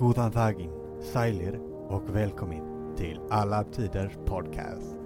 Godan 0.00 0.30
dagen, 0.30 0.70
Sailir 1.02 1.60
och 1.88 2.16
välkommen 2.16 2.96
till 2.96 3.20
Alla 3.30 3.64
Tiders 3.64 4.12
Podcast. 4.26 4.96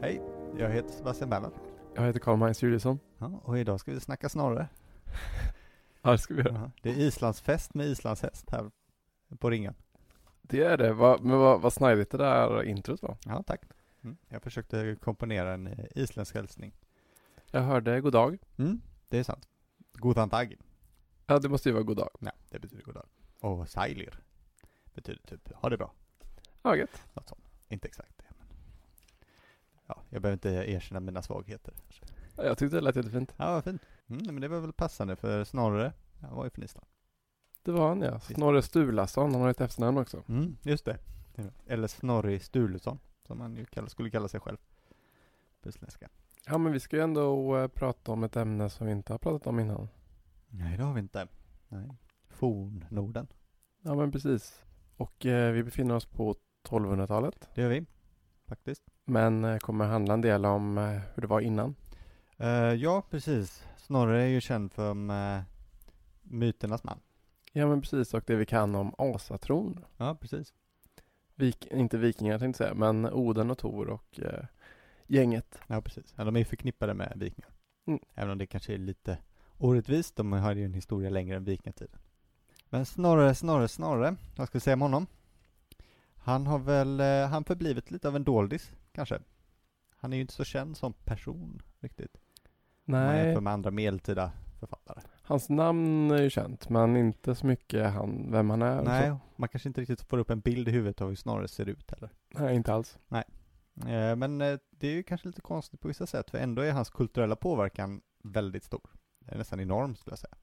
Hej, 0.00 0.22
jag 0.58 0.70
heter 0.70 0.88
Sebastian 0.88 1.30
Bernhard. 1.30 1.52
Jag 1.94 2.02
heter 2.02 2.20
Karl-Magnus 2.20 2.62
Juliusson. 2.62 2.98
Ja, 3.18 3.40
och 3.44 3.58
idag 3.58 3.80
ska 3.80 3.92
vi 3.92 4.00
snacka 4.00 4.28
snorre. 4.28 4.68
Ja, 6.02 6.10
det 6.10 6.18
ska 6.18 6.34
vi 6.34 6.42
göra. 6.42 6.54
Ja, 6.54 6.70
det 6.82 6.90
är 6.90 6.94
islandsfest 6.94 7.74
med 7.74 7.86
islandshäst 7.86 8.50
här 8.50 8.70
på 9.38 9.50
ringen. 9.50 9.74
Det 10.48 10.62
är 10.62 10.76
det. 10.76 10.92
Va, 10.92 11.18
men 11.22 11.38
vad, 11.38 11.60
vad 11.60 11.72
snajdigt 11.72 12.10
det 12.10 12.18
där 12.18 12.62
introt 12.62 13.02
var. 13.02 13.16
Ja, 13.26 13.42
tack. 13.42 13.60
Mm. 14.02 14.16
Jag 14.28 14.42
försökte 14.42 14.96
komponera 15.00 15.54
en 15.54 15.66
eh, 15.66 15.84
isländsk 15.94 16.34
hälsning. 16.34 16.74
Jag 17.50 17.60
hörde 17.60 18.00
god 18.00 18.12
dag. 18.12 18.38
Mm, 18.56 18.80
det 19.08 19.18
är 19.18 19.24
sant. 19.24 19.48
Godan 19.92 20.28
dagen. 20.28 20.58
Ja, 21.26 21.38
det 21.38 21.48
måste 21.48 21.68
ju 21.68 21.72
vara 21.72 21.82
god 21.84 21.96
dag. 21.96 22.10
Ja, 22.18 22.32
det 22.50 22.58
betyder 22.58 22.82
god 22.82 22.94
dag. 22.94 23.06
Och 23.40 23.68
sailir 23.68 24.20
betyder 24.94 25.20
typ 25.26 25.52
ha 25.52 25.68
det 25.68 25.76
bra. 25.76 25.92
Ja, 26.62 26.76
gött. 26.76 27.02
Något 27.12 27.28
sånt. 27.28 27.44
Inte 27.68 27.88
exakt 27.88 28.18
det. 28.18 28.24
Men... 28.38 28.46
Ja, 29.86 30.02
jag 30.10 30.22
behöver 30.22 30.34
inte 30.34 30.72
erkänna 30.72 31.00
mina 31.00 31.22
svagheter. 31.22 31.74
Ja, 32.36 32.44
Jag 32.44 32.58
tyckte 32.58 32.76
det 32.76 32.80
lät 32.80 32.96
jättefint. 32.96 33.34
Ja, 33.36 33.50
vad 33.52 33.64
fint. 33.64 33.82
Mm, 34.06 34.26
men 34.26 34.40
det 34.40 34.48
var 34.48 34.60
väl 34.60 34.72
passande 34.72 35.16
för 35.16 35.44
Snorre, 35.44 35.92
han 36.20 36.36
var 36.36 36.44
ju 36.44 36.50
från 36.50 36.64
Island. 36.64 36.86
Det 37.64 37.72
var 37.72 37.88
han 37.88 38.00
ja. 38.00 38.20
Snorre 38.20 38.62
Sturlason, 38.62 39.32
han 39.32 39.40
har 39.42 39.48
ett 39.50 39.60
efternamn 39.60 39.98
också. 39.98 40.22
Mm, 40.28 40.56
just 40.62 40.84
det. 40.84 40.98
Eller 41.66 41.88
Snorri 41.88 42.40
Sturluson, 42.40 42.98
som 43.26 43.40
han 43.40 43.56
ju 43.56 43.64
kall- 43.64 43.88
skulle 43.88 44.10
kalla 44.10 44.28
sig 44.28 44.40
själv. 44.40 44.56
På 45.62 45.68
isländska. 45.68 46.08
Ja, 46.46 46.58
men 46.58 46.72
vi 46.72 46.80
ska 46.80 46.96
ju 46.96 47.02
ändå 47.02 47.56
eh, 47.58 47.68
prata 47.68 48.12
om 48.12 48.24
ett 48.24 48.36
ämne 48.36 48.70
som 48.70 48.86
vi 48.86 48.92
inte 48.92 49.12
har 49.12 49.18
pratat 49.18 49.46
om 49.46 49.60
innan. 49.60 49.88
Nej, 50.48 50.76
det 50.76 50.82
har 50.82 50.94
vi 50.94 51.00
inte. 51.00 51.28
Nej. 51.68 51.90
Fornnorden. 52.28 53.26
Ja, 53.82 53.94
men 53.94 54.12
precis. 54.12 54.64
Och 54.96 55.26
eh, 55.26 55.52
vi 55.52 55.62
befinner 55.62 55.94
oss 55.94 56.06
på 56.06 56.34
1200-talet. 56.68 57.48
Det 57.54 57.60
gör 57.62 57.68
vi. 57.68 57.86
Faktiskt. 58.46 58.82
Men 59.04 59.44
eh, 59.44 59.58
kommer 59.58 59.84
handla 59.84 60.14
en 60.14 60.20
del 60.20 60.44
om 60.46 60.76
hur 61.14 61.20
det 61.20 61.26
var 61.26 61.40
innan. 61.40 61.74
Ja, 62.78 63.02
precis. 63.10 63.64
Snorre 63.76 64.22
är 64.22 64.26
ju 64.26 64.40
känd 64.40 64.72
för 64.72 64.90
uh, 64.90 65.42
myternas 66.22 66.84
man. 66.84 67.00
Ja, 67.56 67.66
men 67.66 67.80
precis. 67.80 68.14
Och 68.14 68.22
det 68.26 68.36
vi 68.36 68.46
kan 68.46 68.74
om 68.74 68.94
asatron. 68.98 69.84
Ja, 69.96 70.14
precis. 70.20 70.52
Vik 71.34 71.66
inte 71.66 71.98
vikingar 71.98 72.38
tänkte 72.38 72.64
jag 72.64 72.68
säga, 72.68 72.92
men 72.92 73.12
Oden 73.12 73.50
och 73.50 73.58
Tor 73.58 73.88
och 73.88 74.20
eh, 74.20 74.44
gänget. 75.06 75.58
Ja, 75.66 75.80
precis. 75.80 76.14
Ja, 76.16 76.24
de 76.24 76.36
är 76.36 76.40
ju 76.40 76.44
förknippade 76.44 76.94
med 76.94 77.12
vikingar. 77.16 77.50
Mm. 77.86 78.00
Även 78.14 78.30
om 78.30 78.38
det 78.38 78.46
kanske 78.46 78.74
är 78.74 78.78
lite 78.78 79.18
orättvist. 79.58 80.16
De 80.16 80.32
har 80.32 80.54
ju 80.54 80.64
en 80.64 80.74
historia 80.74 81.10
längre 81.10 81.36
än 81.36 81.44
vikingatiden. 81.44 81.98
Men 82.70 82.86
Snorre, 82.86 83.34
Snorre, 83.34 83.68
Snorre. 83.68 84.16
Vad 84.36 84.48
ska 84.48 84.58
vi 84.58 84.60
säga 84.60 84.74
om 84.74 84.82
honom? 84.82 85.06
Han 86.16 86.46
har 86.46 86.58
väl, 86.58 87.00
eh, 87.00 87.28
han 87.28 87.44
förblivit 87.44 87.90
lite 87.90 88.08
av 88.08 88.16
en 88.16 88.24
doldis, 88.24 88.72
kanske. 88.92 89.18
Han 89.96 90.12
är 90.12 90.16
ju 90.16 90.20
inte 90.20 90.34
så 90.34 90.44
känd 90.44 90.76
som 90.76 90.92
person 90.92 91.62
riktigt. 91.80 92.16
Om 92.86 92.92
man 92.92 93.06
Nej, 93.06 93.26
jämför 93.26 93.40
med 93.40 93.52
andra 93.52 93.70
medeltida 93.70 94.32
författare. 94.60 95.00
Hans 95.24 95.48
namn 95.48 96.10
är 96.10 96.22
ju 96.22 96.30
känt, 96.30 96.68
men 96.68 96.96
inte 96.96 97.34
så 97.34 97.46
mycket 97.46 97.92
han, 97.92 98.30
vem 98.32 98.50
han 98.50 98.62
är. 98.62 98.82
Nej, 98.82 99.14
man 99.36 99.48
kanske 99.48 99.68
inte 99.68 99.80
riktigt 99.80 100.02
får 100.02 100.18
upp 100.18 100.30
en 100.30 100.40
bild 100.40 100.68
i 100.68 100.70
huvudet 100.70 101.00
av 101.00 101.08
hur 101.08 101.16
Snorre 101.16 101.48
ser 101.48 101.68
ut 101.68 101.90
heller. 101.90 102.10
Nej, 102.38 102.56
inte 102.56 102.72
alls. 102.72 102.98
Eh, 103.86 104.16
Men 104.16 104.40
eh, 104.40 104.58
det 104.70 104.88
är 104.88 104.92
ju 104.92 105.02
kanske 105.02 105.28
lite 105.28 105.40
konstigt 105.40 105.80
på 105.80 105.88
vissa 105.88 106.06
sätt, 106.06 106.30
för 106.30 106.38
ändå 106.38 106.62
är 106.62 106.72
hans 106.72 106.90
kulturella 106.90 107.36
påverkan 107.36 108.00
väldigt 108.22 108.64
stor. 108.64 108.90
Det 109.18 109.34
är 109.34 109.38
nästan 109.38 109.60
enorm 109.60 109.96
skulle 109.96 110.12
jag 110.12 110.18
säga. 110.18 110.36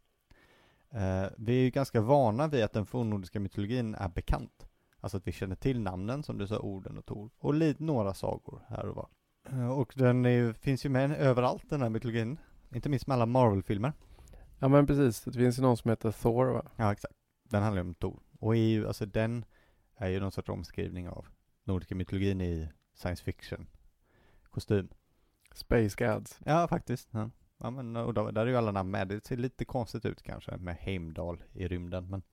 Eh, 0.91 1.29
Vi 1.37 1.59
är 1.59 1.63
ju 1.63 1.69
ganska 1.69 2.01
vana 2.01 2.47
vid 2.47 2.63
att 2.63 2.73
den 2.73 2.85
fornnordiska 2.85 3.39
mytologin 3.39 3.95
är 3.95 4.09
bekant. 4.09 4.67
Alltså 4.99 5.17
att 5.17 5.27
vi 5.27 5.31
känner 5.31 5.55
till 5.55 5.81
namnen, 5.81 6.23
som 6.23 6.37
du 6.37 6.47
sa, 6.47 6.59
orden 6.59 6.97
och 6.97 7.05
Tor. 7.05 7.29
Och 7.39 7.53
lite 7.53 7.83
några 7.83 8.13
sagor 8.13 8.61
här 8.67 8.85
och 8.85 8.95
var. 8.95 9.07
Och 9.77 9.93
den 9.95 10.25
är 10.25 10.53
finns 10.53 10.85
ju 10.85 10.89
med 10.89 11.11
överallt 11.11 11.69
den 11.69 11.81
här 11.81 11.89
mytologin. 11.89 12.37
Inte 12.75 12.89
minst 12.89 13.07
med 13.07 13.15
alla 13.15 13.25
Marvel-filmer. 13.25 13.93
Ja, 14.61 14.67
men 14.67 14.87
precis. 14.87 15.21
Det 15.21 15.33
finns 15.33 15.57
ju 15.57 15.61
någon 15.61 15.77
som 15.77 15.89
heter 15.89 16.11
Thor, 16.11 16.45
va? 16.45 16.71
Ja, 16.75 16.91
exakt. 16.91 17.15
Den 17.43 17.63
handlar 17.63 17.83
ju 17.83 17.87
om 17.87 17.95
Tor. 17.95 18.19
Och 18.39 18.55
är 18.55 18.59
ju, 18.59 18.87
alltså 18.87 19.05
den 19.05 19.45
är 19.95 20.09
ju 20.09 20.19
någon 20.19 20.31
sorts 20.31 20.49
omskrivning 20.49 21.09
av 21.09 21.27
nordiska 21.63 21.95
mytologin 21.95 22.41
i 22.41 22.69
science 22.93 23.23
fiction 23.23 23.67
kostym. 24.49 24.89
Space 25.53 25.95
Gads. 25.97 26.39
Ja, 26.45 26.67
faktiskt. 26.67 27.09
Ja. 27.11 27.29
Ja, 27.57 27.69
men, 27.69 27.95
och 27.95 28.13
då, 28.13 28.31
där 28.31 28.41
är 28.41 28.47
ju 28.47 28.57
alla 28.57 28.71
namn 28.71 28.91
med. 28.91 29.07
Det 29.07 29.25
ser 29.25 29.37
lite 29.37 29.65
konstigt 29.65 30.05
ut 30.05 30.23
kanske 30.23 30.57
med 30.57 30.75
Heimdall 30.75 31.43
i 31.53 31.67
rymden, 31.67 32.09
men 32.09 32.23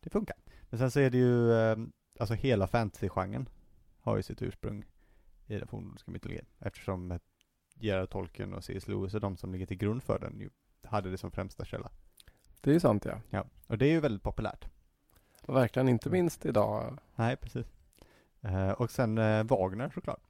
det 0.00 0.10
funkar. 0.10 0.36
Men 0.70 0.78
sen 0.78 0.90
så 0.90 1.00
är 1.00 1.10
det 1.10 1.18
ju, 1.18 1.52
eh, 1.52 1.76
alltså 2.18 2.34
hela 2.34 2.66
fantasy-genren 2.66 3.48
har 4.00 4.16
ju 4.16 4.22
sitt 4.22 4.42
ursprung 4.42 4.84
i 5.46 5.58
den 5.58 5.68
fornnordiska 5.68 6.10
mytologin. 6.10 6.46
Eftersom 6.58 7.18
Gerard 7.74 8.10
Tolkien 8.10 8.54
och 8.54 8.64
C.S. 8.64 8.88
Lewis 8.88 9.14
och 9.14 9.20
de 9.20 9.36
som 9.36 9.52
ligger 9.52 9.66
till 9.66 9.76
grund 9.76 10.02
för 10.02 10.18
den 10.18 10.40
ju 10.40 10.50
hade 10.88 11.10
det 11.10 11.18
som 11.18 11.30
främsta 11.30 11.64
källa. 11.64 11.90
Det 12.60 12.70
är 12.70 12.74
ju 12.74 12.80
sant, 12.80 13.04
ja. 13.04 13.20
Ja, 13.30 13.44
och 13.66 13.78
det 13.78 13.86
är 13.86 13.90
ju 13.90 14.00
väldigt 14.00 14.22
populärt. 14.22 14.64
Och 15.46 15.56
verkligen 15.56 15.88
inte 15.88 16.10
minst 16.10 16.46
idag. 16.46 16.98
Nej, 17.16 17.36
precis. 17.36 17.66
Eh, 18.40 18.70
och 18.70 18.90
sen 18.90 19.18
eh, 19.18 19.44
Wagner 19.44 19.90
såklart. 19.94 20.20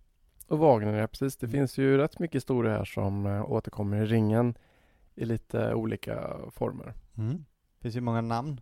Och 0.49 0.59
Wagner, 0.59 0.93
ja 0.95 1.07
precis. 1.07 1.37
Det 1.37 1.47
Mm. 1.47 1.53
finns 1.53 1.79
ju 1.79 1.97
rätt 1.99 2.19
mycket 2.19 2.37
historier 2.37 2.73
här 2.77 2.85
som 2.85 3.27
eh, 3.27 3.51
återkommer 3.51 3.97
i 4.03 4.07
ringen 4.07 4.55
i 5.15 5.25
lite 5.25 5.75
olika 5.75 6.37
former. 6.51 6.95
Mm. 7.19 7.45
finns 7.81 7.97
ju 7.97 8.01
många 8.01 8.21
namn. 8.21 8.61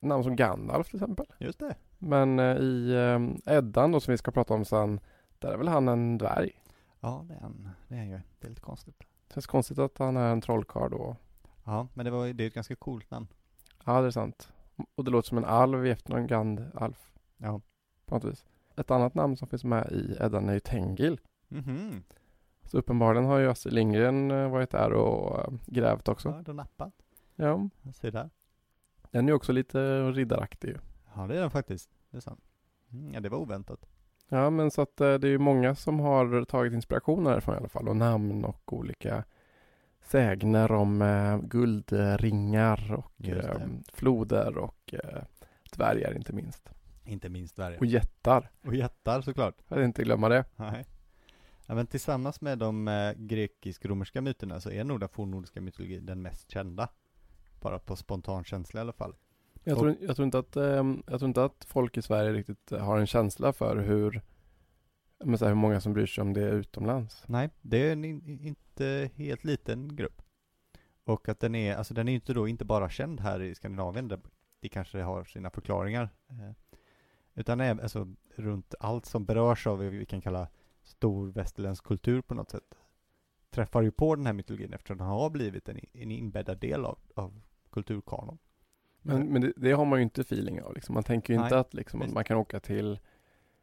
Namn 0.00 0.24
som 0.24 0.36
Gandalf 0.36 0.86
till 0.86 0.96
exempel. 0.96 1.26
Just 1.38 1.58
det. 1.58 1.74
Men 1.98 2.40
i 2.40 2.94
Eddan 3.46 3.92
då 3.92 4.00
som 4.00 4.12
vi 4.12 4.18
ska 4.18 4.30
prata 4.30 4.54
om 4.54 4.64
sen, 4.64 5.00
där 5.38 5.52
är 5.52 5.56
väl 5.56 5.68
han 5.68 5.88
en 5.88 6.18
dvärg. 6.18 6.50
Ja, 7.00 7.24
det 7.28 7.34
är 7.34 7.40
han. 7.40 7.68
Det 7.88 7.94
är 7.94 7.98
han 7.98 8.08
ju. 8.10 8.20
Det 8.38 8.46
är 8.46 8.48
lite 8.48 8.60
konstigt. 8.60 9.02
Känns 9.34 9.46
konstigt 9.46 9.78
att 9.78 9.98
han 9.98 10.16
är 10.16 10.32
en 10.32 10.40
trollkarl 10.40 10.90
då. 10.90 11.16
Ja, 11.64 11.88
men 11.94 12.04
det, 12.04 12.10
var, 12.10 12.26
det 12.26 12.44
är 12.44 12.48
ett 12.48 12.54
ganska 12.54 12.76
coolt 12.76 13.10
namn. 13.10 13.26
Ja, 13.84 14.00
det 14.00 14.06
är 14.06 14.10
sant. 14.10 14.52
Och 14.94 15.04
det 15.04 15.10
låter 15.10 15.28
som 15.28 15.38
en 15.38 15.44
alv 15.44 15.86
i 15.86 15.90
efternamn, 15.90 16.26
Gandalf 16.26 17.12
Ja. 17.36 17.60
på 18.06 18.14
något 18.14 18.24
vis. 18.24 18.44
Ett 18.76 18.90
annat 18.90 19.14
namn 19.14 19.36
som 19.36 19.48
finns 19.48 19.64
med 19.64 19.92
i 19.92 20.16
Eddan 20.20 20.48
är 20.48 20.52
ju 20.52 20.60
Tengil. 20.60 21.20
Mhm. 21.48 22.02
Så 22.64 22.78
uppenbarligen 22.78 23.24
har 23.26 23.38
ju 23.38 23.50
Astrid 23.50 23.74
Lindgren 23.74 24.30
eh, 24.30 24.50
varit 24.50 24.70
där 24.70 24.92
och 24.92 25.38
eh, 25.38 25.52
grävt 25.66 26.08
också. 26.08 26.28
Ja, 26.28 26.42
du 26.46 26.52
nappat. 26.52 26.92
Ja, 27.36 27.68
Se 27.94 28.10
där. 28.10 28.30
den 29.10 29.24
är 29.24 29.28
ju 29.28 29.34
också 29.36 29.52
lite 29.52 30.10
riddaraktig. 30.12 30.76
Ja, 31.14 31.26
det 31.26 31.36
är 31.36 31.40
den 31.40 31.50
faktiskt. 31.50 31.90
Det 32.10 32.16
är 32.16 32.20
sant. 32.20 32.44
Mm, 32.92 33.14
ja, 33.14 33.20
det 33.20 33.28
var 33.28 33.38
oväntat. 33.38 33.86
Ja, 34.32 34.50
men 34.50 34.70
så 34.70 34.82
att 34.82 35.00
eh, 35.00 35.14
det 35.14 35.26
är 35.28 35.30
ju 35.30 35.38
många 35.38 35.74
som 35.74 36.00
har 36.00 36.44
tagit 36.44 36.72
inspiration 36.72 37.24
därifrån 37.24 37.54
i 37.54 37.58
alla 37.58 37.68
fall 37.68 37.88
och 37.88 37.96
namn 37.96 38.44
och 38.44 38.72
olika 38.72 39.24
sägner 40.02 40.72
om 40.72 41.02
eh, 41.02 41.38
guldringar 41.38 42.92
och 42.92 43.12
Just 43.16 43.42
det. 43.48 43.54
eh, 43.54 43.68
floder 43.92 44.58
och 44.58 44.94
eh, 44.94 45.22
dvärgar 45.76 46.16
inte 46.16 46.32
minst. 46.32 46.70
Inte 47.04 47.28
minst 47.28 47.56
Sverige. 47.56 47.78
Och 47.78 47.86
jättar. 47.86 48.50
Och 48.66 48.74
jättar 48.74 49.20
såklart. 49.20 49.54
Jag 49.68 49.76
vill 49.76 49.84
inte 49.84 50.02
glömma 50.04 50.28
det. 50.28 50.44
Nej. 50.56 50.86
Ja, 51.66 51.74
men 51.74 51.86
tillsammans 51.86 52.40
med 52.40 52.58
de 52.58 52.88
eh, 52.88 53.12
grekisk-romerska 53.16 54.20
myterna 54.20 54.60
så 54.60 54.70
är 54.70 54.84
nog 54.84 55.00
den 55.00 55.08
fornnordiska 55.08 55.60
mytologin 55.60 56.06
den 56.06 56.22
mest 56.22 56.50
kända. 56.50 56.88
Bara 57.60 57.78
på 57.78 57.96
spontan 57.96 58.44
känsla 58.44 58.80
i 58.80 58.82
alla 58.82 58.92
fall. 58.92 59.14
Jag 59.64 59.78
tror, 59.78 59.96
jag 60.00 60.16
tror, 60.16 60.24
inte, 60.24 60.38
att, 60.38 60.56
eh, 60.56 60.84
jag 61.06 61.18
tror 61.18 61.24
inte 61.24 61.44
att 61.44 61.64
folk 61.68 61.96
i 61.96 62.02
Sverige 62.02 62.32
riktigt 62.32 62.70
har 62.70 62.98
en 62.98 63.06
känsla 63.06 63.52
för 63.52 63.76
hur, 63.76 64.22
men 65.24 65.38
så 65.38 65.44
här, 65.44 65.52
hur 65.52 65.60
många 65.60 65.80
som 65.80 65.92
bryr 65.92 66.06
sig 66.06 66.22
om 66.22 66.32
det 66.32 66.50
utomlands. 66.50 67.24
Nej, 67.26 67.50
det 67.60 67.88
är 67.88 67.92
en 67.92 68.04
in, 68.04 68.40
inte 68.40 69.10
helt 69.14 69.44
liten 69.44 69.96
grupp. 69.96 70.22
Och 71.04 71.28
att 71.28 71.40
den 71.40 71.54
är, 71.54 71.76
alltså 71.76 71.94
den 71.94 72.08
är 72.08 72.12
inte 72.12 72.32
då 72.32 72.48
inte 72.48 72.64
bara 72.64 72.90
känd 72.90 73.20
här 73.20 73.42
i 73.42 73.54
Skandinavien, 73.54 74.08
där 74.08 74.20
det 74.60 74.68
kanske 74.68 75.02
har 75.02 75.24
sina 75.24 75.50
förklaringar. 75.50 76.08
Eh, 76.28 76.52
utan 77.34 77.60
är, 77.60 77.80
alltså 77.82 78.08
runt 78.36 78.74
allt 78.80 79.06
som 79.06 79.24
berörs 79.24 79.66
av 79.66 79.78
vad 79.78 79.86
vi 79.86 80.06
kan 80.06 80.20
kalla 80.20 80.48
stor 80.82 81.28
västerländsk 81.28 81.84
kultur 81.84 82.22
på 82.22 82.34
något 82.34 82.50
sätt. 82.50 82.74
Träffar 83.50 83.82
ju 83.82 83.90
på 83.90 84.14
den 84.16 84.26
här 84.26 84.32
mytologin 84.32 84.72
eftersom 84.72 84.98
den 84.98 85.06
har 85.06 85.30
blivit 85.30 85.68
en, 85.68 85.80
en 85.92 86.10
inbäddad 86.10 86.58
del 86.58 86.84
av, 86.84 86.98
av 87.14 87.40
kulturkanon. 87.70 88.38
Men, 89.02 89.32
men 89.32 89.42
det, 89.42 89.52
det 89.56 89.72
har 89.72 89.84
man 89.84 89.98
ju 89.98 90.02
inte 90.02 90.20
feeling 90.20 90.62
av. 90.62 90.74
Liksom. 90.74 90.94
Man 90.94 91.04
tänker 91.04 91.34
ju 91.34 91.40
inte 91.40 91.54
Nej, 91.54 91.60
att, 91.60 91.74
liksom, 91.74 92.02
att 92.02 92.12
man 92.12 92.24
kan 92.24 92.36
åka 92.36 92.60
till, 92.60 92.98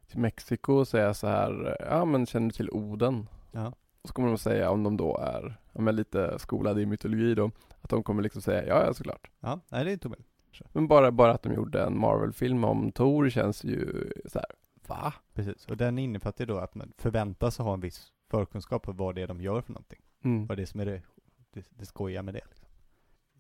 till 0.07 0.19
Mexiko 0.19 0.74
och 0.74 0.88
säga 0.88 1.13
så 1.13 1.28
här, 1.28 1.78
ja 1.89 2.06
men 2.06 2.25
känner 2.25 2.48
du 2.48 2.51
till 2.51 2.69
Oden? 2.72 3.30
Ja. 3.51 3.74
Och 4.01 4.10
så 4.10 4.13
kommer 4.13 4.28
de 4.28 4.38
säga, 4.38 4.72
om 4.72 4.84
de 4.84 4.98
då 4.98 5.18
är 5.18 5.57
ja, 5.74 5.92
lite 5.92 6.39
skolade 6.39 6.81
i 6.81 6.86
mytologi 6.86 7.36
då, 7.36 7.51
att 7.81 7.89
de 7.89 8.04
kommer 8.04 8.24
liksom 8.24 8.42
säga, 8.42 8.68
ja 8.68 8.86
ja 8.86 8.94
såklart. 8.94 9.31
Ja, 9.39 9.60
nej 9.69 9.86
det 9.86 9.92
är 9.92 9.98
kanske. 10.57 10.80
Men 10.80 10.88
bara, 10.88 11.12
bara 11.12 11.31
att 11.31 11.44
de 11.44 11.54
gjorde 11.54 11.84
en 11.84 12.00
Marvel-film 12.00 12.63
om 12.63 12.92
Thor 12.92 13.30
känns 13.30 13.63
ju 13.63 14.12
så 14.25 14.39
här, 14.39 14.51
va? 14.88 15.13
Precis, 15.34 15.66
och 15.68 15.78
den 15.78 16.00
innefattar 16.00 16.45
ju 16.45 16.45
då 16.45 16.57
att 16.57 16.75
man 16.75 16.94
förväntas 16.98 17.57
ha 17.57 17.74
en 17.74 17.80
viss 17.80 18.12
förkunskap 18.30 18.84
på 18.84 18.92
vad 18.92 19.16
det 19.16 19.22
är 19.22 19.28
de 19.28 19.42
gör 19.42 19.62
för 19.62 19.74
någonting. 19.74 20.00
Mm. 20.24 20.48
Vad 20.48 20.57
det 20.57 20.62
är 20.62 20.66
som 20.66 20.80
är 20.80 20.86
det, 20.86 21.01
det, 21.54 21.66
det 21.69 21.86
skojiga 21.86 22.24
med 22.24 22.34
det. 22.34 22.42
Liksom. 22.50 22.67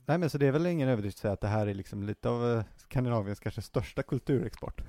Nej 0.07 0.17
men 0.17 0.29
så 0.29 0.37
det 0.37 0.47
är 0.47 0.51
väl 0.51 0.65
ingen 0.65 0.89
överdrift 0.89 1.17
att 1.17 1.21
säga 1.21 1.33
att 1.33 1.41
det 1.41 1.47
här 1.47 1.67
är 1.67 1.73
liksom 1.73 2.03
lite 2.03 2.29
av 2.29 2.51
eh, 2.51 2.63
Skandinaviens 2.75 3.39
kanske 3.39 3.61
största 3.61 4.03
kulturexport. 4.03 4.81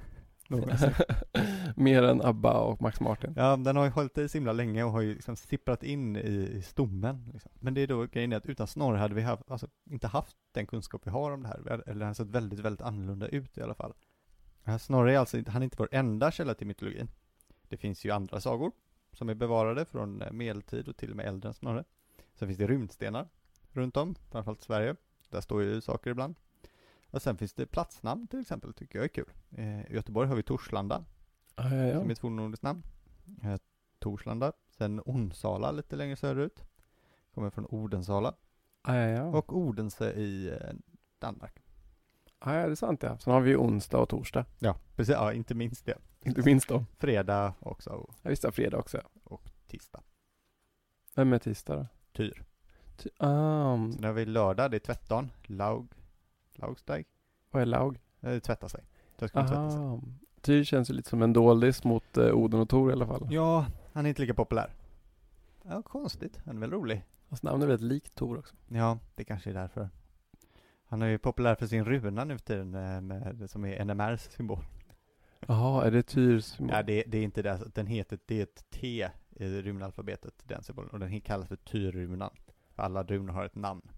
Mer 1.76 2.02
än 2.02 2.22
ABBA 2.22 2.60
och 2.60 2.82
Max 2.82 3.00
Martin. 3.00 3.32
ja, 3.36 3.56
den 3.56 3.76
har 3.76 3.84
ju 3.84 3.90
hållit 3.90 4.18
i 4.18 4.28
så 4.28 4.38
himla 4.38 4.52
länge 4.52 4.84
och 4.84 4.90
har 4.90 5.00
ju 5.00 5.14
liksom 5.14 5.36
sipprat 5.36 5.82
in 5.82 6.16
i, 6.16 6.50
i 6.54 6.62
stommen. 6.62 7.30
Liksom. 7.32 7.50
Men 7.60 7.74
det 7.74 7.80
är 7.80 7.86
då 7.86 8.06
grejen 8.06 8.32
är 8.32 8.36
att 8.36 8.46
utan 8.46 8.66
Snorre 8.66 8.98
hade 8.98 9.14
vi 9.14 9.22
haft, 9.22 9.50
alltså, 9.50 9.68
inte 9.90 10.06
haft 10.06 10.36
den 10.52 10.66
kunskap 10.66 11.06
vi 11.06 11.10
har 11.10 11.30
om 11.30 11.42
det 11.42 11.48
här. 11.48 11.82
Eller 11.86 12.04
hade 12.04 12.14
sett 12.14 12.28
väldigt, 12.28 12.58
väldigt 12.58 12.86
annorlunda 12.86 13.28
ut 13.28 13.58
i 13.58 13.62
alla 13.62 13.74
fall. 13.74 13.94
Snorre 14.80 15.14
är 15.14 15.18
alltså 15.18 15.42
han 15.46 15.62
är 15.62 15.64
inte 15.64 15.76
vår 15.78 15.88
enda 15.92 16.30
källa 16.30 16.54
till 16.54 16.66
mytologin. 16.66 17.08
Det 17.68 17.76
finns 17.76 18.04
ju 18.04 18.10
andra 18.10 18.40
sagor 18.40 18.72
som 19.12 19.28
är 19.28 19.34
bevarade 19.34 19.84
från 19.84 20.22
eh, 20.22 20.32
medeltid 20.32 20.88
och 20.88 20.96
till 20.96 21.10
och 21.10 21.16
med 21.16 21.26
äldre 21.26 21.48
än 21.48 21.54
Snorre. 21.54 21.84
Sen 22.34 22.48
finns 22.48 22.58
det 22.58 22.66
rymdstenar 22.66 23.28
runt 23.72 23.96
om, 23.96 24.14
framförallt 24.30 24.62
Sverige. 24.62 24.96
Där 25.30 25.40
står 25.40 25.62
ju 25.62 25.80
saker 25.80 26.10
ibland. 26.10 26.36
Och 27.10 27.22
sen 27.22 27.36
finns 27.36 27.52
det 27.52 27.66
platsnamn 27.66 28.26
till 28.26 28.40
exempel, 28.40 28.72
tycker 28.74 28.98
jag 28.98 29.04
är 29.04 29.08
kul. 29.08 29.30
Eh, 29.50 29.80
I 29.90 29.94
Göteborg 29.94 30.28
har 30.28 30.36
vi 30.36 30.42
Torslanda, 30.42 31.04
Ja, 31.56 31.74
ja, 31.74 31.86
ja. 31.86 31.98
som 32.00 32.08
är 32.08 32.12
ett 32.12 32.18
fornnordiskt 32.18 32.62
namn. 32.62 32.82
Eh, 33.42 33.56
Torslanda. 33.98 34.52
Sen 34.70 35.00
Onsala 35.06 35.70
lite 35.70 35.96
längre 35.96 36.16
söderut. 36.16 36.64
Kommer 37.34 37.50
från 37.50 37.66
Odensala. 37.66 38.34
Ja, 38.86 38.94
ja. 38.96 39.22
Och 39.24 39.56
Odense 39.56 40.12
i 40.12 40.48
eh, 40.48 40.74
Danmark. 41.18 41.62
ja, 42.40 42.54
ja, 42.54 42.66
det 42.66 42.72
är 42.72 42.74
sant 42.74 43.02
ja. 43.02 43.18
Sen 43.18 43.32
har 43.32 43.40
vi 43.40 43.50
ju 43.50 43.56
onsdag 43.56 43.98
och 43.98 44.08
torsdag. 44.08 44.44
Ja, 44.58 44.76
precis. 44.96 45.12
Ja, 45.14 45.32
inte 45.32 45.54
minst 45.54 45.84
det. 45.86 45.98
Inte 46.24 46.42
minst 46.44 46.68
då. 46.68 46.84
Fredag 46.98 47.54
också 47.60 47.90
och, 47.90 48.14
Ja, 48.22 48.30
visst 48.30 48.54
fredag 48.54 48.78
också. 48.78 49.00
och 49.24 49.50
tisdag. 49.66 50.02
Vem 51.14 51.32
är 51.32 51.38
tisdag 51.38 51.76
då? 51.76 51.86
Tyr. 52.12 52.44
Ah, 53.18 53.76
Sen 53.92 54.04
har 54.04 54.12
vi 54.12 54.24
lördag, 54.26 54.70
det 54.70 54.76
är 54.76 54.80
tvättan. 54.80 55.30
Laug. 55.46 55.86
Laugsteg. 56.54 57.06
vad 57.50 57.62
är 57.62 57.66
laug? 57.66 57.96
Eh, 58.20 58.30
Det 58.30 58.40
tvättar 58.40 58.68
sig. 58.68 58.84
Det 59.18 59.28
ska 59.28 59.38
man 59.38 59.48
tvätta 59.48 59.70
sig. 59.70 60.00
Tyr 60.40 60.64
känns 60.64 60.90
ju 60.90 60.94
lite 60.94 61.08
som 61.10 61.22
en 61.22 61.32
doldis 61.32 61.84
mot 61.84 62.16
eh, 62.16 62.32
Oden 62.32 62.60
och 62.60 62.68
Tor 62.68 62.90
i 62.90 62.92
alla 62.92 63.06
fall. 63.06 63.26
Ja, 63.30 63.66
han 63.92 64.04
är 64.04 64.08
inte 64.08 64.22
lika 64.22 64.34
populär. 64.34 64.74
Ja, 65.62 65.82
konstigt. 65.82 66.40
Han 66.46 66.56
är 66.56 66.60
väl 66.60 66.70
rolig. 66.70 67.04
Hans 67.28 67.42
namn 67.42 67.62
är 67.62 67.66
väldigt 67.66 67.88
likt 67.92 68.14
Tor 68.14 68.38
också. 68.38 68.54
Ja, 68.68 68.98
det 69.14 69.24
kanske 69.24 69.50
är 69.50 69.54
därför. 69.54 69.88
Han 70.84 71.02
är 71.02 71.06
ju 71.06 71.18
populär 71.18 71.54
för 71.54 71.66
sin 71.66 71.84
runa 71.84 72.24
nu 72.24 72.38
för 72.38 72.44
tiden, 72.44 72.74
eh, 72.74 73.00
med, 73.00 73.50
som 73.50 73.64
är 73.64 73.84
NMRs 73.84 74.30
symbol. 74.30 74.64
Jaha, 75.46 75.84
är 75.86 75.90
det 75.90 76.02
Tyrs? 76.02 76.56
Ja, 76.70 76.82
det, 76.82 77.04
det 77.06 77.18
är 77.18 77.22
inte 77.22 77.42
det, 77.42 77.52
alltså, 77.52 77.68
den 77.74 77.86
heter, 77.86 78.18
det 78.26 78.38
är 78.38 78.42
ett 78.42 78.64
T 78.70 79.08
i 79.30 79.62
runalfabetet, 79.62 80.34
den 80.44 80.62
symbolen, 80.62 80.90
och 80.90 81.00
den 81.00 81.20
kallas 81.20 81.48
för 81.48 81.56
Tyrrunan. 81.56 82.30
Alla 82.78 83.02
runor 83.02 83.32
har 83.32 83.44
ett 83.44 83.54
namn. 83.54 83.90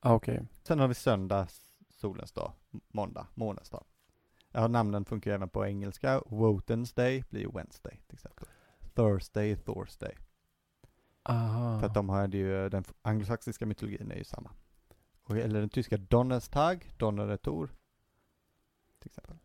ah, 0.00 0.14
okej. 0.14 0.42
Sen 0.62 0.78
har 0.80 0.88
vi 0.88 0.94
söndag, 0.94 1.46
solens 1.90 2.32
dag, 2.32 2.52
måndag, 2.88 3.26
månens 3.34 3.70
dag. 3.70 3.84
Ja, 4.52 4.68
namnen 4.68 5.04
funkar 5.04 5.30
ju 5.30 5.34
även 5.34 5.48
på 5.48 5.66
engelska. 5.66 6.22
Wotens 6.26 6.92
day 6.92 7.24
blir 7.30 7.48
Wednesday 7.52 8.00
till 8.06 8.14
exempel. 8.16 8.48
Thursday, 8.94 9.56
Thursday. 9.56 10.16
Aha. 11.22 11.80
För 11.80 11.86
att 11.86 11.94
de 11.94 12.08
har 12.08 12.28
ju, 12.28 12.68
den 12.68 12.84
anglosaxiska 13.02 13.66
mytologin 13.66 14.10
är 14.10 14.16
ju 14.16 14.24
samma. 14.24 14.50
Och, 15.22 15.36
eller 15.36 15.60
den 15.60 15.68
tyska 15.68 15.96
Donnerstag, 15.96 16.92
Donner 16.98 17.28
är 17.28 17.36
Tor. 17.36 17.70
Till 18.98 19.06
exempel. 19.08 19.36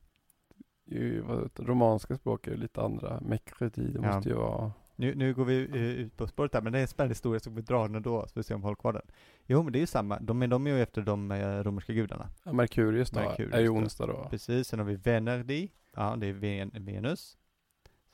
Ju, 0.86 1.24
romanska 1.56 2.18
språk 2.18 2.48
är 2.48 2.52
ju 2.52 2.58
lite 2.58 2.82
andra. 2.82 3.20
Mekreti, 3.22 3.82
det 3.92 4.00
Ja. 4.02 4.16
måste 4.16 4.30
ju 4.30 4.36
vara... 4.36 4.72
Nu, 5.00 5.16
nu 5.16 5.34
går 5.34 5.46
vi 5.46 5.64
eh, 5.64 5.76
ut 5.76 6.18
på 6.18 6.28
spåret 6.28 6.54
här, 6.54 6.62
men 6.62 6.74
det 6.74 6.80
är 6.80 6.82
en 6.82 6.88
spännande 6.88 7.12
historia 7.12 7.40
så 7.40 7.50
vi 7.50 7.62
drar 7.62 7.88
den 7.88 7.96
ändå, 7.96 8.28
så 8.28 8.32
vi 8.36 8.44
ser 8.44 8.56
om 8.56 8.64
håller 8.64 8.76
kvar 8.76 8.94
den. 8.94 9.02
Jo, 9.46 9.64
men 9.64 9.74
det 9.74 9.80
är 9.80 9.82
ju 9.82 9.88
samma, 9.88 10.20
de 10.20 10.42
är, 10.42 10.48
de 10.48 10.68
är 10.68 10.72
ju 10.72 10.82
efter 10.82 11.02
de 11.02 11.32
eh, 11.32 11.64
romerska 11.64 11.94
gudarna. 11.94 12.30
Ja, 12.44 12.54
Merkurius 12.54 13.10
då, 13.10 13.20
Merkurius 13.20 13.54
är 13.54 13.60
ju 13.60 13.68
då. 13.68 13.74
onsdag 13.74 14.06
då. 14.06 14.28
Precis, 14.30 14.68
sen 14.68 14.80
har 14.80 14.86
vi 14.86 14.96
Venerdi, 14.96 15.72
ja 15.96 16.16
det 16.16 16.28
är 16.28 16.34
Ven 16.34 16.72
Venus. 16.74 17.38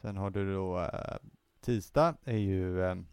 Sen 0.02 0.18
har 0.18 0.30
du 0.30 0.54
då 0.54 0.80
eh, 0.80 1.18
tisdag 1.62 2.16
är 2.24 2.38
ju, 2.38 3.04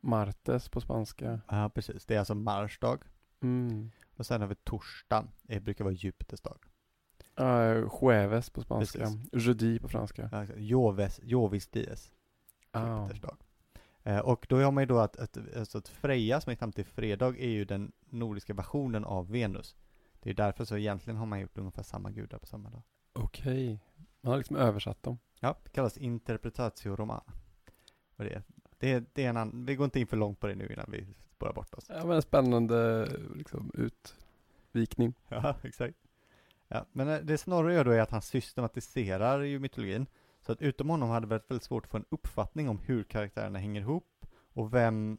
Martes 0.00 0.68
på 0.68 0.80
spanska. 0.80 1.40
ja 1.48 1.70
precis, 1.74 2.06
det 2.06 2.14
är 2.14 2.18
alltså 2.18 2.34
Mars 2.34 2.78
dag. 2.78 3.02
Mm. 3.42 3.90
Och 4.16 4.26
sen 4.26 4.40
har 4.40 4.48
vi 4.48 4.54
torsdagen, 4.54 5.30
det 5.42 5.60
brukar 5.60 5.84
vara 5.84 5.94
Jupiters 5.94 6.40
dag. 6.40 6.58
Uh, 7.40 7.88
jueves 8.02 8.50
på 8.50 8.62
spanska. 8.62 8.98
Precis. 8.98 9.46
Jeudi 9.46 9.78
på 9.78 9.88
franska. 9.88 10.46
Joves, 10.56 11.20
Jovis 11.22 11.66
dies, 11.66 12.12
Jupiters 12.80 13.20
dag. 13.20 13.36
Eh, 14.02 14.18
och 14.18 14.46
då 14.48 14.60
har 14.60 14.72
man 14.72 14.82
ju 14.82 14.86
då 14.86 14.98
att, 14.98 15.16
att, 15.16 15.38
alltså 15.56 15.78
att 15.78 15.88
Freja 15.88 16.40
som 16.40 16.50
är 16.50 16.56
fram 16.56 16.72
till 16.72 16.84
fredag 16.84 17.38
är 17.38 17.48
ju 17.48 17.64
den 17.64 17.92
nordiska 18.10 18.54
versionen 18.54 19.04
av 19.04 19.30
Venus. 19.30 19.76
Det 20.20 20.30
är 20.30 20.34
därför 20.34 20.64
så 20.64 20.76
egentligen 20.76 21.16
har 21.16 21.26
man 21.26 21.40
gjort 21.40 21.58
ungefär 21.58 21.82
samma 21.82 22.10
gudar 22.10 22.38
på 22.38 22.46
samma 22.46 22.70
dag. 22.70 22.82
Okej. 23.12 23.80
Man 24.20 24.30
har 24.30 24.38
liksom 24.38 24.56
översatt 24.56 25.02
dem. 25.02 25.18
Ja, 25.40 25.58
det 25.64 25.70
kallas 25.70 25.98
interpretatio 25.98 26.96
romana. 26.96 27.32
Och 28.16 28.24
det, 28.24 28.42
det, 28.78 29.04
det 29.14 29.24
är 29.24 29.28
en 29.28 29.36
annan, 29.36 29.66
vi 29.66 29.74
går 29.74 29.84
inte 29.84 30.00
in 30.00 30.06
för 30.06 30.16
långt 30.16 30.40
på 30.40 30.46
det 30.46 30.54
nu 30.54 30.72
innan 30.72 30.86
vi 30.88 31.06
spårar 31.36 31.52
bort 31.52 31.74
oss. 31.74 31.86
Ja 31.88 32.04
men 32.06 32.16
en 32.16 32.22
spännande 32.22 33.08
liksom 33.36 33.70
utvikning. 33.74 35.14
Ja, 35.28 35.56
exakt. 35.62 35.96
Ja, 36.68 36.86
men 36.92 37.08
eh, 37.08 37.18
det 37.18 37.38
Snorre 37.38 37.74
gör 37.74 37.84
då 37.84 37.90
är 37.90 38.00
att 38.00 38.10
han 38.10 38.22
systematiserar 38.22 39.40
ju 39.40 39.58
mytologin. 39.58 40.06
Så 40.46 40.52
att 40.52 40.62
utom 40.62 40.90
honom 40.90 41.08
hade 41.08 41.26
det 41.26 41.30
varit 41.30 41.50
väldigt 41.50 41.64
svårt 41.64 41.84
att 41.84 41.90
få 41.90 41.96
en 41.96 42.04
uppfattning 42.08 42.68
om 42.68 42.78
hur 42.78 43.04
karaktärerna 43.04 43.58
hänger 43.58 43.80
ihop 43.80 44.26
och 44.52 44.74
vem, 44.74 45.18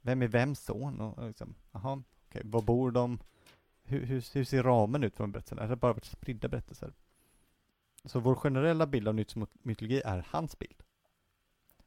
vem 0.00 0.22
är 0.22 0.28
vems 0.28 0.60
son 0.60 1.00
och 1.00 1.26
liksom, 1.26 1.54
aha, 1.72 2.02
okay, 2.28 2.42
var 2.44 2.62
bor 2.62 2.90
de? 2.90 3.18
Hur, 3.82 4.06
hur, 4.06 4.24
hur 4.34 4.44
ser 4.44 4.62
ramen 4.62 5.04
ut 5.04 5.16
från 5.16 5.32
berättelsen? 5.32 5.58
Är 5.58 5.68
det 5.68 5.76
bara 5.76 5.92
varit 5.92 6.04
spridda 6.04 6.48
berättelser? 6.48 6.92
Så 8.04 8.20
vår 8.20 8.34
generella 8.34 8.86
bild 8.86 9.08
av 9.08 9.14
nytt 9.14 9.34
mytologi 9.62 10.02
är 10.04 10.26
hans 10.28 10.58
bild. 10.58 10.82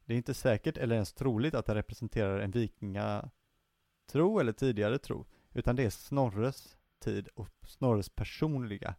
Det 0.06 0.14
är 0.14 0.18
inte 0.18 0.34
säkert 0.34 0.78
eller 0.78 0.96
ens 0.96 1.14
troligt 1.14 1.56
att 1.56 1.66
det 1.66 1.76
representerar 1.76 2.40
en 2.40 2.52
vikingatro 2.52 4.40
eller 4.40 4.52
tidigare 4.52 4.98
tro, 4.98 5.26
utan 5.54 5.76
det 5.76 5.84
är 5.84 5.90
Snorres 5.90 6.78
tid 7.00 7.28
och 7.28 7.50
Snorres 7.64 8.10
personliga 8.10 8.96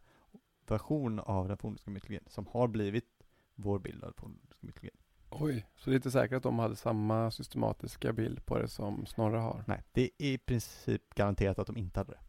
version 0.67 1.19
av 1.19 1.47
den 1.47 1.57
fornnordiska 1.57 1.91
mytologin 1.91 2.23
som 2.27 2.47
har 2.47 2.67
blivit 2.67 3.16
vår 3.57 3.79
bild 3.79 4.03
av 4.03 4.13
fornnordiska 4.17 4.57
mytologin. 4.61 4.97
Oj, 5.29 5.65
så 5.75 5.89
det 5.89 5.93
är 5.93 5.95
inte 5.95 6.11
säkert 6.11 6.37
att 6.37 6.43
de 6.43 6.59
hade 6.59 6.75
samma 6.75 7.31
systematiska 7.31 8.13
bild 8.13 8.45
på 8.45 8.57
det 8.57 8.67
som 8.67 9.05
Snorre 9.05 9.37
har. 9.37 9.63
Nej, 9.67 9.83
det 9.91 10.01
är 10.01 10.11
i 10.17 10.37
princip 10.37 11.13
garanterat 11.15 11.59
att 11.59 11.67
de 11.67 11.77
inte 11.77 11.99
hade 11.99 12.11
det. 12.11 12.19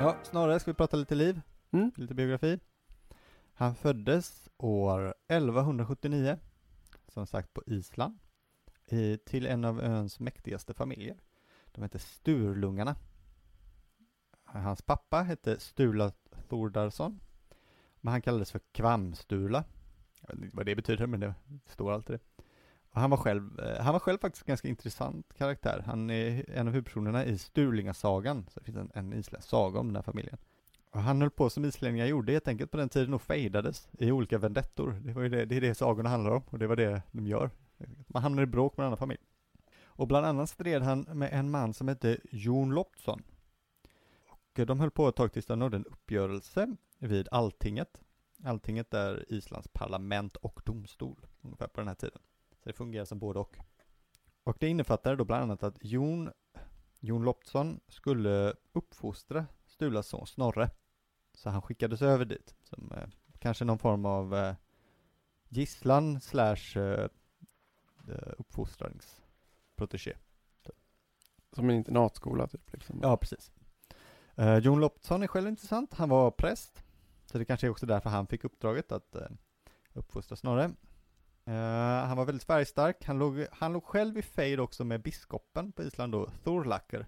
Ja, 0.00 0.16
Snorre, 0.22 0.60
ska 0.60 0.70
vi 0.70 0.74
prata 0.74 0.96
lite 0.96 1.14
liv? 1.14 1.40
Mm. 1.72 1.92
lite 1.96 2.14
biografi. 2.14 2.58
Han 3.58 3.74
föddes 3.74 4.48
år 4.56 5.14
1179, 5.28 6.38
som 7.08 7.26
sagt 7.26 7.54
på 7.54 7.62
Island, 7.66 8.18
i, 8.86 9.18
till 9.18 9.46
en 9.46 9.64
av 9.64 9.80
öns 9.80 10.20
mäktigaste 10.20 10.74
familjer. 10.74 11.16
De 11.72 11.82
hette 11.82 11.98
Sturlungarna. 11.98 12.96
Hans 14.44 14.82
pappa 14.82 15.22
hette 15.22 15.60
Sturla 15.60 16.12
Thordarson, 16.48 17.20
men 18.00 18.12
han 18.12 18.22
kallades 18.22 18.52
för 18.52 18.60
Kvamsturla. 18.72 19.64
Jag 20.20 20.36
vet 20.36 20.44
inte 20.44 20.56
vad 20.56 20.66
det 20.66 20.76
betyder, 20.76 21.06
men 21.06 21.20
det 21.20 21.34
står 21.66 21.92
alltid 21.92 22.16
det. 22.16 22.42
Och 22.90 23.00
han 23.00 23.10
var 23.10 23.16
själv, 23.16 23.60
eh, 23.60 23.82
han 23.82 23.92
var 23.92 24.00
själv 24.00 24.18
faktiskt 24.18 24.46
en 24.46 24.50
ganska 24.50 24.68
intressant 24.68 25.34
karaktär. 25.34 25.82
Han 25.86 26.10
är 26.10 26.50
en 26.50 26.68
av 26.68 26.72
huvudpersonerna 26.72 27.24
i 27.24 27.38
Sturlingasagan, 27.38 28.46
så 28.50 28.60
det 28.60 28.64
finns 28.64 28.76
en, 28.76 28.90
en 28.94 29.12
isländsk 29.12 29.48
saga 29.48 29.80
om 29.80 29.86
den 29.86 29.96
här 29.96 30.02
familjen. 30.02 30.38
Han 30.96 31.20
höll 31.20 31.30
på 31.30 31.50
som 31.50 31.64
islänningar 31.64 32.06
gjorde 32.06 32.32
helt 32.32 32.48
enkelt 32.48 32.70
på 32.70 32.76
den 32.76 32.88
tiden 32.88 33.14
och 33.14 33.22
fejdades 33.22 33.88
i 33.98 34.12
olika 34.12 34.38
vendettor. 34.38 35.00
Det 35.04 35.12
var 35.12 35.22
ju 35.22 35.28
det, 35.28 35.44
det 35.44 35.56
är 35.56 35.60
det 35.60 35.74
sagorna 35.74 36.08
handlar 36.08 36.30
om 36.30 36.42
och 36.50 36.58
det 36.58 36.66
var 36.66 36.76
det 36.76 37.02
de 37.12 37.26
gör. 37.26 37.50
Man 38.06 38.22
hamnar 38.22 38.42
i 38.42 38.46
bråk 38.46 38.76
med 38.76 38.84
en 38.84 38.86
annan 38.86 38.98
familj. 38.98 39.20
Och 39.84 40.08
bland 40.08 40.26
annat 40.26 40.50
stred 40.50 40.82
han 40.82 41.00
med 41.00 41.32
en 41.32 41.50
man 41.50 41.74
som 41.74 41.88
hette 41.88 42.18
Jon 42.30 42.74
Loptsson. 42.74 43.22
Och 44.28 44.66
de 44.66 44.80
höll 44.80 44.90
på 44.90 45.08
ett 45.08 45.16
tag 45.16 45.32
tills 45.32 45.46
de 45.46 45.58
nådde 45.58 45.76
en 45.76 45.84
uppgörelse 45.84 46.76
vid 46.98 47.28
Alltinget. 47.30 48.00
Alltinget 48.44 48.94
är 48.94 49.32
Islands 49.32 49.68
parlament 49.68 50.36
och 50.36 50.60
domstol 50.64 51.26
ungefär 51.40 51.66
på 51.66 51.80
den 51.80 51.88
här 51.88 51.94
tiden. 51.94 52.18
Så 52.62 52.68
det 52.68 52.72
fungerar 52.72 53.04
som 53.04 53.18
både 53.18 53.38
och. 53.38 53.56
Och 54.44 54.56
det 54.60 54.68
innefattade 54.68 55.16
då 55.16 55.24
bland 55.24 55.42
annat 55.42 55.62
att 55.62 55.78
Jon, 55.80 56.30
Jon 57.00 57.24
Loptsson 57.24 57.80
skulle 57.88 58.54
uppfostra 58.72 59.46
Stulas 59.66 60.08
son 60.08 60.26
Snorre. 60.26 60.70
Så 61.36 61.50
han 61.50 61.62
skickades 61.62 62.02
över 62.02 62.24
dit 62.24 62.54
som 62.62 62.92
eh, 62.92 63.08
kanske 63.38 63.64
någon 63.64 63.78
form 63.78 64.06
av 64.06 64.34
eh, 64.34 64.54
gisslan 65.48 66.20
slash 66.20 66.76
eh, 66.76 67.08
eh, 68.08 68.32
uppfostringsprotégé. 68.38 70.16
Som 71.52 71.70
en 71.70 71.76
internatskola 71.76 72.46
typ 72.46 72.72
liksom. 72.72 73.00
Ja, 73.02 73.16
precis. 73.16 73.52
Eh, 74.34 74.58
Jon 74.58 74.80
Loptsson 74.80 75.22
är 75.22 75.26
själv 75.26 75.48
intressant. 75.48 75.94
Han 75.94 76.08
var 76.08 76.30
präst. 76.30 76.82
Så 77.26 77.38
det 77.38 77.44
kanske 77.44 77.66
är 77.66 77.70
också 77.70 77.86
därför 77.86 78.10
han 78.10 78.26
fick 78.26 78.44
uppdraget 78.44 78.92
att 78.92 79.14
eh, 79.14 79.28
uppfostra 79.92 80.36
Snorre. 80.36 80.64
Eh, 81.44 82.06
han 82.06 82.16
var 82.16 82.24
väldigt 82.24 82.44
färgstark. 82.44 83.04
Han 83.04 83.18
låg, 83.18 83.46
han 83.52 83.72
låg 83.72 83.84
själv 83.84 84.18
i 84.18 84.22
fejd 84.22 84.60
också 84.60 84.84
med 84.84 85.02
biskopen 85.02 85.72
på 85.72 85.82
Island 85.82 86.12
då, 86.12 86.30
Thorlaker. 86.44 87.06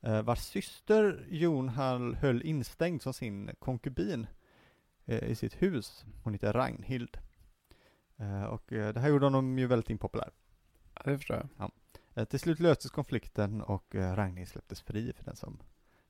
Eh, 0.00 0.22
vars 0.22 0.38
syster 0.38 1.26
Jon 1.28 1.68
han 1.68 2.14
höll 2.14 2.42
instängd 2.42 3.02
som 3.02 3.12
sin 3.12 3.50
konkubin 3.58 4.26
eh, 5.04 5.30
i 5.30 5.34
sitt 5.34 5.62
hus. 5.62 6.04
Hon 6.22 6.32
heter 6.32 6.52
Ragnhild. 6.52 7.18
Eh, 8.16 8.44
och 8.44 8.64
det 8.68 8.98
här 8.98 9.08
gjorde 9.08 9.26
honom 9.26 9.58
ju 9.58 9.66
väldigt 9.66 9.90
impopulär. 9.90 10.30
Ja, 10.94 11.02
det 11.04 11.18
förstår 11.18 11.48
jag. 11.58 11.70
Eh, 12.14 12.24
Till 12.24 12.40
slut 12.40 12.60
löstes 12.60 12.90
konflikten 12.90 13.62
och 13.62 13.94
Ragnhild 13.94 14.48
släpptes 14.48 14.80
fri 14.80 15.12
för 15.12 15.24
den 15.24 15.36
som, 15.36 15.58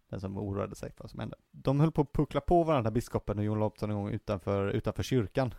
den 0.08 0.20
som 0.20 0.38
oroade 0.38 0.74
sig 0.74 0.92
för 0.92 1.04
vad 1.04 1.10
som 1.10 1.20
hände. 1.20 1.36
De 1.50 1.80
höll 1.80 1.92
på 1.92 2.00
att 2.02 2.12
puckla 2.12 2.40
på 2.40 2.64
varandra, 2.64 2.90
biskopen 2.90 3.38
och 3.38 3.44
Jon 3.44 3.58
Loptsson 3.58 3.90
en 3.90 3.96
gång 3.96 4.10
utanför, 4.10 4.68
utanför 4.70 5.02
kyrkan 5.02 5.54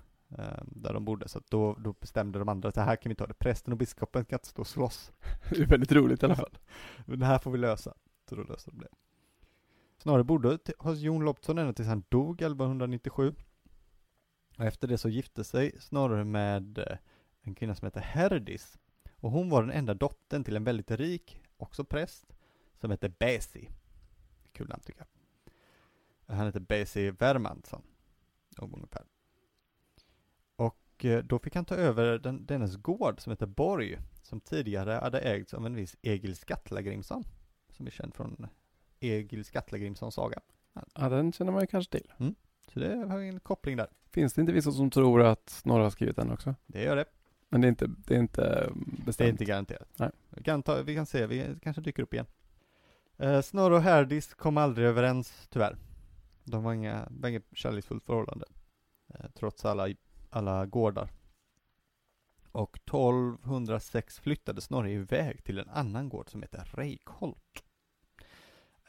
där 0.66 0.94
de 0.94 1.06
bodde. 1.06 1.28
Så 1.28 1.42
då, 1.50 1.74
då 1.74 1.94
bestämde 1.94 2.40
de 2.40 2.50
andra 2.50 2.70
att 2.70 2.76
så 2.76 2.82
här 2.82 2.96
kan 2.96 3.10
vi 3.10 3.16
ta 3.16 3.28
det. 3.28 3.34
Prästen 3.34 3.72
och 3.72 3.78
biskopen 3.78 4.26
kan 4.26 4.36
inte 4.38 4.48
stå 4.48 4.62
och 4.62 4.68
slåss. 4.68 5.12
Det 5.50 5.62
är 5.62 5.66
väldigt 5.66 5.92
roligt 5.92 6.24
i 6.24 6.26
alla 6.26 6.36
fall. 6.36 6.58
Men 7.06 7.20
det 7.20 7.26
här 7.26 7.40
får 7.40 7.52
vi 7.52 7.58
lösa. 7.58 7.94
Så 8.30 8.36
då 8.36 8.44
löste 8.44 8.72
de 8.72 8.80
det. 8.80 8.90
borde 10.04 10.24
bodde 10.24 10.60
hos 10.78 11.00
Jon 11.00 11.26
Loptsson 11.26 11.58
ända 11.58 11.74
tills 11.74 11.88
han 11.88 12.04
dog 12.10 12.42
1197. 12.42 13.36
Och 14.58 14.66
efter 14.66 14.88
det 14.88 14.98
så 14.98 15.10
gifte 15.10 15.44
sig 15.44 15.76
Snorre 15.80 16.24
med 16.24 16.78
eh, 16.78 16.98
en 17.42 17.56
kvinna 17.56 17.76
som 17.76 17.86
hette 17.86 18.00
Herdis. 18.00 18.80
Och 19.16 19.32
hon 19.32 19.50
var 19.50 19.62
den 19.62 19.72
enda 19.72 19.94
dottern 19.94 20.44
till 20.44 20.56
en 20.56 20.64
väldigt 20.64 20.92
rik, 20.92 21.42
också 21.58 21.84
präst, 21.84 22.34
som 22.78 22.92
hette 22.92 23.10
Besi. 23.10 23.70
Kul 24.52 24.68
namn 24.68 24.84
tycker 24.86 25.06
jag. 26.28 26.36
Han 26.36 26.46
hette 26.46 26.60
Besi 26.60 27.12
Vermansson. 27.12 27.82
Ungefär. 28.58 29.06
Och 30.56 31.06
eh, 31.06 31.24
då 31.24 31.40
fick 31.40 31.56
han 31.56 31.66
ta 31.66 31.76
över 31.76 32.20
den, 32.20 32.46
dennes 32.46 32.76
gård 32.76 33.22
som 33.22 33.32
hette 33.32 33.48
Borg, 33.48 33.98
som 34.22 34.42
tidigare 34.42 34.92
hade 34.92 35.20
ägts 35.20 35.54
av 35.54 35.66
en 35.66 35.76
viss 35.76 35.98
Egil 36.02 36.36
Skattlagrimsson, 36.36 37.24
som 37.80 37.88
är 37.88 37.92
känd 37.92 38.16
från 38.16 38.48
Egil 39.00 39.46
Skattlagrimssons 39.46 40.16
saga. 40.16 40.40
Ja, 40.96 41.10
den 41.10 41.32
känner 41.32 41.52
man 41.52 41.62
ju 41.62 41.68
kanske 41.68 41.92
till. 41.92 42.12
Så 42.74 42.80
det 42.80 42.96
har 42.96 43.20
en 43.20 43.40
koppling 43.40 43.78
där. 43.78 43.88
Finns 44.12 44.34
det 44.34 44.42
inte 44.42 44.54
vissa 44.54 44.72
som 44.72 44.90
tror 44.90 45.24
att 45.24 45.50
Snorre 45.50 45.84
har 45.84 45.90
skrivit 45.90 46.16
den 46.16 46.32
också? 46.32 46.56
Det 46.68 46.84
gör 46.84 46.96
det. 46.96 47.06
Men 47.50 47.62
det 47.62 47.68
är 47.68 47.70
inte, 47.70 47.88
det 47.88 48.16
är 48.16 48.20
inte 48.20 48.44
mm, 48.44 49.02
bestämt. 49.06 49.18
Det 49.18 49.24
är 49.24 49.30
inte 49.30 49.46
garanterat. 49.46 49.90
Nej. 49.96 50.12
Vi 50.30 50.44
kan, 50.44 50.64
ta, 50.64 50.82
vi 50.82 50.96
kan 50.96 51.06
se, 51.06 51.28
vi 51.28 51.60
kanske 51.62 51.82
dyker 51.82 52.04
upp 52.04 52.14
igen. 52.14 52.26
Eh, 53.18 53.42
Snorre 53.42 53.76
och 53.76 53.82
Herdis 53.82 54.34
kom 54.34 54.58
aldrig 54.58 54.88
överens, 54.88 55.48
tyvärr. 55.50 55.78
De 56.44 56.64
var 56.64 56.74
inga, 56.74 57.08
var 57.10 57.30
inget 57.30 57.46
kärleksfullt 57.52 58.06
förhållande. 58.06 58.46
Eh, 59.14 59.26
trots 59.34 59.66
alla, 59.66 59.88
alla 60.30 60.66
gårdar. 60.66 61.10
Och 62.52 62.78
1206 62.78 64.20
flyttade 64.20 64.62
Snorre 64.62 64.92
iväg 64.92 65.44
till 65.44 65.60
en 65.60 65.70
annan 65.70 66.10
gård 66.10 66.30
som 66.30 66.42
heter 66.42 66.70
Reikholt. 66.74 67.64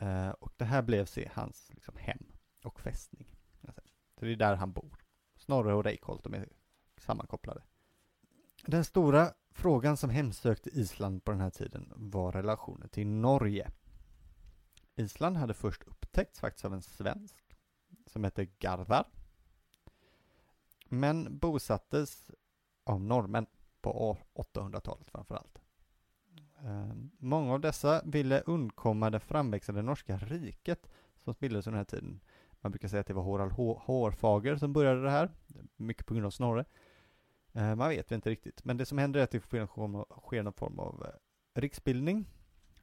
Eh, 0.01 0.31
och 0.31 0.53
det 0.57 0.65
här 0.65 0.83
blev 0.83 1.05
se 1.05 1.31
hans 1.35 1.71
liksom, 1.75 1.97
hem 1.97 2.27
och 2.65 2.81
fästning. 2.81 3.37
Så 4.19 4.27
det 4.27 4.33
är 4.33 4.37
där 4.37 4.57
han 4.57 4.73
bor. 4.73 5.05
Snorre 5.37 5.75
och 5.75 5.85
Reykholt, 5.85 6.25
de 6.25 6.35
är 6.35 6.49
sammankopplade. 6.97 7.63
Den 8.67 8.85
stora 8.85 9.33
frågan 9.51 9.97
som 9.97 10.11
hemsökte 10.11 10.71
Island 10.71 11.25
på 11.25 11.31
den 11.31 11.41
här 11.41 11.51
tiden 11.51 11.93
var 11.97 12.33
relationen 12.33 12.89
till 12.89 13.07
Norge. 13.07 13.71
Island 14.97 15.37
hade 15.37 15.55
först 15.55 15.83
upptäckts 15.83 16.41
faktiskt 16.41 16.65
av 16.65 16.75
en 16.75 16.83
svensk 16.83 17.57
som 18.07 18.25
hette 18.25 18.45
Garvar. 18.45 19.05
Men 20.89 21.39
bosattes 21.39 22.31
av 22.85 23.01
norrmän 23.01 23.47
på 23.81 24.19
800-talet 24.35 25.11
framförallt. 25.11 25.60
Eh, 26.65 26.93
Många 27.19 27.53
av 27.55 27.61
dessa 27.61 28.03
ville 28.05 28.41
undkomma 28.41 29.11
det 29.11 29.21
framväxande 29.21 29.83
norska 29.83 30.17
riket 30.17 30.91
som 31.25 31.35
bildades 31.39 31.67
under 31.67 31.77
den 31.79 31.87
här 31.93 32.01
tiden. 32.01 32.21
Man 32.61 32.73
brukar 32.73 32.89
säga 32.89 33.01
att 33.01 33.07
det 33.07 33.15
var 33.15 33.23
Harald 33.33 33.53
Hå- 33.53 33.79
Hårfager 33.81 34.57
som 34.57 34.73
började 34.73 35.03
det 35.03 35.11
här, 35.11 35.31
mycket 35.77 36.07
på 36.07 36.15
grund 36.15 36.27
av 36.27 36.31
Snorre. 36.31 36.65
Eh, 37.53 37.75
Man 37.75 37.89
vet 37.89 38.13
inte 38.13 38.31
riktigt, 38.31 38.65
men 38.65 38.77
det 38.77 38.87
som 38.87 38.99
händer 38.99 39.21
är 39.21 39.25
att 39.25 39.31
det 39.31 39.41
sker 39.41 40.43
någon 40.43 40.53
form 40.53 40.79
av, 40.79 41.05
eh, 41.07 41.61
riksbildning 41.61 42.27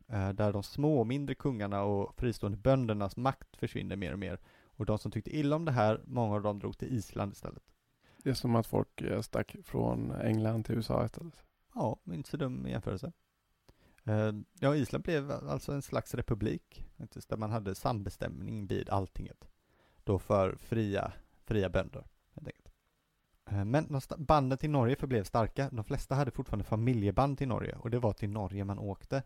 eh, 0.07 0.29
där 0.29 0.53
de 0.53 0.63
små 0.63 1.03
mindre 1.03 1.35
kungarna 1.35 1.83
och 1.83 2.15
fristående 2.19 2.57
böndernas 2.57 3.17
makt 3.17 3.57
försvinner 3.57 3.95
mer 3.95 4.13
och 4.13 4.19
mer. 4.19 4.39
Och 4.65 4.85
de 4.85 4.97
som 4.97 5.11
tyckte 5.11 5.35
illa 5.37 5.55
om 5.55 5.65
det 5.65 5.71
här, 5.71 6.01
många 6.05 6.35
av 6.35 6.41
dem 6.41 6.59
drog 6.59 6.77
till 6.77 6.93
Island 6.93 7.31
istället. 7.33 7.63
Det 8.23 8.29
är 8.29 8.33
som 8.33 8.55
att 8.55 8.67
folk 8.67 9.01
eh, 9.01 9.21
stack 9.21 9.55
från 9.63 10.11
England 10.11 10.63
till 10.63 10.75
USA 10.75 11.05
istället. 11.05 11.43
Ja, 11.75 11.99
inte 12.05 12.29
så 12.29 12.37
dum 12.37 12.67
jämförelse. 12.67 13.11
Eh, 14.07 14.33
ja, 14.59 14.75
Island 14.75 15.03
blev 15.03 15.31
alltså 15.31 15.71
en 15.71 15.81
slags 15.81 16.15
republik, 16.15 16.85
där 17.27 17.37
man 17.37 17.51
hade 17.51 17.75
sambestämning 17.75 18.67
vid 18.67 18.89
alltinget. 18.89 19.47
Då 20.03 20.19
för 20.19 20.55
fria, 20.55 21.11
fria 21.45 21.69
bönder, 21.69 22.07
helt 22.33 22.47
enkelt. 22.47 22.67
Eh, 23.49 23.65
men 23.65 24.01
banden 24.17 24.57
till 24.57 24.69
Norge 24.69 24.95
förblev 24.95 25.23
starka. 25.23 25.69
De 25.71 25.83
flesta 25.83 26.15
hade 26.15 26.31
fortfarande 26.31 26.65
familjeband 26.65 27.37
till 27.37 27.47
Norge 27.47 27.75
och 27.75 27.89
det 27.89 27.99
var 27.99 28.13
till 28.13 28.29
Norge 28.29 28.63
man 28.63 28.79
åkte. 28.79 29.23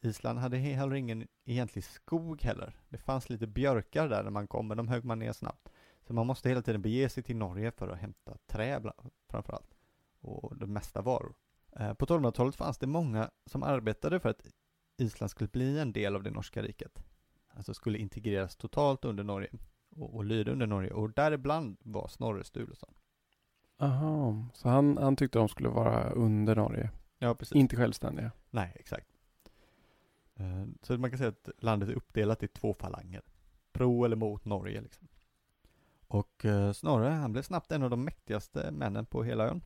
Island 0.00 0.38
hade 0.38 0.56
heller 0.56 0.94
ingen 0.94 1.28
egentlig 1.44 1.84
skog 1.84 2.42
heller. 2.42 2.76
Det 2.88 2.98
fanns 2.98 3.30
lite 3.30 3.46
björkar 3.46 4.08
där 4.08 4.22
när 4.22 4.30
man 4.30 4.46
kom, 4.46 4.68
men 4.68 4.76
de 4.76 4.88
högg 4.88 5.04
man 5.04 5.18
ner 5.18 5.32
snabbt. 5.32 5.68
Så 6.06 6.14
man 6.14 6.26
måste 6.26 6.48
hela 6.48 6.62
tiden 6.62 6.82
bege 6.82 7.08
sig 7.08 7.22
till 7.22 7.36
Norge 7.36 7.70
för 7.70 7.88
att 7.88 7.98
hämta 7.98 8.36
trä 8.46 8.92
framförallt. 9.30 9.74
Och 10.20 10.56
det 10.56 10.66
mesta 10.66 11.02
varor. 11.02 11.34
Eh, 11.76 11.94
På 11.94 12.06
1200-talet 12.06 12.56
fanns 12.56 12.78
det 12.78 12.86
många 12.86 13.30
som 13.46 13.62
arbetade 13.62 14.20
för 14.20 14.28
att 14.28 14.46
Island 14.98 15.30
skulle 15.30 15.48
bli 15.48 15.78
en 15.78 15.92
del 15.92 16.16
av 16.16 16.22
det 16.22 16.30
norska 16.30 16.62
riket. 16.62 17.02
Alltså 17.54 17.74
skulle 17.74 17.98
integreras 17.98 18.56
totalt 18.56 19.04
under 19.04 19.24
Norge 19.24 19.48
och, 19.96 20.14
och 20.14 20.24
lyda 20.24 20.52
under 20.52 20.66
Norge. 20.66 20.90
Och 20.92 21.10
däribland 21.12 21.76
var 21.80 22.08
Snorre 22.08 22.44
Sturluson. 22.44 22.94
Aha, 23.78 24.46
så 24.54 24.68
han, 24.68 24.98
han 24.98 25.16
tyckte 25.16 25.38
de 25.38 25.48
skulle 25.48 25.68
vara 25.68 26.10
under 26.10 26.56
Norge, 26.56 26.90
Ja, 27.18 27.34
precis. 27.34 27.56
inte 27.56 27.76
självständiga. 27.76 28.30
Nej, 28.50 28.72
exakt. 28.80 29.08
Eh, 30.34 30.64
Så 30.82 30.98
man 30.98 31.10
kan 31.10 31.18
säga 31.18 31.28
att 31.28 31.48
landet 31.58 31.88
är 31.88 31.94
uppdelat 31.94 32.42
i 32.42 32.48
två 32.48 32.74
falanger. 32.74 33.22
Pro 33.72 34.04
eller 34.04 34.16
mot 34.16 34.44
Norge 34.44 34.80
liksom. 34.80 35.08
Och 36.06 36.44
eh, 36.44 36.72
Snorre, 36.72 37.08
han 37.08 37.32
blev 37.32 37.42
snabbt 37.42 37.72
en 37.72 37.82
av 37.82 37.90
de 37.90 38.04
mäktigaste 38.04 38.70
männen 38.70 39.06
på 39.06 39.22
hela 39.22 39.44
ön. 39.48 39.62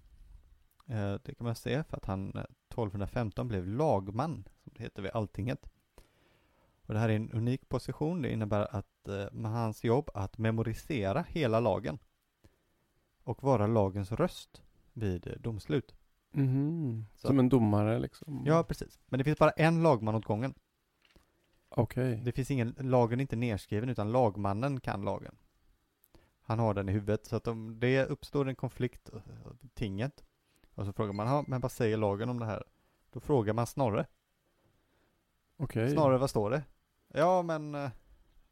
Eh, 0.86 1.14
Det 1.24 1.34
kan 1.34 1.44
man 1.44 1.54
se 1.54 1.84
för 1.84 1.96
att 1.96 2.04
han 2.04 2.28
eh, 2.34 2.40
1215 2.68 3.48
blev 3.48 3.66
lagman, 3.68 4.48
som 4.64 4.72
det 4.76 4.82
heter 4.82 5.02
vid 5.02 5.10
Alltinget. 5.14 5.70
Och 6.86 6.94
det 6.94 7.00
här 7.00 7.08
är 7.08 7.16
en 7.16 7.30
unik 7.32 7.68
position. 7.68 8.22
Det 8.22 8.32
innebär 8.32 8.76
att 8.76 9.08
eh, 9.08 9.32
med 9.32 9.50
hans 9.50 9.84
jobb 9.84 10.10
att 10.14 10.38
memorisera 10.38 11.22
hela 11.28 11.60
lagen. 11.60 11.98
Och 13.22 13.42
vara 13.42 13.66
lagens 13.66 14.12
röst 14.12 14.62
vid 14.92 15.26
eh, 15.26 15.32
domslut. 15.32 15.94
Så- 17.14 17.26
Som 17.26 17.38
en 17.38 17.48
domare 17.48 17.98
liksom? 17.98 18.42
Ja, 18.46 18.64
precis. 18.64 18.98
Men 19.06 19.18
det 19.18 19.24
finns 19.24 19.38
bara 19.38 19.50
en 19.50 19.82
lagman 19.82 20.14
åt 20.14 20.24
gången. 20.24 20.54
Okej. 21.68 22.20
Det 22.24 22.32
finns 22.32 22.50
ingen, 22.50 22.74
lagen 22.78 23.20
är 23.20 23.22
inte 23.22 23.36
nedskriven 23.36 23.88
utan 23.88 24.12
lagmannen 24.12 24.80
kan 24.80 25.04
lagen. 25.04 25.36
Han 26.40 26.58
har 26.58 26.74
den 26.74 26.88
i 26.88 26.92
huvudet 26.92 27.26
så 27.26 27.36
att 27.36 27.46
om 27.48 27.80
det 27.80 28.04
uppstår 28.06 28.48
en 28.48 28.54
konflikt 28.56 29.10
eh, 29.14 29.20
tinget 29.74 30.24
och 30.74 30.86
så 30.86 30.92
frågar 30.92 31.12
man, 31.12 31.26
"Ja, 31.26 31.44
men 31.46 31.60
vad 31.60 31.72
säger 31.72 31.96
lagen 31.96 32.28
om 32.28 32.38
det 32.38 32.46
här? 32.46 32.62
Då 33.12 33.20
frågar 33.20 33.52
man 33.52 33.66
Snorre. 33.66 34.06
Okej. 35.56 35.90
Snorre, 35.90 36.18
vad 36.18 36.30
står 36.30 36.50
det? 36.50 36.62
Ja, 37.08 37.42
men 37.42 37.74
eh, 37.74 37.90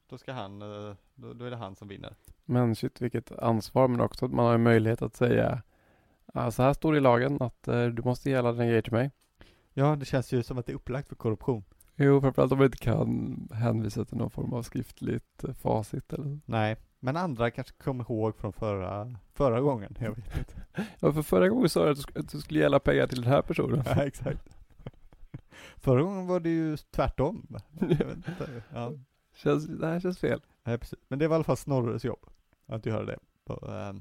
då 0.06 0.18
ska 0.18 0.32
han, 0.32 0.62
eh, 0.62 0.94
då, 1.14 1.32
då 1.32 1.44
är 1.44 1.50
det 1.50 1.56
han 1.56 1.76
som 1.76 1.88
vinner. 1.88 2.16
Men 2.44 2.76
shit 2.76 3.00
vilket 3.00 3.32
ansvar 3.32 3.88
men 3.88 4.00
också 4.00 4.26
att 4.26 4.32
man 4.32 4.46
har 4.46 4.58
möjlighet 4.58 5.02
att 5.02 5.16
säga 5.16 5.62
så 6.50 6.62
här 6.62 6.72
står 6.72 6.92
det 6.92 6.98
i 6.98 7.00
lagen 7.00 7.42
att 7.42 7.68
eh, 7.68 7.86
du 7.86 8.02
måste 8.02 8.30
ge 8.30 8.36
alla 8.36 8.52
dina 8.52 8.64
grejer 8.66 8.82
till 8.82 8.92
mig. 8.92 9.10
Ja, 9.72 9.96
det 9.96 10.04
känns 10.04 10.32
ju 10.32 10.42
som 10.42 10.58
att 10.58 10.66
det 10.66 10.72
är 10.72 10.76
upplagt 10.76 11.08
för 11.08 11.16
korruption. 11.16 11.64
Jo, 11.96 12.20
framförallt 12.20 12.52
om 12.52 12.58
man 12.58 12.64
inte 12.64 12.78
kan 12.78 13.48
hänvisa 13.52 14.04
till 14.04 14.16
någon 14.16 14.30
form 14.30 14.52
av 14.52 14.62
skriftligt 14.62 15.44
facit 15.54 16.12
eller 16.12 16.40
Nej, 16.44 16.76
men 17.04 17.16
andra 17.16 17.50
kanske 17.50 17.74
kommer 17.74 18.04
ihåg 18.04 18.36
från 18.36 18.52
förra, 18.52 19.16
förra 19.32 19.60
gången. 19.60 19.96
Jag 20.00 20.16
vet 20.16 20.38
inte. 20.38 20.54
Ja, 21.00 21.12
för 21.12 21.22
förra 21.22 21.48
gången 21.48 21.68
sa 21.68 21.84
du 21.84 21.90
att 21.90 22.14
du 22.14 22.20
att 22.20 22.28
du 22.28 22.40
skulle 22.40 22.58
ge 22.58 22.66
alla 22.66 22.80
pengar 22.80 23.06
till 23.06 23.22
den 23.22 23.32
här 23.32 23.42
personen. 23.42 23.82
Ja, 23.86 24.04
exakt. 24.04 24.48
Förra 25.76 26.02
gången 26.02 26.26
var 26.26 26.40
det 26.40 26.50
ju 26.50 26.76
tvärtom. 26.76 27.56
Ja. 28.72 28.92
Känns, 29.34 29.66
det 29.66 29.86
här 29.86 30.00
känns 30.00 30.18
fel. 30.18 30.40
Nej, 30.64 30.78
precis. 30.78 30.98
Men 31.08 31.18
det 31.18 31.28
var 31.28 31.34
i 31.34 31.36
alla 31.36 31.44
fall 31.44 31.56
Snorres 31.56 32.04
jobb 32.04 32.26
att 32.66 32.86
göra 32.86 33.04
det. 33.04 33.18
På, 33.44 33.52
eh, 33.52 33.92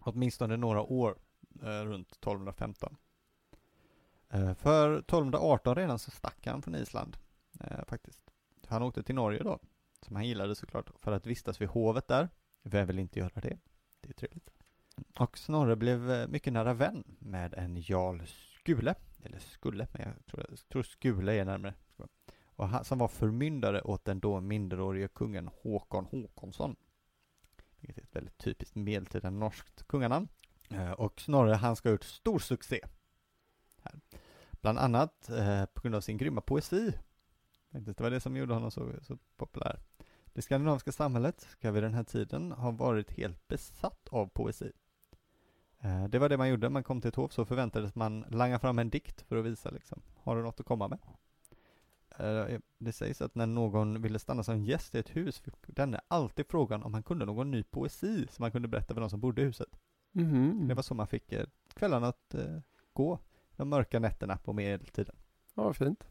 åtminstone 0.00 0.56
några 0.56 0.82
år 0.82 1.18
eh, 1.62 1.84
runt 1.84 2.12
1215. 2.12 2.96
Eh, 4.30 4.54
för 4.54 4.98
1218 4.98 5.74
redan 5.74 5.98
så 5.98 6.10
stack 6.10 6.46
han 6.46 6.62
från 6.62 6.74
Island 6.74 7.16
eh, 7.60 7.84
faktiskt. 7.88 8.22
Han 8.66 8.82
åkte 8.82 9.02
till 9.02 9.14
Norge 9.14 9.42
då, 9.42 9.58
som 10.10 10.16
han 10.16 10.26
gillade 10.26 10.54
såklart, 10.54 10.90
för 10.98 11.12
att 11.12 11.26
vistas 11.26 11.60
vid 11.60 11.68
hovet 11.68 12.08
där. 12.08 12.28
Vem 12.62 12.86
vill 12.86 12.98
inte 12.98 13.18
göra 13.18 13.40
det? 13.40 13.58
Det 14.00 14.08
är 14.08 14.12
trevligt. 14.12 14.50
Och 15.18 15.38
Snorre 15.38 15.76
blev 15.76 16.10
eh, 16.10 16.28
mycket 16.28 16.52
nära 16.52 16.74
vän 16.74 17.04
med 17.18 17.54
en 17.54 17.76
Jarl 17.76 18.22
Skule, 18.26 18.94
eller 19.22 19.38
Skulle, 19.38 19.86
men 19.92 20.02
jag 20.02 20.26
tror, 20.26 20.46
jag 20.48 20.68
tror 20.68 20.82
Skule 20.82 21.32
är 21.32 21.44
närmare. 21.44 21.74
Och 22.44 22.68
han, 22.68 22.84
som 22.84 22.98
var 22.98 23.08
förmyndare 23.08 23.82
åt 23.82 24.04
den 24.04 24.20
då 24.20 24.40
minderårige 24.40 25.08
kungen 25.08 25.50
Håkon 25.62 26.04
Håkonsson. 26.04 26.76
Vilket 27.80 27.98
är 27.98 28.02
ett 28.02 28.16
väldigt 28.16 28.38
typiskt 28.38 28.76
medeltida 28.76 29.30
norskt 29.30 29.86
kunganamn. 29.86 30.28
Eh, 30.70 30.92
och 30.92 31.20
Snorre, 31.20 31.54
han 31.54 31.76
ska 31.76 31.88
ha 31.88 31.92
gjort 31.92 32.04
stor 32.04 32.38
succé. 32.38 32.80
Här. 33.82 34.00
Bland 34.50 34.78
annat 34.78 35.28
eh, 35.28 35.64
på 35.66 35.80
grund 35.80 35.94
av 35.94 36.00
sin 36.00 36.16
grymma 36.16 36.40
poesi. 36.40 36.92
Det 37.70 38.00
var 38.00 38.10
det 38.10 38.20
som 38.20 38.36
gjorde 38.36 38.54
honom 38.54 38.70
så, 38.70 38.92
så 39.02 39.18
populär. 39.36 39.80
Det 40.32 40.42
skandinaviska 40.42 40.92
samhället 40.92 41.40
ska 41.40 41.70
vid 41.70 41.82
den 41.82 41.94
här 41.94 42.04
tiden 42.04 42.52
ha 42.52 42.70
varit 42.70 43.10
helt 43.10 43.48
besatt 43.48 44.08
av 44.10 44.26
poesi. 44.26 44.72
Eh, 45.80 46.04
det 46.04 46.18
var 46.18 46.28
det 46.28 46.36
man 46.36 46.48
gjorde, 46.48 46.68
man 46.68 46.84
kom 46.84 47.00
till 47.00 47.08
ett 47.08 47.14
hov 47.14 47.28
så 47.28 47.44
förväntades 47.44 47.94
man 47.94 48.24
langa 48.28 48.58
fram 48.58 48.78
en 48.78 48.90
dikt 48.90 49.22
för 49.22 49.36
att 49.36 49.44
visa 49.44 49.70
liksom, 49.70 50.02
har 50.16 50.36
du 50.36 50.42
något 50.42 50.60
att 50.60 50.66
komma 50.66 50.88
med? 50.88 50.98
Eh, 52.18 52.58
det 52.78 52.92
sägs 52.92 53.22
att 53.22 53.34
när 53.34 53.46
någon 53.46 54.02
ville 54.02 54.18
stanna 54.18 54.42
som 54.42 54.64
gäst 54.64 54.94
i 54.94 54.98
ett 54.98 55.16
hus 55.16 55.38
fick 55.38 55.54
denne 55.66 56.00
alltid 56.08 56.46
frågan 56.48 56.82
om 56.82 56.94
han 56.94 57.02
kunde 57.02 57.24
någon 57.24 57.50
ny 57.50 57.62
poesi 57.62 58.26
som 58.30 58.42
han 58.42 58.52
kunde 58.52 58.68
berätta 58.68 58.94
för 58.94 59.00
de 59.00 59.10
som 59.10 59.20
bodde 59.20 59.42
i 59.42 59.44
huset. 59.44 59.80
Mhm. 60.12 60.68
Det 60.68 60.74
var 60.74 60.82
så 60.82 60.94
man 60.94 61.06
fick 61.06 61.32
eh, 61.32 61.46
kvällarna 61.74 62.08
att 62.08 62.34
gå, 62.92 63.18
de 63.56 63.68
mörka 63.68 63.98
nätterna 63.98 64.36
på 64.36 64.52
medeltiden. 64.52 65.16
Ja, 65.54 65.62
vad 65.62 65.76
fint. 65.76 66.04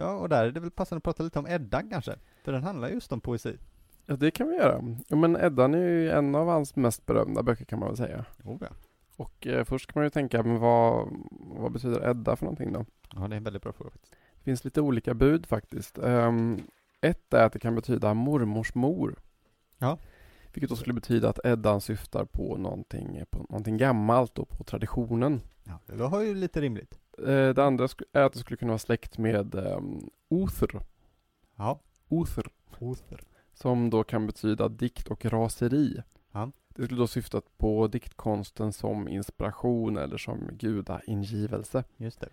Ja, 0.00 0.12
och 0.12 0.28
där 0.28 0.44
är 0.44 0.50
det 0.50 0.60
väl 0.60 0.70
passande 0.70 0.98
att 0.98 1.04
prata 1.04 1.22
lite 1.22 1.38
om 1.38 1.46
Eddan 1.46 1.90
kanske, 1.90 2.14
för 2.44 2.52
den 2.52 2.62
handlar 2.62 2.88
just 2.88 3.12
om 3.12 3.20
poesi. 3.20 3.58
Ja, 4.06 4.16
det 4.16 4.30
kan 4.30 4.48
vi 4.48 4.56
göra. 4.56 4.96
Ja, 5.08 5.16
men 5.16 5.36
Eddan 5.36 5.74
är 5.74 5.78
ju 5.78 6.10
en 6.10 6.34
av 6.34 6.46
hans 6.46 6.76
mest 6.76 7.06
berömda 7.06 7.42
böcker 7.42 7.64
kan 7.64 7.78
man 7.78 7.88
väl 7.88 7.96
säga. 7.96 8.24
Oh, 8.44 8.56
ja. 8.60 8.68
Och 9.16 9.46
eh, 9.46 9.64
först 9.64 9.92
kan 9.92 10.00
man 10.00 10.06
ju 10.06 10.10
tänka, 10.10 10.42
men 10.42 10.58
vad, 10.58 11.08
vad 11.40 11.72
betyder 11.72 12.10
Edda 12.10 12.36
för 12.36 12.44
någonting 12.44 12.72
då? 12.72 12.84
ja, 13.14 13.28
det 13.28 13.34
är 13.34 13.36
en 13.36 13.44
väldigt 13.44 13.62
bra 13.62 13.72
fråga 13.72 13.90
faktiskt. 13.90 14.14
Det 14.38 14.44
finns 14.44 14.64
lite 14.64 14.80
olika 14.80 15.14
bud 15.14 15.46
faktiskt. 15.46 15.98
Um, 15.98 16.62
ett 17.00 17.34
är 17.34 17.44
att 17.44 17.52
det 17.52 17.58
kan 17.58 17.74
betyda 17.74 18.14
mormors 18.14 18.74
mor. 18.74 19.14
Ja. 19.78 19.98
Vilket 20.52 20.70
då 20.70 20.76
skulle 20.76 20.94
betyda 20.94 21.28
att 21.28 21.40
Eddan 21.44 21.80
syftar 21.80 22.24
på 22.24 22.56
någonting, 22.56 23.24
på 23.30 23.38
någonting 23.38 23.76
gammalt 23.76 24.38
och 24.38 24.48
på 24.48 24.64
traditionen. 24.64 25.40
Ja, 25.64 25.78
det 25.86 25.94
var 25.94 26.22
ju 26.22 26.34
lite 26.34 26.60
rimligt. 26.60 26.98
Eh, 27.26 27.54
det 27.54 27.64
andra 27.64 27.88
är 28.12 28.22
att 28.22 28.32
det 28.32 28.38
skulle 28.38 28.56
kunna 28.56 28.70
vara 28.70 28.78
släkt 28.78 29.18
med 29.18 29.54
um, 29.54 30.10
Uther. 30.30 30.80
Ja. 31.56 31.80
Uther. 32.10 32.46
Oster. 32.78 33.20
Som 33.52 33.90
då 33.90 34.04
kan 34.04 34.26
betyda 34.26 34.68
dikt 34.68 35.08
och 35.08 35.24
raseri. 35.24 36.02
Ja. 36.32 36.50
Det 36.68 36.84
skulle 36.84 37.00
då 37.00 37.06
syfta 37.06 37.42
på 37.56 37.86
diktkonsten 37.86 38.72
som 38.72 39.08
inspiration 39.08 39.96
eller 39.96 40.16
som 40.16 40.48
gudaingivelse. 40.52 41.84
Just 41.96 42.20
det. 42.20 42.28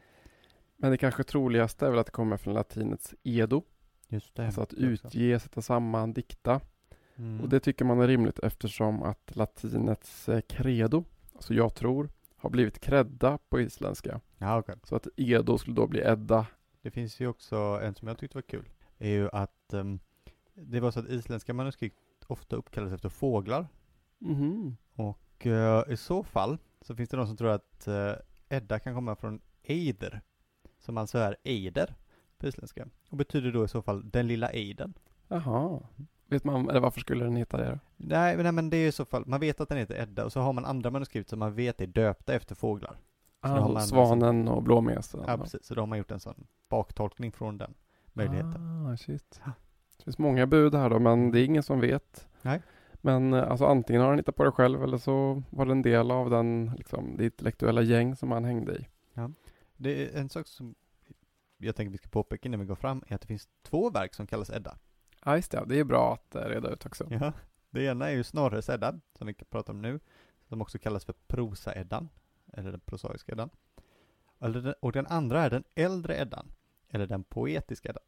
Men 0.78 0.92
det 0.92 0.98
kanske 0.98 1.24
troligaste 1.24 1.86
är 1.86 1.90
väl 1.90 2.00
att 2.00 2.06
det 2.06 2.12
kommer 2.12 2.38
från 2.38 2.54
latinets 2.54 3.16
edo. 3.24 3.64
Just 4.08 4.36
det. 4.36 4.46
Alltså 4.46 4.62
att 4.62 4.74
utge, 4.74 5.40
sätta 5.40 5.62
samman, 5.62 6.14
dikta. 6.14 6.62
Mm. 7.16 7.42
Och 7.42 7.50
det 7.50 7.60
tycker 7.60 7.86
man 7.86 8.00
är 8.00 8.08
rimligt 8.08 8.40
eftersom 8.40 9.04
att 9.04 9.36
latinets 9.36 10.30
eh, 10.30 10.42
credo, 10.42 11.04
alltså 11.36 11.54
jag 11.54 11.76
tror, 11.76 12.10
har 12.38 12.50
blivit 12.50 12.80
kredda 12.80 13.38
på 13.50 13.60
isländska. 13.60 14.22
Ja, 14.38 14.60
okej. 14.60 14.76
Så 14.84 14.96
att 14.96 15.08
edo 15.16 15.58
skulle 15.58 15.76
då 15.76 15.88
bli 15.88 16.00
edda. 16.00 16.46
Det 16.82 16.92
finns 16.92 17.20
ju 17.20 17.28
också 17.28 17.56
en 17.84 17.96
som 17.96 18.08
jag 18.08 18.18
tyckte 18.18 18.38
var 18.38 18.42
kul. 18.42 18.70
är 18.98 19.10
ju 19.10 19.30
att 19.32 19.74
ehm, 19.74 20.00
det 20.54 20.80
var 20.80 20.92
så 20.92 21.00
att 21.00 21.10
isländska 21.10 21.54
manuskript 21.54 21.98
ofta 22.28 22.56
uppkallades 22.56 22.94
efter 22.94 23.10
fåglar. 23.10 23.68
Mhm. 24.18 24.78
Och 24.94 25.46
eh, 25.46 25.84
i 25.90 25.98
så 25.98 26.24
fall 26.24 26.58
så 26.82 26.96
finns 26.96 27.10
det 27.10 27.18
de 27.18 27.28
som 27.28 27.38
tror 27.38 27.50
att 27.50 27.88
uh, 27.88 28.14
Edda 28.50 28.80
kan 28.80 28.94
komma 28.94 29.16
från 29.16 29.42
eider. 29.64 30.22
Som 30.78 30.98
alltså 30.98 31.18
är 31.18 31.38
eider 31.44 31.96
på 32.38 32.48
isländska. 32.48 32.88
Och 33.10 33.18
betyder 33.18 33.52
då 33.52 33.66
i 33.66 33.68
så 33.68 33.82
fall 33.82 34.10
den 34.10 34.28
lilla 34.28 34.52
eiden. 34.52 34.94
Jaha. 35.28 35.80
Vet 36.30 36.44
man, 36.44 36.70
eller 36.70 36.80
varför 36.80 37.00
skulle 37.00 37.24
den 37.26 37.36
heta 37.36 37.58
det 37.58 37.66
då? 37.70 37.80
Nej, 37.98 38.36
men- 38.36 38.44
nej 38.44 38.52
men 38.52 38.70
det 38.70 38.78
är 38.78 38.88
i 38.88 38.92
så 38.92 39.06
fall, 39.06 39.24
man 39.26 39.40
vet 39.40 39.62
att 39.62 39.70
den 39.70 39.78
heter 39.78 40.02
Edda 40.02 40.26
och 40.26 40.32
så 40.34 40.40
har 40.40 40.54
man 40.54 40.66
andra 40.66 40.90
manuskript 40.92 41.30
som 41.30 41.40
man 41.40 41.54
vet 41.56 41.82
är 41.82 41.88
döpta 41.88 42.34
efter 42.34 42.56
fåglar. 42.56 42.98
Så 43.42 43.48
Ah, 43.48 43.68
man 43.68 43.82
svanen 43.82 44.48
och 44.48 44.64
blåmesen. 44.64 45.24
Ja, 45.28 45.38
precis. 45.38 45.66
Så 45.66 45.76
då 45.76 45.82
har 45.82 45.88
man 45.88 45.98
gjort 45.98 46.12
en 46.12 46.20
sån 46.20 46.48
baktolkning 46.70 47.32
från 47.32 47.58
den 47.58 47.74
möjligheten. 48.14 48.88
Ah, 48.88 48.98
shit. 48.98 49.42
Det 49.98 50.04
finns 50.04 50.18
många 50.18 50.48
bud 50.48 50.76
här 50.76 50.90
då, 50.90 51.00
men 51.00 51.32
det 51.32 51.40
är 51.42 51.46
ingen 51.46 51.64
som 51.64 51.80
vet. 51.80 52.28
Nej. 52.42 52.62
Men 52.94 53.34
eh, 53.34 53.52
alltså 53.52 53.66
antingen 53.66 54.02
har 54.02 54.10
han 54.10 54.18
hittat 54.18 54.36
på 54.36 54.44
det 54.44 54.52
själv 54.52 54.84
eller 54.84 54.98
så 54.98 55.44
var 55.50 55.66
det 55.66 55.72
en 55.72 55.82
del 55.82 56.12
av 56.12 56.30
den, 56.30 56.72
liksom, 56.78 57.18
det 57.18 57.26
intellektuella 57.26 57.82
gäng 57.82 58.16
som 58.16 58.32
han 58.32 58.46
hängde 58.46 58.74
i. 58.76 58.88
Det 59.78 60.06
är 60.16 60.20
en 60.20 60.30
sak 60.30 60.48
som 60.48 60.76
jag 61.58 61.76
tänker 61.76 61.92
vi 61.92 61.98
ska 61.98 62.10
påpeka 62.10 62.48
innan 62.48 62.60
vi 62.60 62.66
går 62.66 62.76
fram, 62.76 63.04
är 63.08 63.16
att 63.16 63.22
det 63.22 63.28
finns 63.28 63.50
två 63.64 63.90
verk 63.90 64.14
som 64.14 64.28
kallas 64.28 64.50
Edda. 64.50 64.78
Ja, 65.26 65.36
just 65.36 65.52
det. 65.52 65.64
Det 65.68 65.80
är 65.80 65.84
bra 65.84 66.14
att 66.14 66.36
eh, 66.36 66.42
reda 66.42 66.70
ut 66.70 66.86
också. 66.86 67.08
Ja. 67.10 67.34
Det 67.70 67.84
ena 67.84 68.08
är 68.10 68.14
ju 68.16 68.24
Snorres 68.24 68.70
Edda, 68.70 69.00
som 69.18 69.28
vi 69.28 69.34
kan 69.34 69.48
prata 69.50 69.72
om 69.72 69.82
nu, 69.82 70.00
som 70.50 70.62
också 70.62 70.80
kallas 70.80 71.06
för 71.06 71.14
Prosa-Eddan, 71.28 72.10
eller 72.54 72.72
den 72.72 72.80
prosaiska 72.80 73.32
Eddan. 73.32 73.50
Och 74.80 74.92
den 74.92 75.08
andra 75.08 75.42
är 75.44 75.50
den 75.50 75.64
äldre 75.76 76.18
Eddan, 76.22 76.48
eller 76.90 77.08
den 77.08 77.24
poetiska 77.24 77.90
Eddan. 77.90 78.04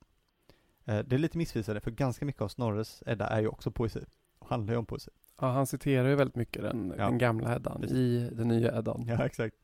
Eh, 0.86 1.06
Det 1.06 1.16
är 1.16 1.20
lite 1.20 1.38
missvisande, 1.38 1.82
för 1.82 1.92
ganska 1.92 2.26
mycket 2.26 2.42
av 2.42 2.48
Snorres 2.48 3.04
Edda 3.06 3.28
är 3.28 3.42
ju 3.42 3.48
också 3.48 3.72
poesi, 3.72 4.06
och 4.40 4.50
handlar 4.50 4.74
ju 4.74 4.78
om 4.78 4.86
poesi. 4.86 5.12
Ja, 5.42 5.48
han 5.52 5.68
citerar 5.68 6.10
ju 6.10 6.16
väldigt 6.16 6.36
mycket 6.36 6.62
den, 6.62 6.94
Ja. 6.98 7.06
den 7.06 7.18
gamla 7.18 7.56
Eddan 7.56 7.84
i 7.84 8.30
den 8.34 8.48
nya 8.48 8.78
Eddan. 8.78 9.06
Ja, 9.08 9.26
exakt. 9.26 9.56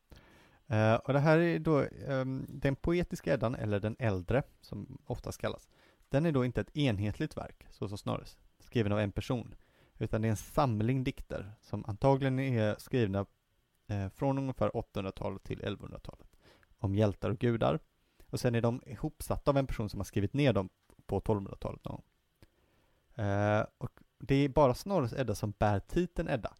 Eh, 0.66 0.94
och 0.94 1.12
det 1.12 1.18
här 1.18 1.38
är 1.38 1.58
då 1.58 1.84
ehm, 2.08 2.46
den 2.48 2.76
poetiska 2.76 3.34
Eddan, 3.34 3.54
eller 3.54 3.80
den 3.80 3.96
äldre, 3.98 4.42
som 4.60 4.98
oftast 5.06 5.40
kallas. 5.40 5.68
Den 6.16 6.26
är 6.26 6.32
då 6.32 6.44
inte 6.44 6.60
ett 6.60 6.76
enhetligt 6.76 7.36
verk, 7.36 7.66
så 7.70 7.88
som 7.88 7.98
Snorres, 7.98 8.38
skriven 8.58 8.92
av 8.92 8.98
en 8.98 9.12
person, 9.12 9.54
utan 9.98 10.22
det 10.22 10.28
är 10.28 10.30
en 10.30 10.36
samling 10.36 11.04
dikter 11.04 11.52
som 11.62 11.84
antagligen 11.86 12.38
är 12.38 12.76
skrivna 12.78 13.26
eh, 13.86 14.08
från 14.08 14.38
ungefär 14.38 14.70
800-talet 14.70 15.42
till 15.42 15.62
1100-talet, 15.62 16.36
om 16.78 16.94
hjältar 16.94 17.30
och 17.30 17.38
gudar. 17.38 17.78
Och 18.30 18.40
sen 18.40 18.54
är 18.54 18.60
de 18.60 18.82
ihopsatta 18.86 19.50
av 19.50 19.56
en 19.56 19.66
person 19.66 19.88
som 19.88 20.00
har 20.00 20.04
skrivit 20.04 20.32
ner 20.32 20.52
dem 20.52 20.68
på 21.06 21.20
1200-talet 21.20 21.84
någon. 21.84 22.02
Eh, 23.14 23.66
och 23.78 23.90
det 24.18 24.34
är 24.34 24.48
bara 24.48 24.74
Snorres 24.74 25.12
Edda 25.12 25.34
som 25.34 25.50
bär 25.50 25.80
titeln 25.80 26.28
Edda. 26.28 26.54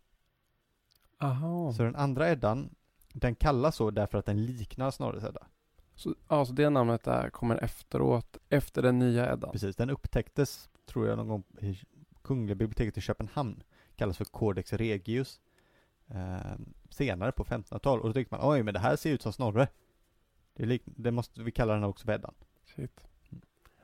Aha. 1.18 1.72
Så 1.72 1.82
den 1.82 1.96
andra 1.96 2.30
Eddan, 2.30 2.74
den 3.12 3.34
kallas 3.34 3.76
så 3.76 3.90
därför 3.90 4.18
att 4.18 4.26
den 4.26 4.46
liknar 4.46 4.90
Snorres 4.90 5.24
Edda. 5.24 5.46
Så, 5.96 6.14
ja, 6.28 6.44
så 6.44 6.52
det 6.52 6.70
namnet 6.70 7.04
där 7.04 7.30
kommer 7.30 7.64
efteråt, 7.64 8.36
efter 8.48 8.82
den 8.82 8.98
nya 8.98 9.32
Eddan? 9.32 9.52
Precis, 9.52 9.76
den 9.76 9.90
upptäcktes, 9.90 10.68
tror 10.86 11.06
jag, 11.08 11.16
någon 11.16 11.28
gång 11.28 11.44
i 11.60 11.78
Kungliga 12.22 12.54
biblioteket 12.54 12.98
i 12.98 13.00
Köpenhamn. 13.00 13.62
Kallas 13.96 14.16
för 14.16 14.24
Codex 14.24 14.72
Regius. 14.72 15.40
Eh, 16.08 16.56
senare 16.90 17.32
på 17.32 17.44
1500-talet. 17.44 18.02
Och 18.02 18.08
då 18.08 18.12
tyckte 18.12 18.34
man, 18.34 18.50
oj, 18.50 18.62
men 18.62 18.74
det 18.74 18.80
här 18.80 18.96
ser 18.96 19.10
ut 19.10 19.22
som 19.22 19.32
Snorre. 19.32 19.68
Det, 20.54 20.80
det 20.84 21.10
måste 21.10 21.42
vi 21.42 21.50
kalla 21.50 21.74
den 21.74 21.84
också 21.84 22.04
för 22.04 22.12
Eddan. 22.12 22.34
Shit. 22.64 23.00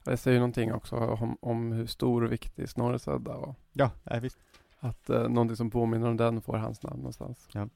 Det 0.05 0.17
säger 0.17 0.35
ju 0.35 0.41
någonting 0.41 0.73
också 0.73 0.97
om, 0.97 1.37
om 1.41 1.73
hur 1.73 1.87
stor 1.87 2.25
och 2.25 2.33
viktig 2.33 2.69
Snorres 2.69 3.09
Edda 3.09 3.39
var. 3.39 3.55
Ja, 3.73 3.91
nej, 4.03 4.21
visst. 4.21 4.39
Att 4.79 5.11
eh, 5.11 5.29
någonting 5.29 5.57
som 5.57 5.71
påminner 5.71 6.09
om 6.09 6.17
den 6.17 6.43
får 6.43 6.57
hans 6.57 6.83
namn 6.83 6.97
någonstans. 6.97 7.49
Ja. 7.53 7.69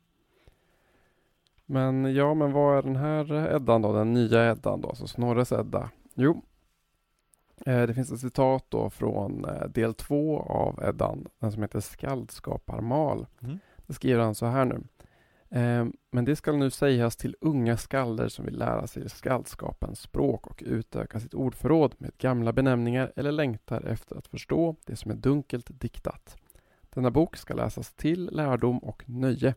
Men 1.66 2.14
ja, 2.14 2.34
men 2.34 2.52
vad 2.52 2.78
är 2.78 2.82
den 2.82 2.96
här 2.96 3.54
Eddan 3.56 3.82
då? 3.82 3.92
Den 3.92 4.12
nya 4.12 4.50
Eddan 4.50 4.80
då, 4.80 4.88
alltså 4.88 5.06
Snorres 5.06 5.52
Edda? 5.52 5.90
Jo, 6.14 6.42
eh, 7.66 7.82
det 7.82 7.94
finns 7.94 8.12
ett 8.12 8.20
citat 8.20 8.64
då 8.68 8.90
från 8.90 9.44
eh, 9.44 9.68
del 9.68 9.94
två 9.94 10.40
av 10.40 10.80
Eddan, 10.88 11.26
den 11.38 11.52
som 11.52 11.62
heter 11.62 11.80
Skaldskaparmal. 11.80 13.26
Mm. 13.42 13.58
Det 13.86 13.92
skriver 13.92 14.22
han 14.22 14.34
så 14.34 14.46
här 14.46 14.64
nu. 14.64 14.82
Eh, 15.50 15.86
Men 16.10 16.24
det 16.24 16.36
skall 16.36 16.56
nu 16.56 16.70
sägas 16.70 17.16
till 17.16 17.36
unga 17.40 17.76
skalder 17.76 18.28
som 18.28 18.44
vill 18.44 18.58
lära 18.58 18.86
sig 18.86 19.10
skaldskapens 19.10 20.00
språk 20.00 20.46
och 20.46 20.62
utöka 20.66 21.20
sitt 21.20 21.34
ordförråd 21.34 21.94
med 21.98 22.10
gamla 22.18 22.52
benämningar 22.52 23.12
eller 23.16 23.32
längtar 23.32 23.80
efter 23.82 24.16
att 24.16 24.26
förstå 24.26 24.76
det 24.86 24.96
som 24.96 25.10
är 25.10 25.14
dunkelt 25.14 25.80
diktat. 25.80 26.36
Denna 26.90 27.10
bok 27.10 27.36
ska 27.36 27.54
läsas 27.54 27.92
till 27.94 28.30
lärdom 28.32 28.78
och 28.78 29.02
nöje. 29.06 29.54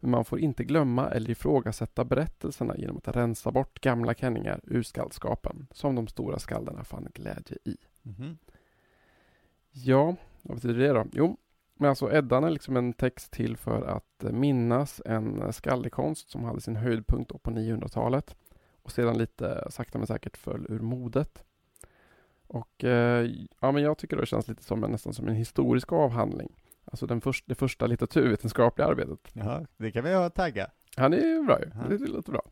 Men 0.00 0.10
man 0.10 0.24
får 0.24 0.40
inte 0.40 0.64
glömma 0.64 1.10
eller 1.10 1.30
ifrågasätta 1.30 2.04
berättelserna 2.04 2.76
genom 2.76 2.96
att 2.96 3.16
rensa 3.16 3.50
bort 3.50 3.80
gamla 3.80 4.14
känningar 4.14 4.60
ur 4.64 4.82
skaldskapen, 4.82 5.66
som 5.70 5.94
de 5.94 6.08
stora 6.08 6.38
skaldarna 6.38 6.84
fann 6.84 7.08
glädje 7.14 7.58
i. 7.64 7.76
Mhm. 8.02 8.38
Ja, 9.70 10.16
vad 10.42 10.56
betyder 10.56 10.74
det 10.74 10.92
då? 10.92 11.06
Jo, 11.12 11.36
men 11.74 11.88
alltså 11.88 12.12
Eddan 12.12 12.44
är 12.44 12.50
liksom 12.50 12.76
en 12.76 12.92
text 12.92 13.30
till 13.30 13.56
för 13.56 13.82
att 13.82 14.32
minnas 14.32 15.02
en 15.04 15.52
skaldekonst 15.52 16.30
som 16.30 16.44
hade 16.44 16.60
sin 16.60 16.76
höjdpunkt 16.76 17.42
på 17.42 17.50
900-talet 17.50 18.36
och 18.82 18.92
sedan 18.92 19.18
lite 19.18 19.66
sakta 19.70 19.98
men 19.98 20.06
säkert 20.06 20.36
föll 20.36 20.66
ur 20.68 20.80
modet. 20.80 21.44
Och 22.46 22.84
eh, 22.84 23.30
ja, 23.60 23.72
men 23.72 23.82
jag 23.82 23.98
tycker 23.98 24.16
det 24.16 24.26
känns 24.26 24.48
lite 24.48 24.62
som 24.62 24.84
en, 24.84 24.90
nästan 24.90 25.14
som 25.14 25.28
en 25.28 25.34
historisk 25.34 25.92
avhandling. 25.92 26.52
Alltså 26.84 27.06
den 27.06 27.20
först, 27.20 27.44
det 27.48 27.54
första 27.54 27.86
litteraturvetenskapliga 27.86 28.88
arbetet. 28.88 29.30
Ja, 29.32 29.66
det 29.76 29.90
kan 29.92 30.04
vi 30.04 30.14
ha 30.14 30.30
tagga. 30.30 30.70
Han 30.96 31.12
är 31.12 31.18
ju 31.18 31.42
bra 31.42 31.60
ju. 31.60 31.70
Ja. 31.74 31.96
Det 31.96 32.06
låter 32.06 32.32
bra. 32.32 32.42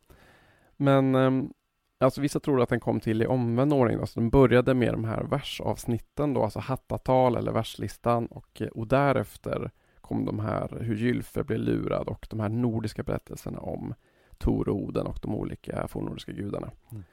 Men 0.77 1.15
ehm, 1.15 1.53
alltså 1.99 2.21
vissa 2.21 2.41
tror 2.41 2.63
att 2.63 2.69
den 2.69 2.81
kom 2.81 3.01
till 3.01 3.23
i 3.23 3.27
omvänd 3.27 3.73
ordning. 3.73 4.01
Alltså 4.01 4.21
den 4.21 4.31
började 4.31 4.75
med 4.75 4.95
de 4.95 5.05
här 5.05 5.23
versavsnitten 5.23 6.35
då, 6.35 6.45
alltså 6.45 6.59
hattatal 6.59 7.37
eller 7.37 7.53
verslistan 7.53 8.27
och, 8.27 8.63
eh, 8.63 8.69
och 8.69 8.87
därefter 8.87 9.71
kom 10.01 10.25
de 10.25 10.39
här 10.39 10.79
hur 10.81 10.95
Gylfe 10.95 11.45
blev 11.45 11.59
lurad 11.59 12.09
och 12.09 12.27
de 12.31 12.41
här 12.41 12.49
nordiska 12.49 13.03
berättelserna 13.03 13.59
om 13.59 13.95
Tor 14.39 14.69
och 14.69 14.77
Oden 14.77 15.07
och 15.07 15.19
de 15.23 15.35
olika 15.35 15.89
fornnordiska 15.89 16.33
gudarna. 16.33 16.71
Mm. 16.91 17.05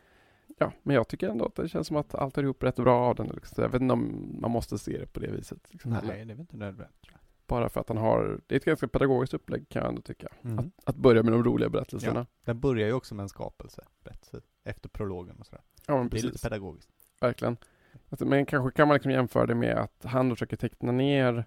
Ja, 0.58 0.72
men 0.84 0.96
jag 0.96 1.08
tycker 1.08 1.30
ändå 1.30 1.46
att 1.46 1.56
det 1.56 1.70
känns 1.70 1.88
som 1.88 1.98
att 1.98 2.16
allt 2.16 2.38
är 2.38 2.44
ihop 2.44 2.64
rätt 2.64 2.76
bra 2.76 3.06
av 3.06 3.16
den. 3.16 3.28
Liksom. 3.28 3.64
Jag 3.64 3.70
vet 3.70 3.82
inte 3.82 3.94
om 3.94 4.36
man 4.42 4.52
måste 4.52 4.78
se 4.78 4.98
det 4.98 5.06
på 5.14 5.20
det 5.20 5.32
viset. 5.32 5.60
Liksom, 5.70 5.92
Nej, 5.92 6.02
det 6.08 6.14
är 6.14 6.26
väl 6.26 6.40
inte 6.40 6.58
nödvändigt. 6.58 6.96
Bara 7.48 7.70
för 7.70 7.82
att 7.82 7.88
han 7.90 7.98
har, 7.98 8.40
det 8.48 8.56
är 8.56 8.60
ett 8.60 8.66
ganska 8.66 8.88
pedagogiskt 8.88 9.34
upplägg 9.34 9.70
kan 9.70 9.82
jag 9.82 9.90
ändå 9.90 10.02
tycka. 10.02 10.28
Mm. 10.42 10.60
Att, 10.60 10.66
att 10.84 10.96
börja 10.96 11.24
med 11.24 11.34
de 11.34 11.44
roliga 11.44 11.70
berättelserna. 11.70 12.26
Den 12.44 12.60
börjar 12.60 12.88
ju 12.88 12.94
också 12.94 13.16
med 13.16 13.24
en 13.24 13.30
skapelse, 13.30 13.84
berättelse, 14.04 14.42
efter 14.64 14.90
prologen 14.90 15.36
och 15.40 15.46
sådär. 15.46 15.62
Ja, 15.88 15.98
men 15.98 16.10
Det 16.10 16.16
är 16.16 16.18
lite 16.18 16.28
precis. 16.28 16.42
pedagogiskt. 16.42 16.90
Verkligen. 17.22 17.58
Alltså, 18.10 18.26
Men 18.26 18.46
kanske 18.46 18.72
kan 18.78 18.88
man 18.88 18.96
liksom 18.96 19.12
jämföra 19.12 19.46
det 19.46 19.56
med 19.56 19.78
att 19.78 20.04
han 20.06 20.30
försöker 20.30 20.58
teckna 20.58 20.92
ner 20.92 21.46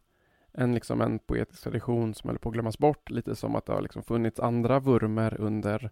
en, 0.52 0.74
liksom 0.74 1.00
en 1.00 1.18
poetisk 1.18 1.62
tradition 1.62 2.14
som 2.14 2.28
håller 2.28 2.38
på 2.38 2.48
att 2.48 2.52
glömmas 2.52 2.78
bort. 2.78 3.10
Lite 3.10 3.36
som 3.36 3.56
att 3.56 3.66
det 3.66 3.72
har 3.72 3.80
liksom 3.82 4.02
funnits 4.02 4.40
andra 4.40 4.80
vurmer 4.80 5.40
under, 5.40 5.90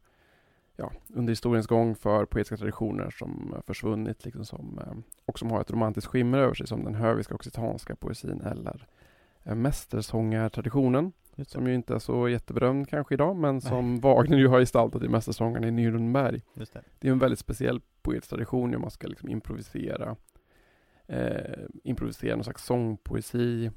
ja, 0.76 0.92
under 1.14 1.30
historiens 1.30 1.66
gång 1.66 1.94
för 1.94 2.24
poetiska 2.24 2.56
traditioner 2.56 3.10
som 3.10 3.54
försvunnit 3.66 4.24
liksom 4.24 4.44
som, 4.44 4.78
eh, 4.78 4.96
och 5.26 5.38
som 5.38 5.50
har 5.50 5.60
ett 5.60 5.70
romantiskt 5.70 6.10
skimmer 6.10 6.38
över 6.38 6.54
sig 6.54 6.66
som 6.66 6.84
den 6.84 6.94
höviska 6.94 7.34
occitanska 7.34 7.96
poesin 7.96 8.40
eller 8.40 8.86
eh, 9.44 9.54
mästersångartraditionen. 9.54 11.12
Som 11.46 11.66
ju 11.66 11.74
inte 11.74 11.94
är 11.94 11.98
så 11.98 12.28
jätteberömd 12.28 12.88
kanske 12.88 13.14
idag 13.14 13.36
men 13.36 13.60
som 13.60 14.00
Wagner 14.00 14.36
ju 14.36 14.48
har 14.48 14.60
gestaltat 14.60 15.02
i 15.02 15.08
Mästersångarna 15.08 15.68
i 15.68 15.70
Nürnberg. 15.70 16.42
Det. 16.54 16.82
Det 16.98 17.08
är 17.08 17.12
en 17.12 17.18
väldigt 17.18 17.38
speciell 17.38 17.80
poetisk 18.02 18.30
tradition 18.30 18.70
hur 18.72 18.78
man 18.78 18.90
ska 18.90 19.06
liksom 19.06 19.28
improvisera 19.28 20.16
eh, 21.06 21.58
improvisera 21.84 22.36
någon 22.36 22.44
slags 22.44 22.64
sångpoesi 22.64 23.70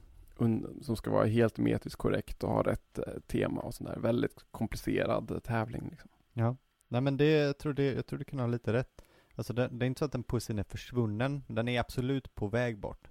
som 0.81 0.95
ska 0.95 1.11
vara 1.11 1.25
helt 1.25 1.57
metriskt 1.57 1.99
korrekt 1.99 2.43
och 2.43 2.49
ha 2.49 2.63
rätt 2.63 2.99
eh, 2.99 3.13
tema 3.27 3.61
och 3.61 3.73
sådär. 3.73 3.97
Väldigt 3.99 4.45
komplicerad 4.51 5.43
tävling. 5.43 5.87
Liksom. 5.91 6.09
Ja. 6.33 6.55
Nej 6.89 7.01
men 7.01 7.17
det, 7.17 7.31
jag 7.31 7.57
tror 7.57 7.73
det, 7.73 7.93
jag 7.93 8.05
tror 8.05 8.19
du 8.19 8.25
kan 8.25 8.39
ha 8.39 8.47
lite 8.47 8.73
rätt. 8.73 9.01
Alltså 9.35 9.53
det, 9.53 9.67
det 9.67 9.85
är 9.85 9.87
inte 9.87 9.99
så 9.99 10.05
att 10.05 10.11
den 10.11 10.23
poesin 10.23 10.59
är 10.59 10.63
försvunnen. 10.63 11.43
Den 11.47 11.67
är 11.67 11.79
absolut 11.79 12.35
på 12.35 12.47
väg 12.47 12.79
bort. 12.79 13.07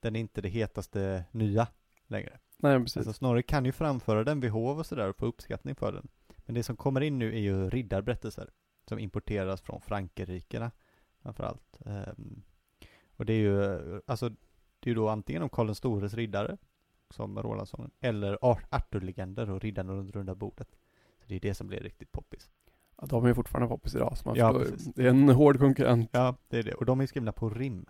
Den 0.00 0.16
är 0.16 0.20
inte 0.20 0.40
det 0.40 0.48
hetaste 0.48 1.24
nya 1.30 1.66
längre. 2.06 2.38
Nej, 2.56 2.80
precis. 2.80 2.96
Alltså 2.96 3.12
Snorre 3.12 3.42
kan 3.42 3.64
ju 3.64 3.72
framföra 3.72 4.24
den 4.24 4.40
vid 4.40 4.50
hov 4.50 4.78
och 4.78 4.86
sådär 4.86 5.08
och 5.08 5.16
få 5.16 5.26
uppskattning 5.26 5.74
för 5.74 5.92
den. 5.92 6.08
Men 6.36 6.54
det 6.54 6.62
som 6.62 6.76
kommer 6.76 7.00
in 7.00 7.18
nu 7.18 7.34
är 7.34 7.40
ju 7.40 7.70
riddarberättelser. 7.70 8.50
Som 8.88 8.98
importeras 8.98 9.60
från 9.60 9.80
Frankrikena 9.80 10.70
framförallt. 11.22 11.78
Um, 11.78 12.42
och 13.16 13.26
det 13.26 13.32
är 13.32 13.38
ju, 13.38 13.80
alltså 14.06 14.28
det 14.28 14.36
är 14.84 14.88
ju 14.88 14.94
då 14.94 15.08
antingen 15.08 15.42
om 15.42 15.48
Karl 15.48 15.66
den 15.66 15.74
stores 15.74 16.14
riddare, 16.14 16.56
som 17.10 17.42
Rolandsson, 17.42 17.90
eller 18.00 18.38
Ar- 18.42 18.66
Arthur-legender 18.70 19.50
och 19.50 19.60
riddarna 19.60 19.92
runt 19.92 20.10
runda 20.10 20.34
bordet. 20.34 20.68
Så 21.20 21.28
det 21.28 21.34
är 21.34 21.40
det 21.40 21.54
som 21.54 21.66
blir 21.66 21.80
riktigt 21.80 22.12
poppis. 22.12 22.50
Ja, 23.02 23.06
de 23.06 23.24
är 23.26 23.34
fortfarande 23.34 23.68
poppis 23.68 23.94
idag. 23.94 24.18
Så 24.18 24.28
man 24.28 24.36
Ja, 24.36 24.52
förstår, 24.52 24.70
precis. 24.76 24.94
det 24.94 25.04
är 25.04 25.08
en 25.08 25.28
hård 25.28 25.58
konkurrent. 25.58 26.08
Ja, 26.12 26.34
det 26.48 26.58
är 26.58 26.62
det. 26.62 26.74
Och 26.74 26.84
de 26.84 27.00
är 27.00 27.06
skrivna 27.06 27.32
på 27.32 27.48
rim. 27.50 27.86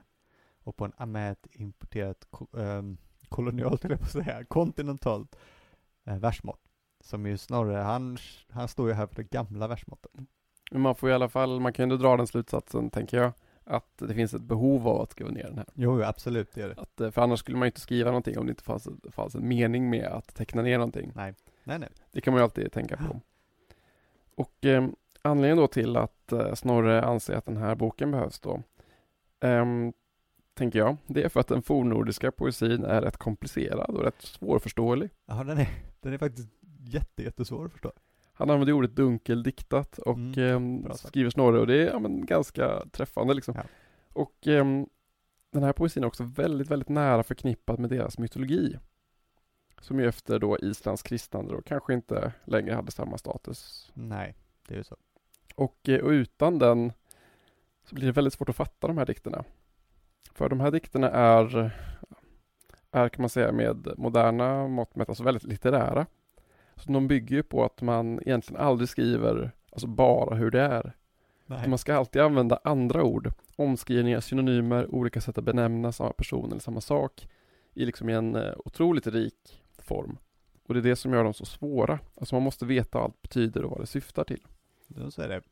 Och 0.64 0.76
på 0.76 0.90
en 0.98 1.16
ett 1.16 1.46
importerat 1.52 2.26
ko- 2.30 2.58
ehm, 2.58 2.96
kolonialt, 3.28 3.84
eller 3.84 3.96
på 3.96 4.04
att 4.04 4.10
säga, 4.10 4.44
kontinentalt 4.44 5.36
eh, 6.04 6.16
versmått. 6.18 6.60
Som 7.00 7.26
ju 7.26 7.38
snarare, 7.38 7.76
han, 7.82 8.18
han 8.50 8.68
står 8.68 8.88
ju 8.88 8.94
här 8.94 9.06
för 9.06 9.16
det 9.16 9.30
gamla 9.30 9.68
versmåttet. 9.68 10.12
Men 10.70 10.80
man 10.80 10.94
får 10.94 11.10
i 11.10 11.12
alla 11.12 11.28
fall, 11.28 11.60
man 11.60 11.72
kan 11.72 11.82
ju 11.82 11.92
ändå 11.92 11.96
dra 12.08 12.16
den 12.16 12.26
slutsatsen, 12.26 12.90
tänker 12.90 13.16
jag, 13.16 13.32
att 13.64 13.98
det 13.98 14.14
finns 14.14 14.34
ett 14.34 14.42
behov 14.42 14.88
av 14.88 15.00
att 15.00 15.10
skriva 15.10 15.30
ner 15.30 15.44
den 15.44 15.58
här. 15.58 15.66
Jo, 15.74 16.02
absolut, 16.02 16.52
det 16.54 16.62
är 16.62 16.68
det. 16.68 16.80
Att, 16.80 17.00
eh, 17.00 17.10
för 17.10 17.22
annars 17.22 17.38
skulle 17.40 17.56
man 17.58 17.66
ju 17.66 17.68
inte 17.68 17.80
skriva 17.80 18.10
någonting 18.10 18.38
om 18.38 18.46
det 18.46 18.50
inte 18.50 18.64
fanns, 18.64 18.88
fanns 19.10 19.34
en 19.34 19.48
mening 19.48 19.90
med 19.90 20.04
att 20.06 20.34
teckna 20.34 20.62
ner 20.62 20.78
någonting. 20.78 21.12
Nej, 21.14 21.34
nej, 21.64 21.78
nej. 21.78 21.88
Det 22.12 22.20
kan 22.20 22.32
man 22.32 22.40
ju 22.40 22.44
alltid 22.44 22.72
tänka 22.72 22.96
på. 22.96 23.20
Och 24.34 24.64
eh, 24.64 24.88
anledningen 25.22 25.56
då 25.56 25.66
till 25.66 25.96
att 25.96 26.32
eh, 26.32 26.54
Snorre 26.54 27.02
anser 27.04 27.34
att 27.34 27.46
den 27.46 27.56
här 27.56 27.74
boken 27.74 28.10
behövs 28.10 28.40
då, 28.40 28.62
ehm, 29.40 29.92
tänker 30.54 30.78
jag, 30.78 30.96
det 31.06 31.22
är 31.22 31.28
för 31.28 31.40
att 31.40 31.48
den 31.48 31.62
fornnordiska 31.62 32.32
poesin 32.32 32.84
är 32.84 33.02
rätt 33.02 33.16
komplicerad 33.16 33.90
och 33.96 34.02
rätt 34.04 34.22
svårförståelig. 34.22 35.10
Ja, 35.26 35.44
den 35.44 35.58
är, 35.58 35.68
den 36.00 36.12
är 36.12 36.18
faktiskt 36.18 36.48
jätte, 36.80 37.22
jättesvår 37.22 37.66
att 37.66 37.72
förstå. 37.72 37.92
Han 38.34 38.50
använder 38.50 38.72
ordet 38.72 38.96
dunkeldiktat 38.96 39.98
och 39.98 40.16
Mm, 40.16 40.82
sagt. 40.84 40.98
skriver 41.08 41.30
Snorre 41.30 41.60
och 41.60 41.66
det 41.66 41.82
är 41.82 41.86
ja, 41.92 41.98
men, 41.98 42.26
ganska 42.26 42.84
träffande 42.92 43.34
liksom. 43.34 43.54
Ja. 43.56 43.62
Och 44.12 44.46
ehm, 44.46 44.86
den 45.52 45.62
här 45.62 45.72
poesin 45.72 46.02
är 46.02 46.06
också 46.06 46.24
väldigt, 46.24 46.70
väldigt 46.70 46.88
nära 46.88 47.22
förknippad 47.22 47.78
med 47.78 47.90
deras 47.90 48.18
mytologi. 48.18 48.76
Som 49.80 50.00
ju 50.00 50.08
efter 50.08 50.38
då 50.38 50.58
Islands 50.58 51.02
kristnande 51.02 51.52
då 51.54 51.62
kanske 51.62 51.94
inte 51.94 52.32
längre 52.44 52.74
hade 52.74 52.90
samma 52.90 53.18
status 53.18 53.90
Nej, 53.94 54.34
det 54.68 54.74
är 54.74 54.78
ju 54.78 54.84
så. 54.84 54.96
Och, 55.54 55.88
eh, 55.88 56.00
och 56.00 56.10
utan 56.10 56.58
den 56.58 56.92
så 57.84 57.94
blir 57.94 58.06
det 58.06 58.12
väldigt 58.12 58.34
svårt 58.34 58.48
att 58.48 58.56
fatta 58.56 58.86
de 58.86 58.98
här 58.98 59.06
dikterna. 59.06 59.44
För 60.34 60.48
de 60.48 60.60
här 60.60 60.70
dikterna 60.70 61.10
är, 61.10 61.70
är 62.90 63.08
kan 63.08 63.22
man 63.22 63.28
säga 63.28 63.52
med 63.52 63.88
moderna 63.96 64.68
mått 64.68 64.96
mätt, 64.96 65.08
alltså 65.08 65.24
väldigt 65.24 65.44
litterära. 65.44 66.06
Så 66.76 66.92
de 66.92 67.08
bygger 67.08 67.36
ju 67.36 67.42
på 67.42 67.64
att 67.64 67.82
man 67.82 68.20
egentligen 68.22 68.62
aldrig 68.62 68.88
skriver 68.88 69.50
alltså 69.70 69.86
bara 69.86 70.34
hur 70.34 70.50
det 70.50 70.60
är. 70.60 70.92
Man 71.68 71.78
ska 71.78 71.94
alltid 71.94 72.22
använda 72.22 72.60
andra 72.64 73.02
ord, 73.02 73.32
omskrivningar, 73.56 74.20
synonymer, 74.20 74.94
olika 74.94 75.20
sätt 75.20 75.38
att 75.38 75.44
benämna 75.44 75.92
samma 75.92 76.12
person 76.12 76.50
eller 76.50 76.60
samma 76.60 76.80
sak 76.80 77.28
i 77.74 77.84
liksom 77.84 78.08
en 78.08 78.34
eh, 78.36 78.52
otroligt 78.64 79.06
rik 79.06 79.62
form. 79.78 80.18
Och 80.68 80.74
det 80.74 80.80
är 80.80 80.82
det 80.82 80.96
som 80.96 81.12
gör 81.12 81.24
dem 81.24 81.34
så 81.34 81.44
svåra. 81.44 81.98
Alltså 82.14 82.34
man 82.34 82.42
måste 82.42 82.66
veta 82.66 82.98
vad 82.98 83.04
allt 83.04 83.22
betyder 83.22 83.64
och 83.64 83.70
vad 83.70 83.80
det 83.80 83.86
syftar 83.86 84.24
till. 84.24 84.40
Så 85.10 85.22
är 85.22 85.28
det. 85.28 85.42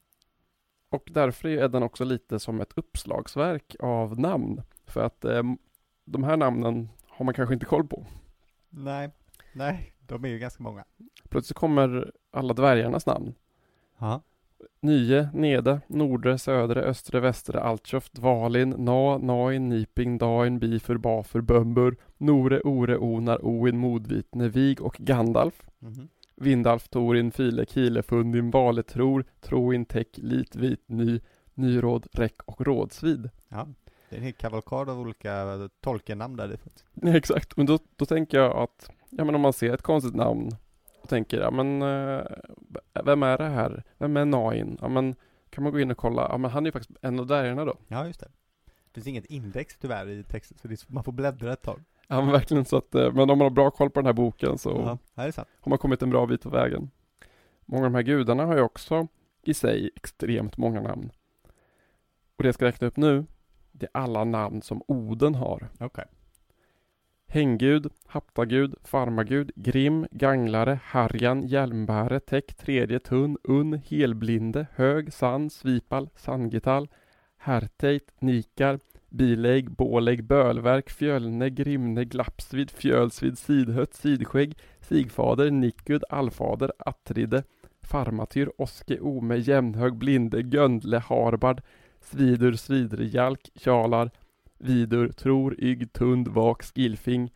Och 0.89 1.09
därför 1.13 1.49
är 1.49 1.65
Eddan 1.65 1.83
också 1.83 2.05
lite 2.05 2.39
som 2.41 2.61
ett 2.61 2.73
uppslagsverk 2.77 3.77
av 3.81 4.21
namn. 4.21 4.63
För 4.87 5.01
att 5.01 5.25
eh, 5.25 5.43
de 6.05 6.25
här 6.25 6.37
namnen 6.37 6.89
har 7.09 7.25
man 7.25 7.35
kanske 7.35 7.55
inte 7.55 7.67
koll 7.67 7.87
på. 7.87 8.07
Nej, 8.71 9.11
nej, 9.53 9.93
de 10.01 10.25
är 10.25 10.29
ju 10.29 10.39
ganska 10.39 10.63
många. 10.63 10.85
Plötsligt 11.29 11.57
kommer 11.57 12.13
alla 12.31 12.55
dvärgarnas 12.55 13.07
namn. 13.07 13.35
Ja. 13.99 14.23
Nye, 14.81 15.29
Nede, 15.35 15.81
Nordre, 15.87 16.39
Södre, 16.39 16.83
Östre, 16.83 17.21
Västre, 17.21 17.61
Altjöft, 17.61 18.13
Dvalin, 18.13 18.71
Na, 18.79 19.19
Nain, 19.19 19.69
Niping, 19.69 20.19
Dain, 20.19 20.59
Bifur, 20.59 20.99
Bafur, 20.99 21.41
Bömbur, 21.41 21.97
Nore, 22.19 22.61
Ore, 22.61 22.99
Onar, 22.99 23.39
Oin, 23.43 23.79
Modvitne, 23.79 24.49
Vig 24.49 24.83
och 24.83 24.95
Gandalf. 24.99 25.63
Mhm. 25.79 26.09
Vindalf, 26.41 26.89
Torin, 26.89 27.31
File, 27.31 27.67
Kile, 27.67 28.03
Fundin, 28.03 28.51
Vale, 28.51 28.83
Tror, 28.83 29.25
Troin, 29.41 29.85
Täck, 29.85 30.19
Lit, 30.19 30.57
Vit, 30.57 30.89
Ny, 30.89 31.21
Nyråd, 31.55 32.07
Räck 32.13 32.43
och 32.45 32.61
Rådsvid. 32.61 33.31
Ja, 33.49 33.69
det 34.09 34.17
är 34.17 34.19
en 34.19 34.25
hel 34.25 34.33
kavalkad 34.33 34.89
av 34.89 35.01
olika 35.01 35.69
tolkennamn 35.81 36.37
där. 36.37 36.59
Nej, 36.93 37.17
exakt, 37.17 37.57
men 37.57 37.67
då, 37.67 37.79
då 37.97 38.07
tänker 38.07 38.39
jag 38.39 38.57
att, 38.57 38.91
ja 39.11 39.25
men 39.25 39.35
om 39.35 39.41
man 39.41 39.53
ser 39.53 39.75
ett 39.75 39.83
konstigt 39.83 40.15
namn 40.15 40.51
och 41.03 41.09
tänker, 41.09 41.41
ja 41.41 41.51
men 41.51 41.83
eh, 41.83 42.27
vem 43.05 43.23
är 43.23 43.39
det 43.39 43.49
här? 43.49 43.83
Vem 43.99 44.17
är 44.17 44.25
Nain? 44.25 44.79
Ja 44.81 44.89
men 44.89 45.15
kan 45.51 45.65
man 45.65 45.73
gå 45.73 45.81
in 45.81 45.91
och 45.91 45.97
kolla, 45.97 46.27
ja 46.31 46.39
men 46.39 46.51
han 46.51 46.67
är 46.67 46.69
ju 46.69 46.73
faktiskt 46.73 46.99
en 47.03 47.21
av 47.21 47.27
dvärgarna 47.27 47.65
då. 47.65 47.77
Ja, 47.89 48.07
just 48.07 48.21
det. 48.21 48.31
Det 48.65 48.95
finns 48.95 49.07
inget 49.07 49.27
index 49.27 49.79
tyvärr 49.79 50.09
i 50.09 50.25
texten, 50.25 50.77
så 50.77 50.87
man 50.89 51.05
får 51.05 51.13
bläddra 51.13 51.53
ett 51.53 51.63
tag. 51.63 51.81
Ja 52.11 52.21
men 52.21 52.33
verkligen 52.33 52.65
så 52.65 52.77
att, 52.77 52.95
eh, 52.95 53.13
men 53.13 53.31
om 53.31 53.39
man 53.39 53.41
har 53.41 53.51
bra 53.51 53.71
koll 53.71 53.91
på 53.91 54.01
den 54.01 54.07
här 54.07 54.13
boken 54.13 54.59
så 54.59 54.99
Ja, 55.15 55.23
har 55.61 55.69
man 55.71 55.79
kommit 55.79 56.03
en 56.03 56.11
bra 56.11 56.27
bit 56.27 56.43
på 56.43 56.51
vägen. 56.51 56.91
Många 57.67 57.87
av 57.87 57.93
de 57.93 57.95
här 57.95 58.03
gudarna 58.03 58.47
har 58.47 58.57
ju 58.57 58.63
också 58.63 59.07
i 59.43 59.55
sig 59.55 59.91
extremt 59.97 60.57
många 60.57 60.81
namn. 60.81 61.11
Och 62.37 62.43
det 62.43 62.49
jag 62.49 62.55
ska 62.55 62.65
räkna 62.65 62.87
upp 62.87 62.97
nu, 62.97 63.27
det 63.73 63.87
är 63.87 63.91
alla 64.01 64.25
namn 64.25 64.63
som 64.63 64.83
Oden 64.87 65.35
har. 65.35 65.69
Okej. 65.81 66.05
Hänggud, 67.27 67.93
Haptagud, 68.07 68.75
Farmagud, 68.85 69.53
Grim, 69.55 70.07
Ganglare, 70.11 70.81
Harjan, 70.85 71.43
Hjälmbäre, 71.47 72.21
Täck, 72.21 72.55
Tredje, 72.55 73.01
Tunn, 73.01 73.39
Unn, 73.43 73.81
Helblinde, 73.87 74.67
Hög, 74.75 75.13
Sann, 75.13 75.51
Svipal, 75.51 76.09
Sangitall, 76.17 76.89
Herteit, 77.37 78.13
Nikar, 78.19 78.79
bilägg, 79.11 79.71
bålägg, 79.71 80.25
bölverk, 80.25 80.91
fjölne, 80.91 81.51
grimne, 81.51 82.05
glappsvid, 82.05 82.71
fjölsvid, 82.71 83.39
sidhött, 83.39 83.95
sidskägg, 83.95 84.55
sigfader, 84.81 85.51
nikud, 85.51 86.05
allfader, 86.09 86.73
attride, 86.79 87.43
farmatyr, 87.83 88.51
oske, 88.59 89.01
ome, 89.01 89.37
jämnhög, 89.37 89.97
blinde, 89.97 90.41
göndle, 90.41 90.99
harbard, 90.99 91.63
svidur, 92.01 92.53
svidre, 92.53 93.05
jalk, 93.05 93.51
kjalar, 93.55 94.11
vidur, 94.59 95.09
tror, 95.09 95.55
ygg, 95.59 95.93
tund, 95.93 96.29
vak, 96.29 96.63
skilfing, 96.63 97.31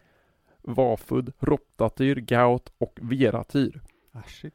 vafud, 0.63 1.33
roptatyr, 1.39 2.17
gaut 2.17 2.73
och 2.79 2.99
veratyr. 3.03 3.81
Ah, 4.13 4.23
shit. 4.27 4.55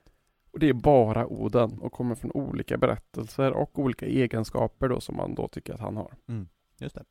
Och 0.52 0.60
det 0.60 0.70
är 0.70 0.74
bara 0.74 1.28
Oden 1.28 1.80
och 1.80 1.92
kommer 1.92 2.16
från 2.16 2.32
olika 2.32 2.78
berättelser 2.78 3.52
och 3.52 3.80
olika 3.80 4.06
egenskaper 4.06 4.90
då 4.90 5.02
som 5.02 5.18
man 5.18 5.36
då 5.36 5.48
tycker 5.48 5.74
att 5.74 5.80
han 5.80 5.98
har. 5.98 6.14
Just 6.82 6.96
det. 6.96 7.04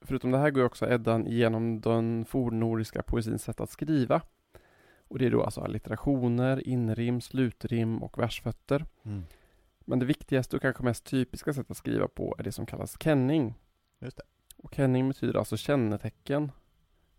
Förutom 0.00 0.30
det 0.30 0.38
här 0.38 0.50
går 0.50 0.64
också 0.64 0.86
Eddan 0.86 1.26
igenom 1.26 1.80
den 1.80 2.24
fornnordiska 2.24 3.02
poesins 3.02 3.42
sätt 3.42 3.60
att 3.60 3.70
skriva. 3.70 4.22
Och 5.08 5.18
det 5.18 5.26
är 5.26 5.30
då 5.30 5.42
alltså 5.42 5.60
allitterationer, 5.60 6.68
inrim, 6.68 7.20
slutrim 7.20 8.02
och 8.02 8.18
versfötter. 8.18 8.84
Mm. 9.02 9.22
Men 9.78 9.98
det 9.98 10.06
viktigaste 10.06 10.56
och 10.56 10.62
kanske 10.62 10.82
mest 10.82 11.04
typiska 11.04 11.52
sättet 11.52 11.70
att 11.70 11.76
skriva 11.76 12.08
på 12.08 12.34
är 12.38 12.42
det 12.42 12.52
som 12.52 12.66
kallas 12.66 12.96
kenning. 13.02 13.54
Just 14.00 14.16
det. 14.16 14.22
Och 14.56 14.74
kenning 14.74 15.08
betyder 15.08 15.38
alltså 15.38 15.56
kännetecken, 15.56 16.52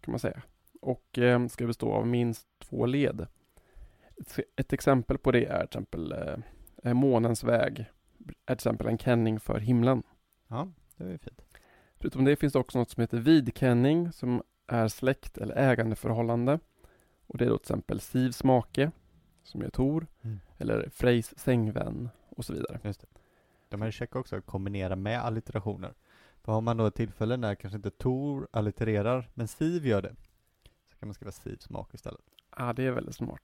kan 0.01 0.11
man 0.11 0.19
säga. 0.19 0.41
Och 0.81 1.17
eh, 1.17 1.47
ska 1.47 1.67
bestå 1.67 1.91
av 1.91 2.07
minst 2.07 2.47
två 2.59 2.85
led. 2.85 3.27
Ett, 4.17 4.39
ett 4.55 4.73
exempel 4.73 5.17
på 5.17 5.31
det 5.31 5.45
är 5.45 5.59
till 5.59 5.65
exempel 5.65 6.15
eh, 6.83 6.93
månens 6.93 7.43
väg. 7.43 7.79
Är 8.19 8.25
till 8.45 8.53
exempel 8.53 8.87
en 8.87 8.97
kenning 8.97 9.39
för 9.39 9.59
himlen. 9.59 10.03
Ja, 10.47 10.71
det 10.97 11.03
var 11.03 11.11
ju 11.11 11.17
fint. 11.17 11.41
Förutom 11.99 12.25
det 12.25 12.35
finns 12.35 12.53
det 12.53 12.59
också 12.59 12.79
något 12.79 12.89
som 12.89 13.01
heter 13.01 13.17
vidkenning 13.17 14.11
som 14.11 14.43
är 14.67 14.87
släkt 14.87 15.37
eller 15.37 15.55
ägandeförhållande. 15.55 16.59
Och 17.27 17.37
det 17.37 17.45
är 17.45 17.49
då 17.49 17.57
till 17.57 17.63
exempel 17.63 17.99
Sivs 17.99 18.43
make, 18.43 18.91
som 19.43 19.61
är 19.61 19.69
Tor, 19.69 20.07
Mm. 20.21 20.39
eller 20.57 20.89
Frejs 20.89 21.39
sängvän 21.39 22.09
och 22.29 22.45
så 22.45 22.53
vidare. 22.53 22.79
Just 22.83 23.01
det. 23.01 23.07
De 23.69 23.81
här 23.81 23.91
checkar 23.91 24.19
också 24.19 24.35
att 24.35 24.45
kombinera 24.45 24.95
med 24.95 25.19
allitterationer. 25.19 25.93
För 26.43 26.51
har 26.51 26.61
man 26.61 26.77
då 26.77 26.85
ett 26.85 26.95
tillfälle 26.95 27.37
när 27.37 27.55
kanske 27.55 27.75
inte 27.75 27.91
Tor 27.91 28.47
allittererar, 28.51 29.29
men 29.33 29.47
Siv 29.47 29.85
gör 29.87 30.01
det, 30.01 30.15
så 30.89 30.97
kan 30.99 31.07
man 31.07 31.13
skriva 31.13 31.31
Sivs 31.31 31.63
smak 31.63 31.93
istället. 31.93 32.21
Ja, 32.57 32.73
det 32.73 32.83
är 32.85 32.91
väldigt 32.91 33.15
smart. 33.15 33.41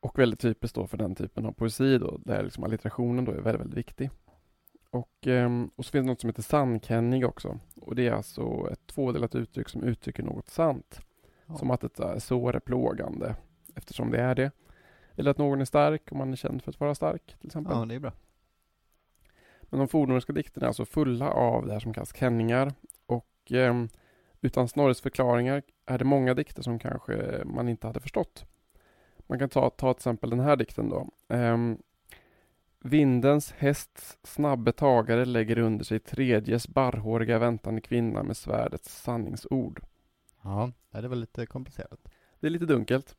Och 0.00 0.18
väldigt 0.18 0.40
typiskt 0.40 0.74
då 0.74 0.86
för 0.86 0.96
den 0.96 1.14
typen 1.14 1.46
av 1.46 1.52
poesi 1.52 1.98
då, 1.98 2.18
där 2.24 2.42
liksom 2.42 2.64
allitterationen 2.64 3.24
då 3.24 3.32
är 3.32 3.40
väldigt, 3.40 3.60
väldigt 3.60 3.78
viktig. 3.78 4.10
Och, 4.90 5.26
ehm, 5.26 5.70
och 5.76 5.84
så 5.84 5.90
finns 5.90 6.04
det 6.04 6.10
något 6.10 6.20
som 6.20 6.30
heter 6.30 6.42
sannkenning 6.42 7.24
också. 7.24 7.58
Och 7.80 7.94
det 7.94 8.06
är 8.06 8.12
alltså 8.12 8.68
ett 8.72 8.86
tvådelat 8.86 9.34
uttryck 9.34 9.68
som 9.68 9.82
uttrycker 9.84 10.22
något 10.22 10.48
sant. 10.48 11.00
Ja. 11.46 11.56
Som 11.56 11.70
att 11.70 11.84
ett 11.84 12.00
äh, 12.00 12.18
sår 12.18 12.56
är 12.56 12.60
plågande, 12.60 13.36
eftersom 13.74 14.10
det 14.10 14.20
är 14.20 14.34
det. 14.34 14.50
Eller 15.16 15.30
att 15.30 15.38
någon 15.38 15.60
är 15.60 15.64
stark, 15.64 16.12
om 16.12 16.18
man 16.18 16.32
är 16.32 16.36
känd 16.36 16.62
för 16.62 16.70
att 16.70 16.80
vara 16.80 16.94
stark, 16.94 17.36
till 17.38 17.46
exempel. 17.46 17.76
Ja, 17.76 17.84
det 17.84 17.94
är 17.94 17.98
bra. 17.98 18.12
Men 19.62 19.78
de 19.78 19.88
fornnordiska 19.88 20.32
dikterna 20.32 20.64
är 20.64 20.68
alltså 20.68 20.84
fulla 20.84 21.30
av 21.30 21.66
det 21.66 21.72
här 21.72 21.80
som 21.80 21.94
kallas 21.94 22.16
kenningar. 22.16 22.72
Och 23.06 23.26
ehm, 23.50 23.88
utan 24.40 24.68
Snorres 24.68 25.00
förklaringar 25.00 25.62
är 25.86 25.98
det 25.98 26.04
många 26.04 26.34
dikter 26.34 26.62
som 26.62 26.78
kanske 26.78 27.42
man 27.44 27.68
inte 27.68 27.86
hade 27.86 28.00
förstått. 28.00 28.44
Man 29.18 29.38
kan 29.38 29.48
ta, 29.48 29.70
ta 29.70 29.94
till 29.94 29.98
exempel 29.98 30.30
den 30.30 30.40
här 30.40 30.56
dikten 30.56 30.88
då. 30.88 31.08
Ehm, 31.28 31.78
Vindens 32.82 33.52
hästs 33.52 34.18
snabbe 34.22 34.72
tagare 34.72 35.24
lägger 35.24 35.58
under 35.58 35.84
sig 35.84 35.98
tredjes 35.98 36.68
barrhåriga 36.68 37.38
väntande 37.38 37.80
kvinna 37.80 38.22
med 38.22 38.36
svärdets 38.36 39.02
sanningsord. 39.02 39.80
Ja, 40.42 40.72
det 40.90 41.08
var 41.08 41.16
lite 41.16 41.46
komplicerat. 41.46 42.08
Det 42.40 42.46
är 42.46 42.50
lite 42.50 42.66
dunkelt. 42.66 43.16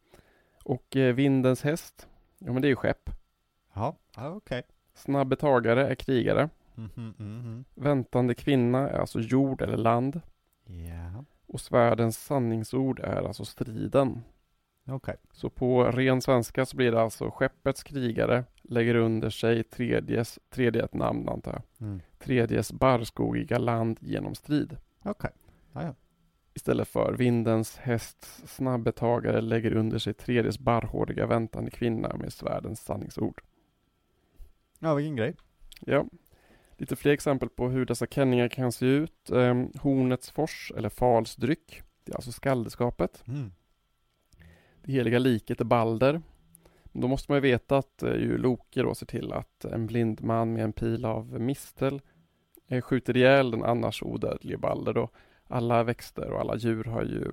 Och 0.64 0.96
eh, 0.96 1.16
vindens 1.16 1.64
häst, 1.64 2.08
ja 2.38 2.54
men 2.54 2.62
det 2.62 2.68
är 2.68 2.70
ju 2.70 2.76
skepp. 2.76 3.10
Ja, 3.74 3.96
ja 4.16 4.30
okej. 4.30 4.64
Snabbe 4.94 5.36
tagare 5.36 5.88
är 5.88 5.96
krigare. 5.96 6.50
Mhm, 6.76 7.14
mhm. 7.18 7.66
Väntande 7.76 8.36
kvinna 8.36 8.90
är 8.90 9.00
alltså 9.00 9.20
jord 9.20 9.62
eller 9.62 9.78
land. 9.78 10.22
Ja, 10.66 11.26
Och 11.48 11.62
svärdens 11.62 12.18
sanningsord 12.26 13.00
är 13.00 13.24
alltså 13.24 13.46
striden. 13.46 14.24
Okej. 14.88 15.16
Så 15.32 15.50
på 15.50 15.84
ren 15.84 16.22
svenska 16.22 16.66
så 16.66 16.78
blir 16.78 16.92
det 16.92 17.02
alltså 17.02 17.32
skeppets 17.32 17.84
krigare 17.84 18.44
lägger 18.64 18.96
under 18.96 19.30
sig 19.30 19.64
tredjes, 19.64 20.40
tredje 20.50 20.84
ett 20.84 20.94
namn 20.94 21.30
antar 21.30 21.52
jag, 21.52 21.88
Mm. 21.88 22.02
tredjes 22.20 22.74
barrskogiga 22.74 23.58
land 23.58 23.98
genom 24.02 24.36
strid. 24.36 24.78
Okej. 25.04 25.32
Ja, 25.74 25.84
ja. 25.84 25.96
Istället 26.54 26.88
för 26.88 27.14
vindens 27.14 27.78
hästs 27.78 28.44
snabbetagare 28.56 29.42
lägger 29.42 29.74
under 29.74 29.98
sig 30.00 30.14
tredjes 30.14 30.60
barrhåriga 30.60 31.26
väntande 31.26 31.72
kvinna 31.72 32.16
med 32.16 32.34
svärdens 32.34 32.82
sanningsord. 32.82 33.42
Ja, 34.80 34.94
vilken 34.94 35.16
grej. 35.16 35.36
Ja. 35.80 36.06
Lite 36.78 36.96
fler 36.96 37.12
exempel 37.12 37.50
på 37.50 37.70
hur 37.70 37.86
dessa 37.86 38.06
kenningar 38.08 38.48
kan 38.48 38.72
se 38.72 38.86
ut. 38.86 39.30
Ehm, 39.30 39.72
Hornets 39.82 40.32
fors 40.32 40.72
eller 40.78 40.90
Falsdryck. 40.90 41.82
Det 42.04 42.12
är 42.12 42.16
alltså 42.16 42.32
skaldeskapet. 42.32 43.24
Mm. 43.28 43.52
Det 44.84 44.92
heliga 44.92 45.20
liket 45.20 45.62
är 45.62 45.66
Balder. 45.66 46.22
Då 46.94 47.08
måste 47.08 47.32
man 47.32 47.38
ju 47.38 47.42
veta 47.42 47.78
att 47.78 48.04
eh, 48.04 48.14
ju 48.14 48.38
Loke 48.38 48.82
då 48.82 48.96
ser 48.96 49.06
till 49.06 49.34
att 49.34 49.66
en 49.66 49.88
blind 49.88 50.24
man 50.24 50.54
med 50.54 50.64
en 50.64 50.74
pil 50.74 51.06
av 51.06 51.40
mistel 51.42 52.02
eh, 52.68 52.82
skjuter 52.82 53.18
ihjäl 53.18 53.52
den 53.52 53.64
annars 53.64 54.04
odödlige 54.04 54.58
Balder 54.58 54.94
då. 54.94 55.10
Alla 55.48 55.84
växter 55.84 56.32
och 56.32 56.40
alla 56.40 56.56
djur 56.56 56.84
har 56.84 57.04
ju 57.04 57.32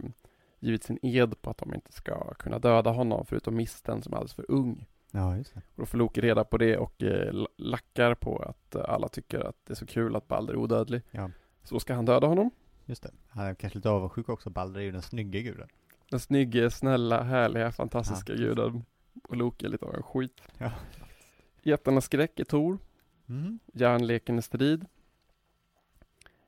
givit 0.60 0.82
sin 0.84 0.98
ed 1.02 1.42
på 1.42 1.50
att 1.50 1.58
de 1.58 1.74
inte 1.74 1.92
ska 1.92 2.34
kunna 2.34 2.58
döda 2.58 2.90
honom 2.90 3.26
förutom 3.26 3.56
misteln 3.56 4.02
som 4.02 4.12
är 4.12 4.16
alldeles 4.16 4.34
för 4.34 4.50
ung. 4.50 4.86
Ja, 5.10 5.36
just 5.36 5.54
det. 5.54 5.60
Och 5.74 5.76
då 5.82 5.86
får 5.86 5.98
Loke 5.98 6.20
reda 6.20 6.44
på 6.44 6.58
det 6.58 6.76
och 6.76 7.02
eh, 7.02 7.32
la- 7.32 7.48
lackar 7.56 8.14
på 8.14 8.38
att 8.38 8.76
alla 8.76 9.08
tycker 9.08 9.40
att 9.40 9.56
det 9.66 9.72
är 9.72 9.76
så 9.76 9.86
kul 9.86 10.16
att 10.16 10.28
Balder 10.28 10.52
är 10.54 10.58
odödlig. 10.58 11.02
Ja. 11.10 11.30
Så 11.62 11.80
ska 11.80 11.94
han 11.94 12.04
döda 12.04 12.26
honom. 12.26 12.50
Just 12.84 13.02
det. 13.02 13.10
Han 13.28 13.46
är 13.46 13.54
kanske 13.54 13.78
lite 13.78 13.90
avundsjuk 13.90 14.28
också. 14.28 14.50
Balder 14.50 14.80
är 14.80 14.84
ju 14.84 14.92
den 14.92 15.02
snygga 15.02 15.40
guden. 15.40 15.68
Den 16.10 16.20
snygge, 16.20 16.70
snälla, 16.70 17.22
härliga, 17.22 17.72
fantastiska 17.72 18.32
Ja. 18.32 18.38
guden. 18.38 18.84
Och 19.28 19.36
Loke 19.36 19.66
är 19.66 19.70
lite 19.70 19.84
av 19.84 19.94
en 19.94 20.02
skit. 20.02 20.42
Ja. 20.58 20.70
Jättarnas 21.62 22.04
skräck 22.04 22.40
är 22.40 22.44
Tor. 22.44 22.78
Mm. 23.28 23.58
Järnleken 23.72 24.38
är 24.38 24.42
strid. 24.42 24.86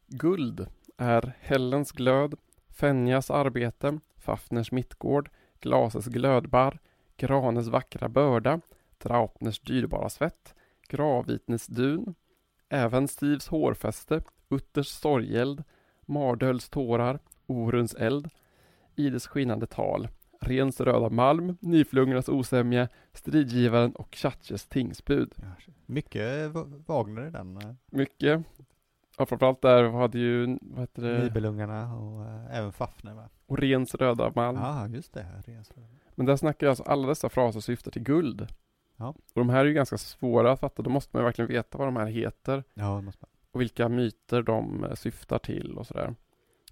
Guld 0.07 0.67
är 0.97 1.33
Hellens 1.41 1.93
glöd, 1.93 2.35
Fenjas 2.69 3.31
arbete, 3.31 3.99
Fafners 4.17 4.73
mittgård, 4.73 5.31
Glases 5.61 6.07
glödbar, 6.07 6.79
Granes 7.17 7.69
vackra 7.69 8.09
börda, 8.09 8.61
Traupners 8.99 9.61
dyrbara 9.61 10.09
svett, 10.09 10.55
Gravvitnes 10.89 11.67
dun, 11.67 12.15
även 12.69 13.09
Stivs 13.09 13.49
hårfäste, 13.49 14.23
Utters 14.49 14.89
sorgeld, 14.89 15.65
Mardöls 16.01 16.69
tårar, 16.69 17.19
Oruns 17.47 17.95
eld, 17.95 18.29
Ides 18.97 19.27
skinande 19.27 19.67
tal, 19.67 20.09
Rens 20.41 20.81
röda 20.81 21.09
malm, 21.11 21.57
Niflungernas 21.61 22.29
osämja, 22.29 22.89
Stridgivaren 23.13 23.93
och 23.93 24.15
Tjatjes 24.15 24.67
tingsbud. 24.67 25.33
Mycket 25.87 26.51
Wagner 26.87 27.27
i 27.27 27.31
den. 27.31 27.57
eh, 27.57 27.73
Mycket. 27.91 28.43
Ja, 29.19 29.27
framförallt 29.27 29.63
där 29.63 29.85
hade 29.91 30.19
ju, 30.19 30.59
vad 30.61 30.81
heter 30.81 31.03
det, 31.03 31.25
Nibelungarna 31.25 31.95
och 31.95 32.25
eh, 32.25 32.57
även 32.59 32.73
Fafner 32.73 33.15
va? 33.15 33.29
Orens 33.47 33.95
röda 33.95 34.33
malm. 34.35 34.59
Ja, 34.59 34.89
just 34.89 35.13
det. 35.15 35.27
Resor. 35.47 35.85
Men 36.15 36.27
där 36.27 36.37
snackar 36.37 36.67
jag 36.67 36.71
alltså 36.71 36.85
alla 36.85 37.09
dessa 37.09 37.29
fraser 37.29 37.61
syftar 37.61 37.91
till 37.91 38.03
guld. 38.03 38.47
Ja. 38.97 39.09
Och 39.09 39.17
de 39.35 39.49
här 39.49 39.61
är 39.61 39.65
ju 39.65 39.73
ganska 39.75 39.99
svåra 39.99 40.53
att 40.53 40.61
fatta. 40.61 40.83
Då 40.83 40.91
måste 40.91 41.17
man 41.17 41.25
verkligen 41.25 41.49
veta 41.49 41.79
vad 41.79 41.87
de 41.87 41.97
här 41.97 42.07
heter 42.07 42.65
Ja, 42.75 43.01
måste 43.01 43.25
man. 43.25 43.31
och 43.53 43.61
vilka 43.61 43.89
myter 43.89 44.43
de 44.43 44.85
eh, 44.85 44.95
syftar 44.95 45.39
till 45.39 45.79
och 45.79 45.87
sådär. 45.87 46.15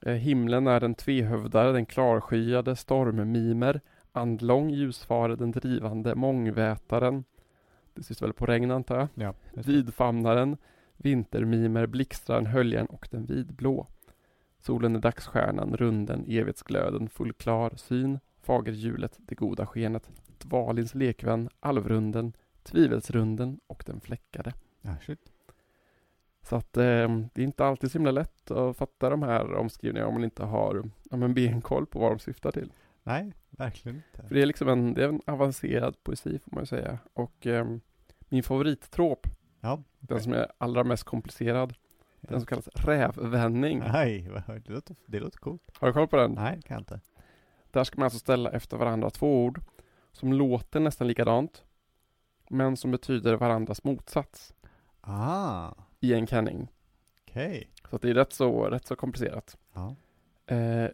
Eh, 0.01 0.15
himlen 0.15 0.67
är 0.67 0.81
den 0.81 0.95
tvehövdare, 0.95 1.73
den 1.73 1.87
klarskyade, 1.87 2.77
stormmimer, 2.77 3.81
andlång, 4.13 4.71
ljusfare, 4.71 5.37
den 5.37 5.51
drivande, 5.51 6.15
mångvätaren. 6.15 7.25
Det 7.95 8.03
syftar 8.03 8.27
väl 8.27 8.33
på 8.33 8.47
regn 8.47 8.71
antar 8.71 8.99
jag. 8.99 9.09
Ja. 9.15 9.35
Vidfamnaren, 9.53 10.57
vintermimer, 10.97 11.87
blixtraren, 11.87 12.47
höljan 12.47 12.87
och 12.87 13.09
den 13.11 13.27
vidblå. 13.27 13.87
Solen 14.61 14.97
är 14.97 15.01
dagsstjärnan, 15.01 15.77
runden, 15.77 16.25
evighetsglöden, 16.29 17.09
full 17.09 17.33
klar 17.33 17.73
syn, 17.77 18.19
fagerhjulet, 18.43 19.19
det 19.19 19.35
goda 19.35 19.67
skenet, 19.67 20.11
Dvalins 20.39 20.95
lekvän, 20.95 21.49
alvrunden, 21.61 22.33
tvivelsrunden 22.63 23.61
och 23.67 23.83
den 23.87 24.01
fläckade. 24.01 24.53
Ja, 24.83 24.97
shit. 25.07 25.33
Så 26.49 26.57
att 26.57 26.77
eh, 26.77 26.83
det 27.33 27.43
är 27.43 27.45
inte 27.45 27.65
alltid 27.65 27.91
så 27.91 27.99
himla 27.99 28.11
lätt 28.11 28.51
att 28.51 28.77
fatta 28.77 29.11
de 29.11 29.23
här 29.23 29.55
omskrivningarna 29.55 30.09
om 30.09 30.15
man 30.15 30.25
inte 30.25 30.45
har 30.45 30.91
ja, 31.11 31.17
men 31.17 31.35
benkoll 31.35 31.87
på 31.87 31.99
vad 31.99 32.13
de 32.13 32.19
syftar 32.19 32.51
till. 32.53 32.73
Nej, 33.03 33.33
verkligen 33.51 33.97
inte. 33.97 34.29
För 34.29 34.35
det 34.35 34.43
är 34.43 34.47
liksom 34.47 34.69
en, 34.69 34.95
det 34.95 35.05
är 35.05 35.09
en 35.09 35.21
avancerad 35.27 36.05
poesi 36.05 36.39
får 36.39 36.51
man 36.55 36.63
ju 36.63 36.67
säga. 36.67 36.99
Och 37.13 37.47
eh, 37.47 37.67
min 38.29 38.43
favorittråp 38.43 39.27
Ja, 39.61 39.83
Den 40.01 40.17
okej. 40.17 40.21
som 40.25 40.33
är 40.33 40.47
allra 40.59 40.85
mest 40.85 41.05
komplicerad. 41.05 41.75
Den 42.21 42.41
som 42.41 42.47
kallas 42.47 42.69
rävvändning. 42.69 43.79
Nej, 43.79 44.31
det 44.47 44.69
låter, 44.73 44.97
det 45.07 45.21
låter 45.21 45.39
coolt. 45.39 45.63
Har 45.75 45.89
du 45.89 45.93
koll 45.95 46.09
på 46.09 46.17
den? 46.17 46.33
Nej, 46.33 46.61
kan 46.63 46.75
jag 46.75 46.81
inte. 46.81 47.01
Där 47.71 47.85
ska 47.85 47.99
man 47.99 48.05
alltså 48.05 48.19
ställa 48.19 48.51
efter 48.51 48.77
varandra 48.77 49.11
två 49.11 49.45
ord 49.45 49.61
som 50.13 50.33
låter 50.33 50.81
nästan 50.81 51.07
likadant 51.09 51.65
men 52.51 52.77
som 52.77 52.91
betyder 52.91 53.35
varandras 53.37 53.85
motsats 53.85 54.55
Ah, 55.01 55.73
i 56.01 56.15
en 56.15 56.27
kenning. 56.27 56.69
okej. 57.29 57.71
Så 57.91 57.97
att 57.97 58.03
det 58.03 58.11
är 58.11 58.15
rätt 58.15 58.33
så, 58.33 58.65
rätt 58.65 58.87
så 58.87 58.97
komplicerat. 58.97 59.57
Ja. 59.75 59.95
Eh, 60.55 60.91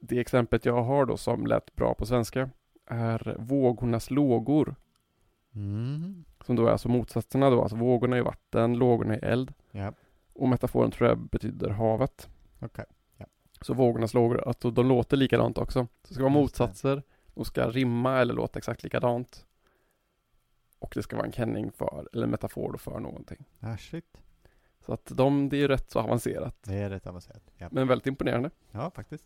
det 0.00 0.18
exemplet 0.20 0.64
jag 0.64 0.82
har 0.82 1.06
då 1.06 1.16
som 1.16 1.46
lät 1.46 1.74
bra 1.76 1.94
på 1.94 2.06
svenska 2.06 2.50
är 2.86 3.36
vågornas 3.38 4.10
lågor. 4.10 4.74
Mm. 5.54 6.24
Som 6.44 6.56
då 6.56 6.66
är 6.66 6.70
alltså 6.70 6.88
motsatserna 6.88 7.50
då, 7.50 7.62
alltså 7.62 7.76
vågorna 7.76 8.16
är 8.16 8.22
vatten, 8.22 8.74
lågorna 8.78 9.14
är 9.14 9.24
eld. 9.24 9.52
Ja, 9.70 9.92
Och 10.32 10.48
metaforen 10.48 10.90
tror 10.90 11.08
jag 11.08 11.18
betyder 11.18 11.70
havet. 11.70 12.28
okej. 12.60 12.84
Så 13.60 13.74
vågornas 13.74 14.14
lågor, 14.14 14.48
alltså 14.48 14.70
de 14.70 14.88
låter 14.88 15.16
likadant 15.16 15.58
också. 15.58 15.86
Så 16.02 16.08
det 16.08 16.14
ska 16.14 16.22
vara 16.22 16.32
motsatser, 16.32 17.02
de 17.34 17.44
ska 17.44 17.70
rimma 17.70 18.18
eller 18.18 18.34
låta 18.34 18.58
exakt 18.58 18.82
likadant. 18.82 19.46
Och 20.78 20.92
det 20.94 21.02
ska 21.02 21.16
vara 21.16 21.26
en 21.26 21.32
kenning 21.32 21.72
för, 21.72 22.08
eller 22.12 22.26
metafor 22.26 22.72
då 22.72 22.78
för 22.78 23.00
någonting. 23.00 23.44
Ah, 23.60 23.76
shit. 23.76 24.18
Så 24.86 24.92
att 24.92 25.06
de, 25.06 25.48
det 25.48 25.62
är 25.62 25.68
rätt 25.68 25.90
så 25.90 25.98
avancerat. 26.00 26.56
Det 26.62 26.74
är 26.74 26.90
rätt 26.90 27.06
avancerat. 27.06 27.42
Ja, 27.56 27.68
Men 27.72 27.88
väldigt 27.88 28.06
imponerande. 28.06 28.50
ja 28.70 28.90
faktiskt. 28.90 29.24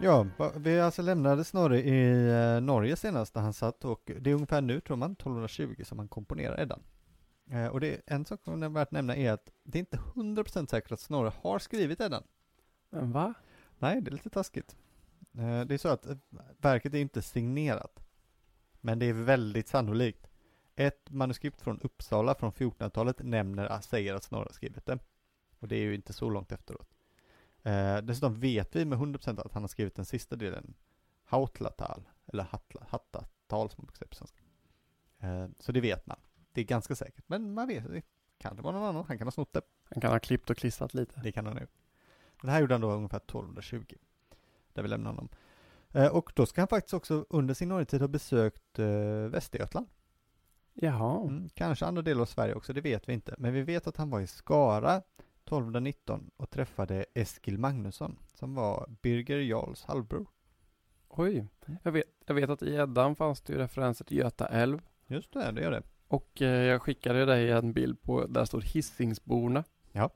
Ja, 0.00 0.26
vi 0.56 0.80
alltså 0.80 1.02
lämnade 1.02 1.44
Snorre 1.44 1.80
i 1.80 2.28
eh, 2.30 2.60
Norge 2.60 2.96
senast 2.96 3.34
där 3.34 3.40
han 3.40 3.52
satt 3.52 3.84
och 3.84 4.10
det 4.20 4.30
är 4.30 4.34
ungefär 4.34 4.60
nu 4.60 4.80
tror 4.80 4.96
man 4.96 5.12
1220 5.12 5.82
som 5.84 5.98
han 5.98 6.08
komponerar 6.08 6.60
Eddan. 6.60 6.80
Eh, 7.50 7.66
och 7.66 7.80
det 7.80 8.00
en 8.06 8.24
sak 8.24 8.42
som 8.44 8.62
är 8.62 8.68
värt 8.68 8.88
att 8.88 8.92
nämna 8.92 9.16
är 9.16 9.32
att 9.32 9.50
det 9.62 9.78
är 9.78 9.80
inte 9.80 9.96
100% 9.96 10.66
säkert 10.66 10.92
att 10.92 11.00
Snorre 11.00 11.32
har 11.42 11.58
skrivit 11.58 12.00
Eddan. 12.00 12.22
Men 12.90 13.12
va? 13.12 13.34
Nej, 13.78 14.00
det 14.00 14.10
är 14.10 14.12
lite 14.12 14.30
taskigt. 14.30 14.76
Eh, 15.32 15.60
det 15.60 15.74
är 15.74 15.78
så 15.78 15.88
att 15.88 16.06
eh, 16.06 16.16
verket 16.58 16.94
är 16.94 16.98
inte 16.98 17.22
signerat. 17.22 18.04
Men 18.80 18.98
det 18.98 19.06
är 19.06 19.12
väldigt 19.12 19.68
sannolikt. 19.68 20.28
Ett 20.76 21.10
manuskript 21.10 21.60
från 21.60 21.80
Uppsala 21.80 22.34
från 22.34 22.52
1400-talet 22.52 23.22
nämner, 23.22 23.80
säger 23.80 24.14
att 24.14 24.22
Snorre 24.22 24.44
har 24.44 24.52
skrivit 24.52 24.86
det. 24.86 24.98
Och 25.58 25.68
det 25.68 25.76
är 25.76 25.82
ju 25.82 25.94
inte 25.94 26.12
så 26.12 26.30
långt 26.30 26.52
efteråt. 26.52 26.94
Dessutom 28.02 28.40
vet 28.40 28.76
vi 28.76 28.84
med 28.84 28.98
100% 28.98 29.40
att 29.40 29.52
han 29.52 29.62
har 29.62 29.68
skrivit 29.68 29.94
den 29.94 30.04
sista 30.04 30.36
delen, 30.36 30.74
Hautlatal, 31.24 32.08
eller 32.26 32.46
Hattatal 32.88 33.70
som 33.70 33.76
man 33.78 33.86
brukar 33.86 33.98
säga 33.98 34.08
på 34.08 34.14
svenska. 34.14 34.42
Så 35.58 35.72
det 35.72 35.80
vet 35.80 36.06
man. 36.06 36.16
Det 36.58 36.62
är 36.62 36.66
ganska 36.66 36.94
säkert, 36.94 37.24
men 37.26 37.54
man 37.54 37.68
vet, 37.68 37.84
det 37.88 38.02
kan 38.38 38.56
det 38.56 38.62
vara 38.62 38.72
någon 38.72 38.88
annan, 38.88 39.04
han 39.08 39.18
kan 39.18 39.26
ha 39.26 39.32
snott 39.32 39.52
det. 39.52 39.60
Han 39.84 40.00
kan 40.00 40.12
ha 40.12 40.18
klippt 40.18 40.50
och 40.50 40.56
klistrat 40.56 40.94
lite. 40.94 41.20
Det 41.20 41.32
kan 41.32 41.46
han 41.46 41.56
nu. 41.56 41.66
Det 42.42 42.50
här 42.50 42.60
gjorde 42.60 42.74
han 42.74 42.80
då 42.80 42.90
ungefär 42.90 43.18
1220. 43.18 43.94
Där 44.72 44.82
vi 44.82 44.88
lämnar 44.88 45.10
honom. 45.10 45.28
Eh, 45.92 46.06
och 46.06 46.32
då 46.34 46.46
ska 46.46 46.60
han 46.60 46.68
faktiskt 46.68 46.94
också 46.94 47.26
under 47.30 47.54
sin 47.54 47.68
Norgetid 47.68 48.00
ha 48.00 48.08
besökt 48.08 48.78
eh, 48.78 48.86
Västergötland. 49.28 49.86
Jaha. 50.74 51.28
Mm, 51.28 51.48
kanske 51.48 51.86
andra 51.86 52.02
delar 52.02 52.22
av 52.22 52.26
Sverige 52.26 52.54
också, 52.54 52.72
det 52.72 52.80
vet 52.80 53.08
vi 53.08 53.12
inte. 53.12 53.34
Men 53.38 53.52
vi 53.52 53.62
vet 53.62 53.86
att 53.86 53.96
han 53.96 54.10
var 54.10 54.20
i 54.20 54.26
Skara 54.26 54.96
1219 54.96 56.30
och 56.36 56.50
träffade 56.50 57.04
Eskil 57.14 57.58
Magnusson 57.58 58.18
som 58.34 58.54
var 58.54 58.86
Birger 59.02 59.38
Jarls 59.38 59.84
halvbror. 59.84 60.26
Oj. 61.08 61.46
Jag 61.82 61.92
vet, 61.92 62.04
jag 62.26 62.34
vet 62.34 62.50
att 62.50 62.62
i 62.62 62.74
Eddan 62.74 63.16
fanns 63.16 63.40
det 63.40 63.52
ju 63.52 63.58
referenser 63.58 64.04
till 64.04 64.16
Göta 64.16 64.48
älv. 64.48 64.80
Just 65.06 65.32
det, 65.32 65.52
det 65.52 65.62
gör 65.62 65.70
det. 65.70 65.82
Och 66.08 66.42
eh, 66.42 66.64
jag 66.64 66.82
skickade 66.82 67.24
dig 67.24 67.50
en 67.50 67.72
bild 67.72 68.02
på, 68.02 68.26
där 68.26 68.44
står 68.44 68.60
Hisingsborna. 68.60 69.64
Jag 69.92 70.10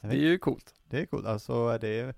Det 0.00 0.08
är 0.08 0.14
ju 0.14 0.38
coolt. 0.38 0.74
det 0.88 1.00
är 1.00 1.06
coolt, 1.06 1.26
alltså 1.26 1.78
det 1.78 2.00
är, 2.00 2.14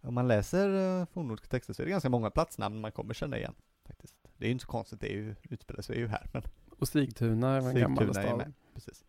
om 0.00 0.14
man 0.14 0.28
läser 0.28 0.68
uh, 0.68 1.06
fornnordiska 1.06 1.48
texter 1.48 1.74
så 1.74 1.82
är 1.82 1.86
det 1.86 1.90
ganska 1.90 2.08
många 2.08 2.30
platsnamn 2.30 2.80
man 2.80 2.92
kommer 2.92 3.14
känna 3.14 3.38
igen. 3.38 3.54
Faktiskt. 3.84 4.16
Det 4.36 4.44
är 4.44 4.46
ju 4.46 4.52
inte 4.52 4.64
så 4.64 4.70
konstigt, 4.70 5.00
det 5.00 5.12
är 5.12 5.16
ju, 5.16 5.34
utspelar 5.42 5.82
sig 5.82 5.98
ju 5.98 6.06
här, 6.06 6.26
men 6.32 6.42
Och 6.78 6.88
Sigtuna 6.88 7.56
är 7.56 7.68
en 7.68 7.74
gammal 7.74 7.98
Sigtuna 7.98 8.20
är 8.20 8.26
stad. 8.26 8.38
med, 8.38 8.52
precis. 8.74 9.04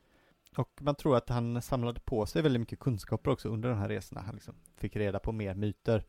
Och 0.58 0.82
man 0.82 0.96
tror 0.96 1.18
att 1.18 1.30
han 1.30 1.62
samlade 1.62 2.00
på 2.00 2.26
sig 2.26 2.42
väldigt 2.42 2.60
mycket 2.60 2.80
kunskaper 2.80 3.32
också 3.32 3.50
under 3.50 3.70
den 3.70 3.78
här 3.78 3.90
resorna. 3.90 4.22
Han 4.22 4.36
liksom 4.36 4.56
fick 4.78 4.96
reda 4.96 5.20
på 5.20 5.32
mer 5.32 5.56
myter. 5.56 6.04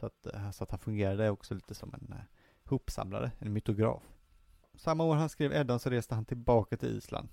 Så 0.00 0.06
att, 0.06 0.26
eh, 0.26 0.50
så 0.50 0.64
att 0.64 0.70
han 0.70 0.80
fungerade 0.80 1.30
också 1.30 1.54
lite 1.54 1.74
som 1.74 1.94
en 1.94 2.14
hopsamlare, 2.64 3.30
en 3.38 3.52
mytograf. 3.52 4.02
Samma 4.80 5.04
år 5.04 5.14
han 5.14 5.28
skrev 5.28 5.52
Eddan 5.52 5.80
så 5.80 5.90
reste 5.90 6.14
han 6.14 6.24
tillbaka 6.24 6.76
till 6.76 6.96
Island 6.96 7.28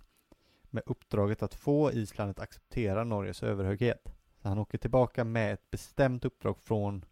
med 0.70 0.84
uppdraget 0.86 1.44
att 1.44 1.54
få 1.54 1.92
Island 1.92 2.32
att 2.32 2.40
acceptera 2.40 3.04
Norges 3.04 3.44
överhöghet. 3.44 4.14
Så 4.42 4.50
han 4.50 4.58
åker 4.58 4.78
tillbaka 4.78 5.24
med 5.24 5.54
ett 5.54 5.72
bestämt 5.72 6.26
uppdrag 6.26 6.58
från 6.58 7.06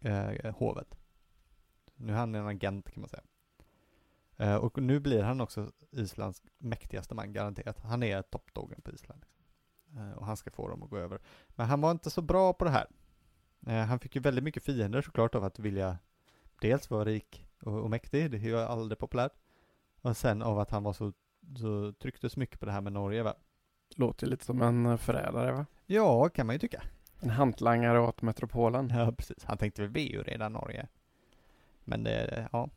eh, 0.00 0.54
hovet. 0.56 0.98
Nu 1.94 2.12
är 2.12 2.16
han 2.16 2.34
en 2.34 2.46
agent 2.46 2.90
kan 2.90 3.00
man 3.00 3.08
säga. 3.08 3.22
Eh, 4.36 4.54
och 4.54 4.82
nu 4.82 5.00
blir 5.00 5.22
han 5.22 5.40
också 5.40 5.72
Islands 5.90 6.42
mäktigaste 6.58 7.14
man, 7.14 7.32
garanterat. 7.32 7.80
Han 7.80 8.02
är 8.02 8.22
toppdogen 8.22 8.80
på 8.80 8.90
Island. 8.90 9.20
Liksom. 9.20 10.02
Eh, 10.02 10.18
och 10.18 10.26
han 10.26 10.36
ska 10.36 10.50
få 10.50 10.68
dem 10.68 10.82
att 10.82 10.90
gå 10.90 10.98
över. 10.98 11.20
Men 11.48 11.66
han 11.66 11.80
var 11.80 11.90
inte 11.90 12.10
så 12.10 12.22
bra 12.22 12.52
på 12.52 12.64
det 12.64 12.70
här. 12.70 12.86
Eh, 13.66 13.84
han 13.84 13.98
fick 13.98 14.14
ju 14.14 14.20
väldigt 14.20 14.44
mycket 14.44 14.62
fiender 14.62 15.02
såklart 15.02 15.34
av 15.34 15.44
att 15.44 15.58
vilja 15.58 15.98
dels 16.60 16.90
vara 16.90 17.04
rik 17.04 17.46
och, 17.62 17.80
och 17.80 17.90
mäktig, 17.90 18.30
det 18.30 18.36
är 18.36 18.40
ju 18.40 18.58
aldrig 18.58 18.98
populärt. 18.98 19.32
Och 20.02 20.16
sen 20.16 20.42
av 20.42 20.58
att 20.58 20.70
han 20.70 20.82
var 20.82 20.92
så, 20.92 21.12
så 21.58 21.92
tryckte 21.92 22.30
så 22.30 22.40
mycket 22.40 22.60
på 22.60 22.66
det 22.66 22.72
här 22.72 22.80
med 22.80 22.92
Norge 22.92 23.22
va. 23.22 23.34
Låter 23.96 24.26
lite 24.26 24.44
som 24.44 24.62
en 24.62 24.86
eh, 24.86 24.96
förrädare 24.96 25.52
va? 25.52 25.66
Ja, 25.86 26.28
kan 26.28 26.46
man 26.46 26.54
ju 26.54 26.58
tycka. 26.58 26.82
En 27.20 27.30
hantlangare 27.30 28.00
åt 28.00 28.22
metropolen. 28.22 28.88
Ja, 28.94 29.12
precis. 29.12 29.44
Han 29.44 29.58
tänkte 29.58 29.82
väl 29.82 29.90
vi 29.90 30.08
är 30.08 30.12
ju 30.12 30.22
redan 30.22 30.52
Norge. 30.52 30.88
Men 31.84 32.04
det, 32.04 32.48
ja. 32.52 32.70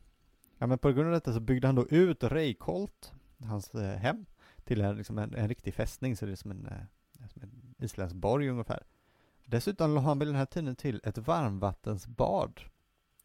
Ja, 0.58 0.66
men 0.66 0.78
på 0.78 0.92
grund 0.92 1.06
av 1.06 1.12
detta 1.12 1.32
så 1.32 1.40
byggde 1.40 1.68
han 1.68 1.74
då 1.74 1.88
ut 1.88 2.24
Reykholt, 2.24 3.12
hans 3.44 3.74
eh, 3.74 3.98
hem, 3.98 4.26
till 4.64 4.80
en, 4.80 4.96
liksom 4.96 5.18
en, 5.18 5.34
en 5.34 5.48
riktig 5.48 5.74
fästning, 5.74 6.16
så 6.16 6.26
det 6.26 6.32
är 6.32 6.36
som 6.36 6.50
en, 6.50 6.66
eh, 6.66 7.26
som 7.28 7.42
en 7.42 7.74
isländsk 7.78 8.16
borg 8.16 8.48
ungefär. 8.48 8.82
Dessutom 9.44 9.94
la 9.94 10.00
han 10.00 10.18
vid 10.18 10.28
den 10.28 10.34
här 10.34 10.46
tiden 10.46 10.76
till 10.76 11.00
ett 11.04 11.18
varmvattensbad. 11.18 12.60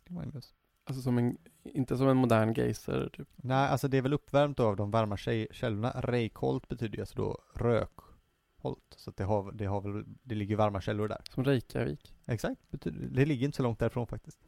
Magnus. 0.07 0.53
Alltså 0.89 1.02
som 1.02 1.17
en, 1.17 1.38
inte 1.63 1.97
som 1.97 2.08
en 2.08 2.17
modern 2.17 2.54
geyser 2.54 3.10
typ. 3.13 3.28
Nej, 3.36 3.69
alltså 3.69 3.88
det 3.88 3.97
är 3.97 4.02
väl 4.02 4.13
uppvärmt 4.13 4.58
då 4.58 4.67
av 4.67 4.75
de 4.75 4.91
varma 4.91 5.15
kä- 5.15 5.47
källorna. 5.52 5.91
Reykholt 5.91 6.67
betyder 6.67 6.95
ju 6.95 7.02
alltså 7.02 7.15
då 7.15 7.38
rökholt. 7.54 8.93
Så 8.95 9.10
att 9.10 9.17
det 9.17 9.23
har, 9.23 9.52
det 9.52 9.65
har 9.65 9.82
väl, 9.82 10.04
det 10.23 10.36
ligger 10.36 10.56
varma 10.56 10.82
källor 10.82 11.08
där. 11.08 11.21
Som 11.30 11.43
Reykjavik. 11.43 12.15
Exakt, 12.25 12.71
betyder, 12.71 13.08
det 13.08 13.25
ligger 13.25 13.45
inte 13.45 13.58
så 13.58 13.63
långt 13.63 13.80
därifrån 13.80 14.08
faktiskt. 14.08 14.39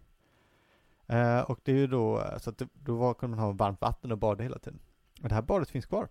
Eh, 1.07 1.39
och 1.39 1.59
det 1.63 1.71
är 1.71 1.75
ju 1.75 1.87
då, 1.87 2.23
så 2.37 2.49
att 2.49 2.57
det, 2.57 2.67
då 2.73 2.95
var, 2.95 3.13
kunde 3.13 3.37
man 3.37 3.45
ha 3.45 3.51
varmt 3.51 3.81
vatten 3.81 4.11
och 4.11 4.17
bada 4.17 4.43
hela 4.43 4.59
tiden. 4.59 4.79
Och 5.21 5.29
det 5.29 5.35
här 5.35 5.41
badet 5.41 5.69
finns 5.69 5.85
kvar. 5.85 6.07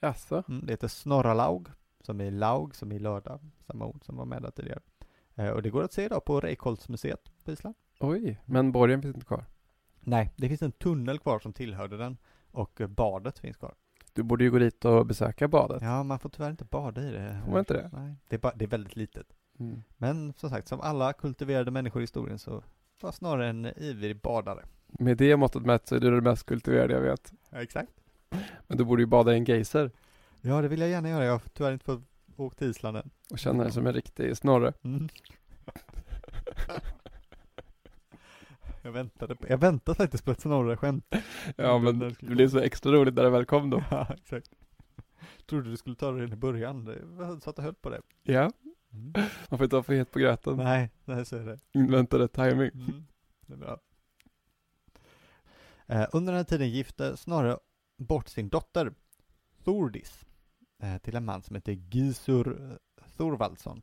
Jaså? 0.00 0.44
Mm, 0.48 0.66
det 0.66 0.72
heter 0.72 0.88
Snorralaug, 0.88 1.68
som 2.00 2.20
är 2.20 2.30
laug, 2.30 2.74
som 2.74 2.92
är 2.92 2.98
lördag, 2.98 3.40
samma 3.66 3.86
ord 3.86 4.04
som 4.04 4.16
var 4.16 4.24
med 4.24 4.42
där 4.42 4.50
tidigare. 4.50 4.80
Eh, 5.34 5.48
och 5.48 5.62
det 5.62 5.70
går 5.70 5.82
att 5.82 5.92
se 5.92 6.04
idag 6.04 6.24
på 6.24 6.40
Reykholtsmuseet 6.40 7.32
på 7.44 7.52
Island. 7.52 7.74
Oj, 8.00 8.40
men 8.44 8.72
borgen 8.72 9.02
finns 9.02 9.14
inte 9.14 9.26
kvar. 9.26 9.44
Nej, 10.04 10.32
det 10.36 10.48
finns 10.48 10.62
en 10.62 10.72
tunnel 10.72 11.18
kvar 11.18 11.38
som 11.38 11.52
tillhörde 11.52 11.96
den 11.96 12.16
och 12.50 12.80
eh, 12.80 12.86
badet 12.86 13.38
finns 13.38 13.56
kvar. 13.56 13.74
Du 14.12 14.22
borde 14.22 14.44
ju 14.44 14.50
gå 14.50 14.58
dit 14.58 14.84
och 14.84 15.06
besöka 15.06 15.48
badet. 15.48 15.82
Ja, 15.82 16.02
man 16.02 16.18
får 16.18 16.28
tyvärr 16.28 16.50
inte 16.50 16.64
bada 16.64 17.02
i 17.02 17.10
det. 17.10 17.40
Får 17.44 17.50
man 17.50 17.58
inte 17.58 17.74
det? 17.74 17.90
Nej, 17.92 18.14
det 18.28 18.36
är, 18.36 18.40
bara, 18.40 18.52
det 18.56 18.64
är 18.64 18.68
väldigt 18.68 18.96
litet. 18.96 19.26
Mm. 19.58 19.82
Men 19.96 20.32
som 20.36 20.50
sagt, 20.50 20.68
som 20.68 20.80
alla 20.80 21.12
kultiverade 21.12 21.70
människor 21.70 22.02
i 22.02 22.02
historien 22.02 22.38
så 22.38 22.62
var 23.00 23.12
snarare 23.12 23.48
en 23.48 23.66
ivrig 23.76 24.20
badare. 24.20 24.64
Med 24.86 25.16
det 25.16 25.36
måttet 25.36 25.62
mätt 25.62 25.88
så 25.88 25.94
är 25.94 26.00
du 26.00 26.10
det 26.10 26.20
mest 26.20 26.46
kultiverade 26.46 26.94
jag 26.94 27.00
vet. 27.00 27.32
Ja, 27.50 27.62
exakt. 27.62 27.92
Men 28.66 28.78
du 28.78 28.84
borde 28.84 29.02
ju 29.02 29.06
bada 29.06 29.32
i 29.34 29.36
en 29.36 29.44
geyser 29.44 29.90
Ja, 30.40 30.62
det 30.62 30.68
vill 30.68 30.80
jag 30.80 30.90
gärna 30.90 31.08
göra. 31.08 31.24
Jag 31.24 31.32
har 31.32 31.42
tyvärr 31.52 31.72
inte 31.72 31.84
fått 31.84 32.02
åka 32.36 32.56
till 32.56 32.70
Island 32.70 32.96
än. 32.96 33.10
och 33.30 33.38
känna 33.38 33.62
dig 33.62 33.72
som 33.72 33.86
en 33.86 33.92
riktig 33.92 34.36
snorre. 34.36 34.72
Mm. 34.82 35.08
jag 38.82 38.92
väntade 38.92 39.36
på, 39.36 39.46
jag 39.48 39.58
väntade 39.58 39.96
faktiskt 39.96 40.24
på 40.24 40.30
ett 40.30 40.40
Snorre-skämt. 40.40 41.14
Ja 41.56 41.78
men 41.78 41.98
det 41.98 42.20
blir 42.20 42.48
så 42.48 42.58
extra 42.58 42.92
roligt 42.92 43.14
när 43.14 43.22
det 43.22 43.30
väl 43.30 43.44
kom 43.44 43.70
då. 43.70 43.84
Ja, 43.90 44.06
exakt. 44.14 44.50
Trodde 45.46 45.70
du 45.70 45.76
skulle 45.76 45.96
ta 45.96 46.10
det 46.10 46.20
redan 46.20 46.32
i 46.32 46.36
början. 46.36 47.40
Så 47.42 47.50
att 47.50 47.58
jag 47.58 47.64
höll 47.64 47.74
på 47.74 47.90
det. 47.90 48.00
Ja, 48.22 48.52
man 49.48 49.58
får 49.58 49.64
inte 49.64 49.76
vara 49.76 49.82
för 49.82 49.94
het 49.94 50.10
på 50.10 50.18
gröten. 50.18 50.56
Nej, 50.56 50.90
nej 51.04 51.24
så 51.24 51.36
är 51.36 51.46
det. 51.46 51.58
Inväntade 51.72 52.28
timing. 52.28 52.70
Mm. 52.74 53.04
Det 53.46 53.52
är 53.52 53.58
bra. 53.58 53.78
Eh, 55.86 56.06
under 56.12 56.32
den 56.32 56.38
här 56.38 56.44
tiden 56.44 56.70
gifte 56.70 57.16
Snorre 57.16 57.58
bort 57.96 58.28
sin 58.28 58.48
dotter 58.48 58.92
Thordis 59.64 60.24
eh, 60.82 60.98
till 60.98 61.16
en 61.16 61.24
man 61.24 61.42
som 61.42 61.56
heter 61.56 61.72
Gizur 61.72 62.78
Thorvaldsson. 63.16 63.82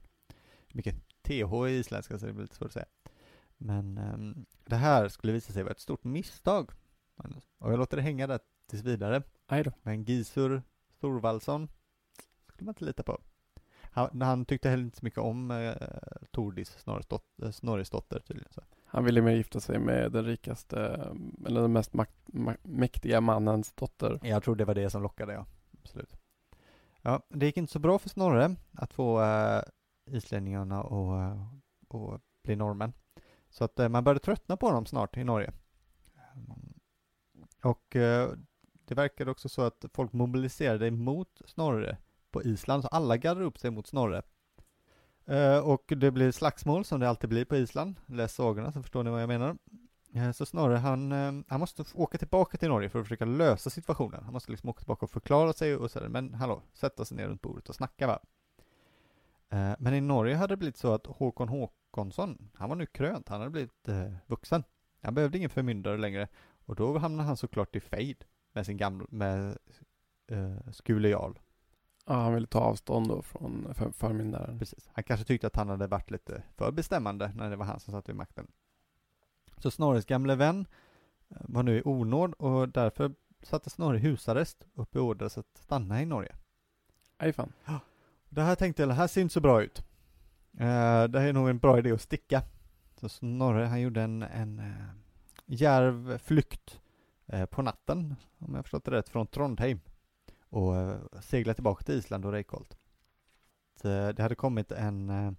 Mycket 0.74 0.96
TH 1.22 1.68
i 1.68 1.78
isländska 1.80 2.20
så 2.20 2.26
det 2.26 2.34
blir 2.34 2.42
lite 2.42 2.56
svårt 2.56 2.68
att 2.68 2.74
säga. 2.74 2.86
Men 3.62 3.98
um, 3.98 4.46
det 4.66 4.76
här 4.76 5.08
skulle 5.08 5.34
visa 5.34 5.54
sig 5.54 5.64
vara 5.64 5.72
ett 5.72 5.80
stort 5.80 6.04
misstag. 6.04 6.72
Och 7.58 7.72
jag 7.72 7.80
låter 7.80 7.98
det 7.98 8.04
hänga 8.04 8.28
där 8.28 8.40
tills 8.70 8.84
vidare. 8.84 9.24
Men 9.82 10.04
Gizur 10.04 10.62
Thorvaldsson 11.00 11.68
skulle 12.48 12.66
man 12.66 12.72
inte 12.72 12.86
lita 12.86 13.04
på. 13.04 13.22
Han, 13.92 14.22
han 14.22 14.46
tyckte 14.46 14.70
heller 14.70 14.84
inte 14.84 14.98
så 14.98 15.06
mycket 15.06 15.20
om 15.20 15.52
eh, 15.52 15.74
Tordis, 16.32 16.70
Snorres 16.70 17.08
dotter, 17.08 17.52
Snorres 17.52 17.90
dotter 17.90 18.20
tydligen. 18.20 18.52
Så. 18.52 18.62
Han 18.86 19.06
ville 19.06 19.22
mer 19.22 19.32
gifta 19.36 19.60
sig 19.60 19.80
med 19.80 20.12
den 20.12 20.26
rikaste, 20.26 20.80
eller 21.46 21.62
den 21.62 21.74
mest 21.74 21.94
makt, 21.94 22.16
mäktiga 22.64 23.22
mannens 23.22 23.74
dotter. 23.74 24.20
Jag 24.24 24.44
tror 24.44 24.56
det 24.56 24.66
var 24.66 24.76
det 24.76 24.90
som 24.90 25.04
lockade, 25.04 25.34
ja. 25.34 25.46
Absolut. 25.82 26.18
Ja, 27.02 27.22
det 27.30 27.46
gick 27.46 27.58
inte 27.58 27.72
så 27.72 27.80
bra 27.80 28.00
för 28.00 28.10
Snorre 28.10 28.56
att 28.72 28.94
få 28.94 29.22
äh, 29.22 29.62
islänningarna 30.12 30.82
att 30.82 31.94
äh, 31.94 32.18
bli 32.44 32.56
norrmän. 32.56 32.94
Så 33.50 33.64
att 33.64 33.80
eh, 33.80 33.90
man 33.90 34.04
började 34.04 34.20
tröttna 34.20 34.58
på 34.58 34.72
dem 34.72 34.86
snart 34.86 35.18
i 35.18 35.24
Norge. 35.24 35.52
Och 37.64 37.96
eh, 37.96 38.32
det 38.86 38.96
verkade 38.96 39.32
också 39.32 39.50
så 39.50 39.62
att 39.62 39.86
folk 39.94 40.14
mobiliserade 40.14 40.88
emot 40.88 41.42
Snorre 41.46 41.98
på 42.32 42.44
Island, 42.44 42.84
så 42.84 42.88
alla 42.88 43.18
gaddade 43.18 43.46
upp 43.46 43.58
sig 43.58 43.72
mot 43.72 43.88
Snorre. 43.88 44.22
Eh, 45.26 45.58
och 45.58 45.84
det 45.98 46.12
blir 46.12 46.32
slagsmål 46.32 46.86
som 46.86 47.00
det 47.00 47.10
alltid 47.10 47.30
blir 47.30 47.46
på 47.46 47.56
Island. 47.56 47.96
Läs 48.06 48.34
sagorna 48.34 48.72
så 48.72 48.82
förstår 48.82 49.04
ni 49.04 49.10
vad 49.10 49.22
jag 49.22 49.28
menar. 49.28 49.58
Så 50.34 50.46
Snorre, 50.46 50.78
han, 50.78 51.12
han 51.48 51.60
måste 51.60 51.84
åka 51.94 52.18
tillbaka 52.18 52.58
till 52.58 52.70
Norge 52.70 52.90
för 52.90 53.00
att 53.00 53.06
försöka 53.06 53.26
lösa 53.26 53.70
situationen. 53.70 54.24
Han 54.24 54.34
måste 54.34 54.52
liksom 54.52 54.70
åka 54.70 54.80
tillbaka 54.80 55.06
och 55.06 55.12
förklara 55.12 55.54
sig 55.54 55.76
och 55.76 55.92
sådär, 55.92 56.08
men 56.08 56.34
hallå, 56.34 56.62
sätta 56.74 57.06
sig 57.06 57.18
ner 57.18 57.28
runt 57.28 57.42
bordet 57.42 57.70
och 57.70 57.76
snacka 57.76 58.08
va. 58.08 58.20
men 59.80 59.94
i 59.94 60.02
Norge 60.02 60.36
hade 60.36 60.54
det 60.54 60.58
blivit 60.58 60.78
så 60.78 60.94
att 60.94 61.06
Håkon 61.06 61.50
Håkonsson, 61.92 62.50
han 62.54 62.70
var 62.70 62.76
nu 62.76 62.86
krönt, 62.86 63.30
han 63.30 63.40
hade 63.40 63.52
blivit 63.52 63.90
vuxen. 64.28 64.64
Han 65.02 65.14
behövde 65.14 65.38
ingen 65.38 65.50
förmyndare 65.50 65.98
längre 65.98 66.28
och 66.66 66.76
då 66.76 66.98
hamnade 66.98 67.28
han 67.28 67.38
såklart 67.38 67.76
i 67.76 67.80
fejd 67.80 68.26
med 68.54 68.66
sin 68.66 68.78
gamla, 68.78 69.08
med 69.10 69.58
uh, 70.32 70.72
Skule 70.72 71.10
Jarl. 71.10 71.40
Ja, 72.06 72.14
han 72.14 72.34
ville 72.34 72.48
ta 72.48 72.60
avstånd 72.60 73.08
då 73.08 73.22
från 73.22 73.74
för, 73.74 73.92
förmyndaren. 73.92 74.60
Precis. 74.60 74.90
Han 74.94 75.04
kanske 75.04 75.26
tyckte 75.26 75.48
att 75.48 75.56
han 75.56 75.70
hade 75.70 75.88
varit 75.88 76.12
lite 76.12 76.44
för 76.56 76.72
bestämmande 76.72 77.32
när 77.36 77.50
det 77.50 77.56
var 77.56 77.66
han 77.66 77.80
som 77.80 77.92
satt 77.92 78.10
vid 78.10 78.16
makten. 78.16 78.48
Så 79.58 79.72
Snorres 79.72 80.06
gamle 80.06 80.36
vän 80.36 80.68
eh, 81.30 81.38
var 81.42 81.64
nu 81.64 81.78
i 81.78 81.82
onåd 81.86 82.34
och 82.34 82.70
därför 82.70 83.14
satte 83.44 83.70
Snorre 83.70 83.98
husarrest 83.98 84.68
och 84.74 84.90
beordrades 84.92 85.38
att 85.38 85.58
stanna 85.58 86.02
i 86.02 86.06
Norge. 86.06 86.36
Aj 87.18 87.34
fan. 87.34 87.54
Det 88.30 88.42
här 88.42 88.56
tänkte 88.56 88.82
jag, 88.82 88.90
det 88.90 88.94
här 88.94 89.08
ser 89.08 89.22
inte 89.22 89.34
så 89.34 89.42
bra 89.42 89.64
ut. 89.64 89.84
Uh, 90.54 91.04
det 91.10 91.20
här 91.20 91.28
är 91.28 91.34
nog 91.34 91.50
en 91.50 91.60
bra 91.60 91.80
idé 91.80 91.92
att 91.92 92.02
sticka. 92.02 92.44
Så 92.96 93.10
Snorre, 93.10 93.66
han 93.66 93.82
gjorde 93.82 94.02
en, 94.02 94.24
en 94.24 94.60
eh, 94.60 94.66
uh, 94.66 94.72
järv 95.46 96.18
flykt 96.18 96.80
uh, 97.34 97.42
eh, 97.42 97.46
på 97.46 97.62
natten, 97.62 98.16
om 98.38 98.56
jag 98.56 98.64
förstått 98.64 98.86
det 98.86 98.92
rätt, 98.92 99.10
från 99.10 99.28
Trondheim 99.28 99.80
och 100.50 100.74
uh, 100.74 100.98
seglade 101.22 101.56
tillbaka 101.56 101.84
till 101.84 101.96
Island 101.96 102.26
och 102.26 102.32
Reykholt. 102.32 102.78
Det 103.82 104.20
hade 104.20 104.36
kommit 104.36 104.72
en 104.72 105.10
uh, 105.10 105.32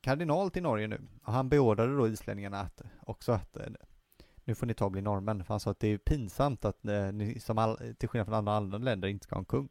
kardinal 0.00 0.50
till 0.50 0.62
Norge 0.62 0.88
nu 0.88 1.00
och 1.24 1.32
han 1.32 1.48
beordrade 1.48 1.96
då 1.96 2.08
islänningarna 2.08 2.60
att 2.60 2.82
också 3.00 3.32
att 3.32 3.56
uh, 3.56 3.66
nu 4.44 4.54
får 4.54 4.66
ni 4.66 4.74
ta 4.74 4.84
och 4.84 4.90
bli 4.90 5.02
norrmän, 5.02 5.44
för 5.44 5.54
han 5.54 5.60
sa 5.60 5.70
att 5.70 5.80
det 5.80 5.88
är 5.88 5.98
pinsamt 5.98 6.64
att 6.64 6.84
ni 7.12 7.40
som 7.40 7.58
all, 7.58 7.94
till 7.98 8.08
skillnad 8.08 8.26
från 8.26 8.34
andra, 8.34 8.52
andra 8.52 8.78
länder 8.78 9.08
inte 9.08 9.24
ska 9.24 9.34
ha 9.34 9.40
en 9.40 9.44
kung. 9.44 9.68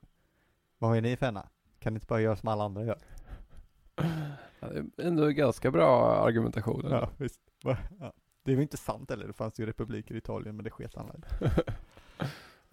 Vad 0.78 0.98
är 0.98 1.02
ni 1.02 1.18
för 1.18 1.42
Kan 1.80 1.94
ni 1.94 1.98
inte 1.98 2.08
bara 2.08 2.22
göra 2.22 2.36
som 2.36 2.50
alla 2.50 2.64
andra 2.64 2.84
gör? 2.84 3.00
Ja, 4.60 4.68
det 4.68 5.04
är 5.04 5.08
ändå 5.08 5.28
ganska 5.28 5.72
bra 5.72 6.16
argumentation. 6.16 6.86
Ja, 6.90 7.10
visst. 7.18 7.42
Ja. 7.64 7.78
Det 8.44 8.52
är 8.52 8.56
ju 8.56 8.62
inte 8.62 8.78
sant 8.78 9.10
heller, 9.10 9.28
det 9.28 9.34
fanns 9.34 9.60
ju 9.60 9.66
republiker 9.66 10.16
i 10.16 10.18
Italien, 10.18 10.56
men 10.56 10.64
det 10.64 10.72
sket 10.72 10.96
han 10.96 11.24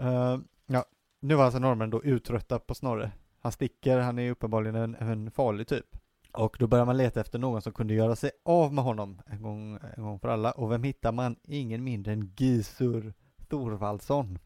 uh, 0.01 0.39
Ja, 0.67 0.85
nu 1.21 1.35
var 1.35 1.45
alltså 1.45 1.59
norrmännen 1.59 1.91
då 1.91 2.05
uttrötta 2.05 2.59
på 2.59 2.75
Snorre. 2.75 3.13
Han 3.41 3.53
sticker, 3.53 3.99
han 3.99 4.19
är 4.19 4.31
uppenbarligen 4.31 4.75
en, 4.75 4.95
en 4.95 5.31
farlig 5.31 5.69
typ. 5.69 5.87
Och 6.33 6.57
då 6.59 6.67
börjar 6.67 6.85
man 6.85 6.97
leta 6.97 7.21
efter 7.21 7.39
någon 7.39 7.63
som 7.63 7.73
kunde 7.73 7.95
göra 7.95 8.17
sig 8.17 8.31
av 8.45 8.75
med 8.75 8.85
honom 8.85 9.23
en 9.27 9.43
gång, 9.43 9.79
en 9.97 10.03
gång 10.03 10.19
för 10.19 10.29
alla. 10.29 10.53
Och 10.53 10.73
vem 10.73 10.83
hittar 10.83 11.13
man? 11.13 11.37
Ingen 11.43 11.85
mindre 11.85 12.13
än 12.13 12.35
Gisur 12.37 13.15
Thorvaldsson. 13.49 14.39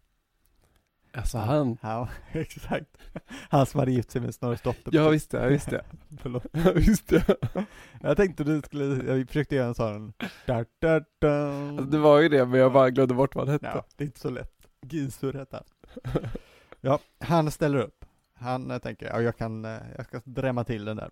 Alltså 1.18 1.38
han? 1.38 1.78
Ja, 1.80 2.08
exakt. 2.32 2.98
Han 3.50 3.66
som 3.66 3.80
hade 3.80 3.92
gift 3.92 4.10
sig 4.10 4.20
med 4.20 4.34
Snorres 4.34 4.60
dotter. 4.60 4.90
Ja, 4.94 5.08
visst 5.08 5.30
det, 5.30 5.48
visst 5.48 5.70
det. 5.70 5.84
Förlåt. 6.18 6.46
Ja, 6.52 6.72
visst 6.74 7.08
det. 7.08 7.36
Jag 8.00 8.16
tänkte 8.16 8.44
du 8.44 8.62
skulle, 8.62 9.14
jag 9.14 9.28
försökte 9.28 9.54
göra 9.54 9.66
en 9.66 9.74
sån 9.74 10.12
da, 10.46 10.64
da, 10.78 11.00
da. 11.18 11.52
Alltså, 11.68 11.84
det 11.84 11.98
var 11.98 12.20
ju 12.20 12.28
det, 12.28 12.46
men 12.46 12.60
jag 12.60 12.72
bara 12.72 12.90
glömde 12.90 13.14
bort 13.14 13.34
vad 13.34 13.48
han 13.48 13.52
hette. 13.52 13.66
Ja, 13.66 13.84
det 13.96 14.04
är 14.04 14.06
inte 14.06 14.20
så 14.20 14.30
lätt. 14.30 14.68
Gisur 14.82 15.32
hette 15.32 15.56
han. 15.56 15.64
Ja, 16.80 16.98
han 17.18 17.50
ställer 17.50 17.78
upp. 17.78 18.04
Han 18.34 18.70
äh, 18.70 18.78
tänker, 18.78 19.06
ja, 19.06 19.20
jag 19.20 19.36
kan, 19.36 19.64
äh, 19.64 19.80
jag 19.96 20.06
ska 20.06 20.20
drämma 20.24 20.64
till 20.64 20.84
den 20.84 20.96
där. 20.96 21.10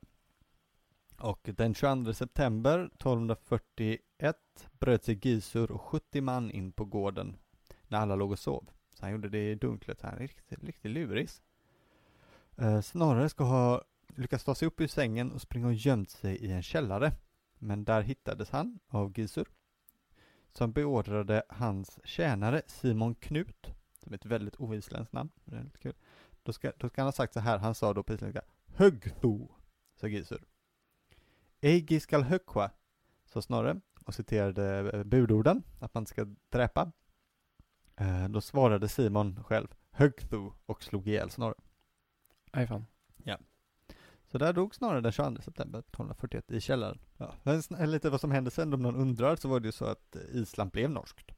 Och 1.19 1.51
den 1.57 1.75
22 1.75 2.13
september 2.13 2.79
1241 2.79 4.37
bröt 4.73 5.05
sig 5.05 5.19
Gisur 5.23 5.71
och 5.71 5.81
70 5.81 6.21
man 6.21 6.51
in 6.51 6.73
på 6.73 6.85
gården 6.85 7.37
när 7.89 7.99
alla 7.99 8.17
låg 8.17 8.33
och 8.33 8.39
sov. 8.39 8.71
Så 8.99 9.05
han 9.05 9.13
gjorde 9.13 9.29
det 9.29 9.51
i 9.51 9.55
dunklet, 9.55 10.03
han 10.03 10.15
är 10.15 10.19
riktigt, 10.19 10.65
riktigt 10.65 10.91
luris. 10.91 11.43
Eh, 12.57 12.81
Snorre 12.81 13.29
ska 13.29 13.45
ha 13.45 13.83
lyckats 14.15 14.45
ta 14.45 14.55
sig 14.55 14.69
upp 14.69 14.81
ur 14.81 14.87
sängen 14.87 15.33
och 15.33 15.43
springa 15.43 15.67
och 15.67 15.75
gömt 15.75 16.11
sig 16.11 16.37
i 16.37 16.53
en 16.53 16.63
källare. 16.63 17.13
Men 17.59 17.85
där 17.85 18.03
hittades 18.03 18.51
han 18.51 18.79
av 18.89 19.19
Gisur, 19.19 19.49
som 20.53 20.73
beordrade 20.73 21.43
hans 21.49 21.99
tjänare 22.05 22.63
Simon 22.67 23.15
Knut 23.15 23.77
som 24.07 24.13
är 24.13 24.17
ett 24.17 24.27
väldigt 24.27 24.61
oisländskt 24.61 25.13
namn. 25.13 25.31
Det 25.45 25.57
är 25.57 25.63
lite 25.63 25.79
kul. 25.79 25.95
Då 26.43 26.53
ska, 26.53 26.73
då 26.79 26.89
ska 26.89 27.01
han 27.01 27.07
ha 27.07 27.13
sagt 27.13 27.33
så 27.33 27.41
här, 27.41 27.59
han 27.59 27.75
sa 27.75 27.95
då 27.95 28.03
på 28.03 28.15
isländska, 28.15 28.43
Högtho, 28.67 29.49
sa 30.01 30.07
Gisur. 30.07 30.45
Eigi 31.61 32.01
skall 32.01 32.23
högkva, 32.23 32.71
sa 33.25 33.43
Snorre 33.43 33.81
och 34.05 34.15
citerade 34.15 34.91
eh, 34.91 35.05
budorden, 35.05 35.63
att 35.81 35.95
man 35.95 36.07
ska 36.07 36.27
dräpa. 36.49 36.93
Eh, 37.97 38.29
då 38.29 38.41
svarade 38.41 38.89
Simon 38.89 39.45
själv, 39.45 39.69
Högtho, 39.91 40.53
och 40.67 40.83
slog 40.83 41.09
ihjäl 41.09 41.31
Snorre. 41.31 41.55
Aj 42.51 42.67
fan. 42.67 42.87
Ja. 43.25 43.39
Så 44.27 44.39
där 44.39 44.53
dog 44.53 44.75
Snorre 44.75 45.01
den 45.01 45.13
22 45.13 45.43
september 45.43 45.79
1241 45.79 46.51
i 46.51 46.61
källaren. 46.61 46.99
Ja. 47.17 47.35
Men 47.43 47.91
lite 47.91 48.11
vad 48.11 48.21
som 48.21 48.31
hände 48.31 48.51
sen 48.51 48.75
om 48.75 48.83
någon 48.83 48.97
undrar 48.97 49.37
så 49.37 49.49
var 49.49 49.61
det 49.61 49.69
ju 49.69 49.73
så 49.73 49.85
att 49.85 50.17
Island 50.33 50.71
blev 50.71 50.91
norskt 50.91 51.35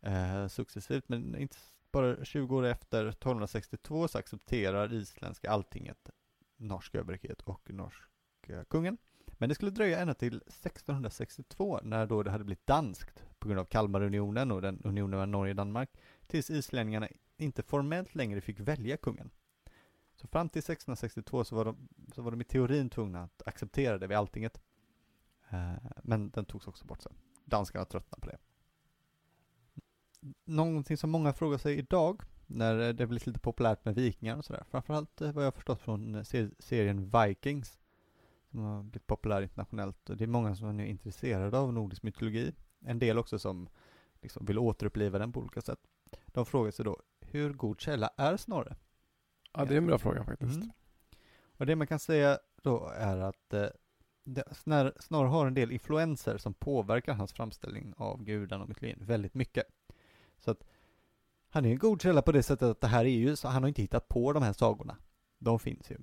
eh, 0.00 0.46
successivt, 0.46 1.08
men 1.08 1.36
inte 1.36 1.56
bara 1.92 2.24
20 2.24 2.56
år 2.56 2.64
efter 2.66 3.06
1262 3.06 4.08
så 4.08 4.18
accepterar 4.18 4.94
isländska 4.94 5.50
alltinget 5.50 6.10
norsk 6.56 6.94
överhöghet 6.94 7.42
och 7.42 7.70
norska 7.70 8.64
kungen. 8.68 8.98
Men 9.38 9.48
det 9.48 9.54
skulle 9.54 9.70
dröja 9.70 9.98
ända 9.98 10.14
till 10.14 10.36
1662 10.36 11.80
när 11.82 12.06
då 12.06 12.22
det 12.22 12.30
hade 12.30 12.44
blivit 12.44 12.66
danskt 12.66 13.22
på 13.46 13.48
grund 13.48 13.60
av 13.60 13.64
Kalmarunionen 13.64 14.50
och 14.50 14.62
den 14.62 14.80
unionen 14.84 15.10
mellan 15.10 15.30
Norge 15.30 15.52
och 15.52 15.56
Danmark 15.56 15.90
tills 16.26 16.50
islänningarna 16.50 17.08
inte 17.36 17.62
formellt 17.62 18.14
längre 18.14 18.40
fick 18.40 18.60
välja 18.60 18.96
kungen. 18.96 19.30
Så 20.14 20.26
fram 20.26 20.48
till 20.48 20.58
1662 20.58 21.44
så 21.44 21.56
var 21.56 21.64
de, 21.64 21.88
så 22.14 22.22
var 22.22 22.30
de 22.30 22.40
i 22.40 22.44
teorin 22.44 22.90
tvungna 22.90 23.22
att 23.22 23.42
acceptera 23.46 23.98
det 23.98 24.06
vid 24.06 24.16
alltinget. 24.16 24.60
Eh, 25.50 25.72
men 26.02 26.30
den 26.30 26.44
togs 26.44 26.66
också 26.66 26.84
bort 26.84 27.02
sen. 27.02 27.14
Danskarna 27.44 27.84
tröttnade 27.84 28.20
på 28.20 28.30
det 28.30 28.38
någonting 30.44 30.96
som 30.96 31.10
många 31.10 31.32
frågar 31.32 31.58
sig 31.58 31.78
idag, 31.78 32.22
när 32.46 32.92
det 32.92 33.06
blivit 33.06 33.26
lite 33.26 33.40
populärt 33.40 33.84
med 33.84 33.94
vikingar 33.94 34.36
och 34.36 34.44
sådär. 34.44 34.64
Framförallt 34.70 35.20
eh, 35.20 35.32
vad 35.32 35.46
jag 35.46 35.54
förstått 35.54 35.80
från 35.80 36.14
eh, 36.14 36.48
serien 36.58 37.10
Vikings, 37.10 37.78
som 38.50 38.60
har 38.60 38.82
blivit 38.82 39.06
populär 39.06 39.42
internationellt. 39.42 40.10
Och 40.10 40.16
det 40.16 40.24
är 40.24 40.28
många 40.28 40.54
som 40.54 40.80
är 40.80 40.84
intresserade 40.84 41.58
av 41.58 41.72
nordisk 41.72 42.02
mytologi. 42.02 42.52
En 42.86 42.98
del 42.98 43.18
också 43.18 43.38
som 43.38 43.68
liksom 44.22 44.46
vill 44.46 44.58
återuppliva 44.58 45.18
den 45.18 45.32
på 45.32 45.40
olika 45.40 45.60
sätt. 45.60 45.78
De 46.26 46.46
frågar 46.46 46.70
sig 46.70 46.84
då, 46.84 47.02
hur 47.20 47.52
god 47.52 47.80
källa 47.80 48.10
är 48.16 48.36
Snorre? 48.36 48.76
Ja, 49.52 49.64
det 49.64 49.74
är 49.74 49.78
en 49.78 49.86
bra 49.86 49.98
fråga 49.98 50.24
faktiskt. 50.24 50.56
Mm. 50.56 50.70
Och 51.56 51.66
det 51.66 51.76
man 51.76 51.86
kan 51.86 51.98
säga 51.98 52.38
då 52.62 52.88
är 52.88 53.16
att 53.16 53.54
eh, 53.54 53.66
Snorre 54.98 55.28
har 55.28 55.46
en 55.46 55.54
del 55.54 55.72
influenser 55.72 56.38
som 56.38 56.54
påverkar 56.54 57.14
hans 57.14 57.32
framställning 57.32 57.94
av 57.96 58.24
gudarna 58.24 58.62
och 58.62 58.68
mytologin 58.68 59.06
väldigt 59.06 59.34
mycket. 59.34 59.64
Så 60.38 60.50
att 60.50 60.64
han 61.48 61.64
är 61.64 61.70
en 61.70 61.78
god 61.78 62.02
källa 62.02 62.22
på 62.22 62.32
det 62.32 62.42
sättet 62.42 62.68
att 62.68 62.80
det 62.80 62.86
här 62.86 63.04
är 63.04 63.08
ju, 63.08 63.36
så 63.36 63.48
han 63.48 63.62
har 63.62 63.68
inte 63.68 63.82
hittat 63.82 64.08
på 64.08 64.32
de 64.32 64.42
här 64.42 64.52
sagorna. 64.52 64.96
De 65.38 65.58
finns 65.58 65.90
ju. 65.90 65.98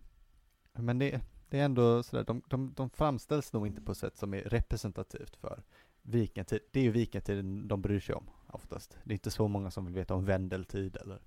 Men 0.74 1.00
det, 1.00 1.22
det 1.50 1.60
är 1.60 1.66
ändå 1.66 2.04
sådär, 2.04 2.24
de, 2.24 2.42
de, 2.48 2.74
de 2.74 2.90
framställs 2.90 3.54
nog 3.54 3.68
inte 3.68 3.82
på 3.82 3.92
ett 3.92 3.98
sätt 3.98 4.18
som 4.18 4.34
är 4.34 4.42
representativt 4.42 5.36
för 5.36 5.64
vikingatid. 6.04 6.60
Det 6.72 6.80
är 6.80 6.84
ju 6.84 6.92
vikingatiden 6.92 7.68
de 7.68 7.82
bryr 7.82 8.00
sig 8.00 8.16
om 8.16 8.30
oftast. 8.48 8.98
Det 9.04 9.12
är 9.12 9.14
inte 9.14 9.32
så 9.32 9.48
många 9.48 9.72
som 9.72 9.86
vill 9.86 9.96
veta 9.96 10.16
om 10.16 10.26
vendeltid 10.26 10.96
eller 10.96 11.22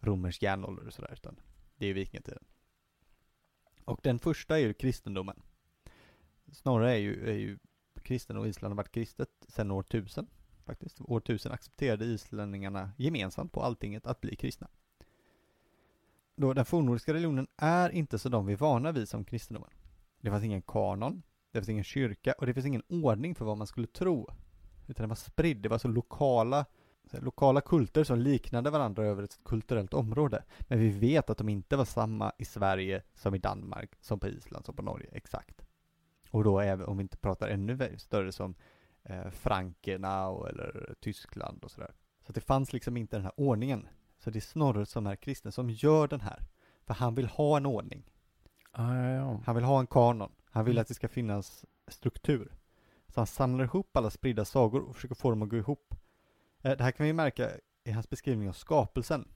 romersk 0.00 0.42
järnålder 0.42 0.86
och 0.86 0.92
sådär, 0.92 1.12
utan 1.12 1.40
Det 1.76 1.84
är 1.84 1.88
ju 1.88 1.94
vikingatiden. 1.94 2.44
Och 3.84 4.00
den 4.02 4.18
första 4.18 4.58
är 4.58 4.62
ju 4.62 4.74
kristendomen. 4.74 5.42
Snarare 6.52 6.92
är 6.92 6.98
ju, 6.98 7.30
är 7.30 7.34
ju 7.34 7.58
kristen 8.02 8.36
och 8.36 8.48
Island 8.48 8.72
har 8.72 8.76
varit 8.76 8.92
kristet 8.92 9.30
sedan 9.48 9.70
år 9.70 9.80
1000 9.80 10.26
faktiskt. 10.64 11.00
År 11.00 11.18
1000 11.18 11.52
accepterade 11.52 12.04
islänningarna 12.04 12.92
gemensamt 12.96 13.52
på 13.52 13.62
alltinget 13.62 14.06
att 14.06 14.20
bli 14.20 14.36
kristna. 14.36 14.68
Då 16.36 16.52
den 16.52 16.64
fornnordiska 16.64 17.12
religionen 17.12 17.46
är 17.56 17.90
inte 17.90 18.18
så 18.18 18.28
de 18.28 18.46
vi 18.46 18.52
är 18.52 18.56
vana 18.56 18.92
vid 18.92 19.08
som 19.08 19.24
kristendomen. 19.24 19.70
Det 20.20 20.30
fanns 20.30 20.44
ingen 20.44 20.62
kanon, 20.62 21.22
det 21.52 21.58
finns 21.58 21.68
ingen 21.68 21.84
kyrka 21.84 22.34
och 22.38 22.46
det 22.46 22.54
finns 22.54 22.66
ingen 22.66 22.82
ordning 22.88 23.34
för 23.34 23.44
vad 23.44 23.58
man 23.58 23.66
skulle 23.66 23.86
tro. 23.86 24.28
Utan 24.86 25.04
det 25.04 25.08
var 25.08 25.16
spridd, 25.16 25.56
det 25.56 25.68
var 25.68 25.78
så 25.78 25.88
lokala, 25.88 26.66
lokala 27.12 27.60
kulter 27.60 28.04
som 28.04 28.18
liknade 28.18 28.70
varandra 28.70 29.04
över 29.04 29.22
ett 29.22 29.44
kulturellt 29.44 29.94
område. 29.94 30.44
Men 30.60 30.78
vi 30.78 30.88
vet 30.88 31.30
att 31.30 31.38
de 31.38 31.48
inte 31.48 31.76
var 31.76 31.84
samma 31.84 32.32
i 32.38 32.44
Sverige 32.44 33.02
som 33.14 33.34
i 33.34 33.38
Danmark, 33.38 33.90
som 34.00 34.20
på 34.20 34.28
Island, 34.28 34.64
som 34.64 34.76
på 34.76 34.82
Norge, 34.82 35.08
exakt. 35.12 35.66
Och 36.30 36.44
då 36.44 36.60
även 36.60 36.86
om 36.86 36.96
vi 36.96 37.02
inte 37.02 37.16
pratar 37.16 37.48
ännu 37.48 37.98
större 37.98 38.32
som 38.32 38.54
eh, 39.02 39.30
frankerna 39.30 40.28
och, 40.28 40.48
eller 40.48 40.94
Tyskland 41.00 41.64
och 41.64 41.70
sådär. 41.70 41.94
Så 42.26 42.32
det 42.32 42.40
fanns 42.40 42.72
liksom 42.72 42.96
inte 42.96 43.16
den 43.16 43.24
här 43.24 43.32
ordningen. 43.36 43.88
Så 44.18 44.30
det 44.30 44.38
är 44.38 44.40
Snorre 44.40 44.86
som 44.86 45.06
är 45.06 45.16
kristen 45.16 45.52
som 45.52 45.70
gör 45.70 46.08
den 46.08 46.20
här. 46.20 46.42
För 46.86 46.94
han 46.94 47.14
vill 47.14 47.26
ha 47.26 47.56
en 47.56 47.66
ordning. 47.66 48.04
Ah, 48.72 48.94
ja, 48.96 49.10
ja. 49.10 49.40
Han 49.46 49.54
vill 49.54 49.64
ha 49.64 49.80
en 49.80 49.86
kanon. 49.86 50.32
Han 50.50 50.64
vill 50.64 50.74
Mm. 50.74 50.80
att 50.82 50.88
det 50.88 50.94
ska 50.94 51.08
finnas 51.08 51.64
struktur. 51.88 52.52
Så 53.08 53.20
han 53.20 53.26
samlar 53.26 53.64
ihop 53.64 53.96
alla 53.96 54.10
spridda 54.10 54.44
sagor 54.44 54.80
och 54.88 54.94
försöker 54.96 55.14
få 55.14 55.30
dem 55.30 55.42
att 55.42 55.48
gå 55.48 55.56
ihop. 55.56 55.94
Eh, 56.62 56.76
Det 56.76 56.84
här 56.84 56.90
kan 56.92 57.06
vi 57.06 57.12
märka 57.12 57.50
i 57.84 57.90
hans 57.90 58.10
beskrivning 58.10 58.48
av 58.48 58.52
skapelsen. 58.52 59.28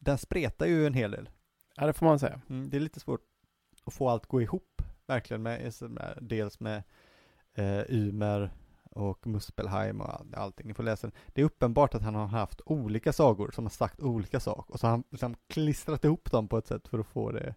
Den 0.00 0.18
spretar 0.18 0.66
ju 0.66 0.86
en 0.86 0.94
hel 0.94 1.10
del. 1.10 1.28
ja, 1.76 1.86
det 1.86 1.92
får 1.92 2.06
man 2.06 2.18
säga. 2.18 2.40
Mm, 2.48 2.70
det 2.70 2.76
är 2.76 2.80
lite 2.80 3.00
svårt 3.00 3.20
att 3.84 3.92
få 3.94 4.08
allt 4.08 4.26
gå 4.26 4.42
ihop, 4.42 4.82
verkligen, 5.06 5.42
med, 5.42 5.72
med 5.80 6.18
dels 6.20 6.60
med 6.60 6.82
eh, 7.54 7.80
Ymer 7.90 8.50
och 8.90 9.26
Muspelheim 9.26 10.00
och 10.00 10.14
all, 10.14 10.34
allting. 10.34 10.66
Ni 10.66 10.74
får 10.74 10.82
läsa 10.82 11.06
den. 11.06 11.16
Det 11.26 11.40
är 11.40 11.44
uppenbart 11.44 11.94
att 11.94 12.02
han 12.02 12.14
har 12.14 12.26
haft 12.26 12.60
olika 12.66 13.12
sagor 13.12 13.50
som 13.50 13.64
har 13.64 13.70
sagt 13.70 14.00
olika 14.00 14.40
saker 14.40 14.72
och 14.74 14.80
så 14.80 14.86
har 14.86 14.90
han 14.90 15.04
liksom 15.10 15.34
klistrat 15.48 16.04
ihop 16.04 16.30
dem 16.30 16.48
på 16.48 16.58
ett 16.58 16.66
sätt 16.66 16.88
för 16.88 16.98
att 16.98 17.06
få 17.06 17.30
det 17.32 17.54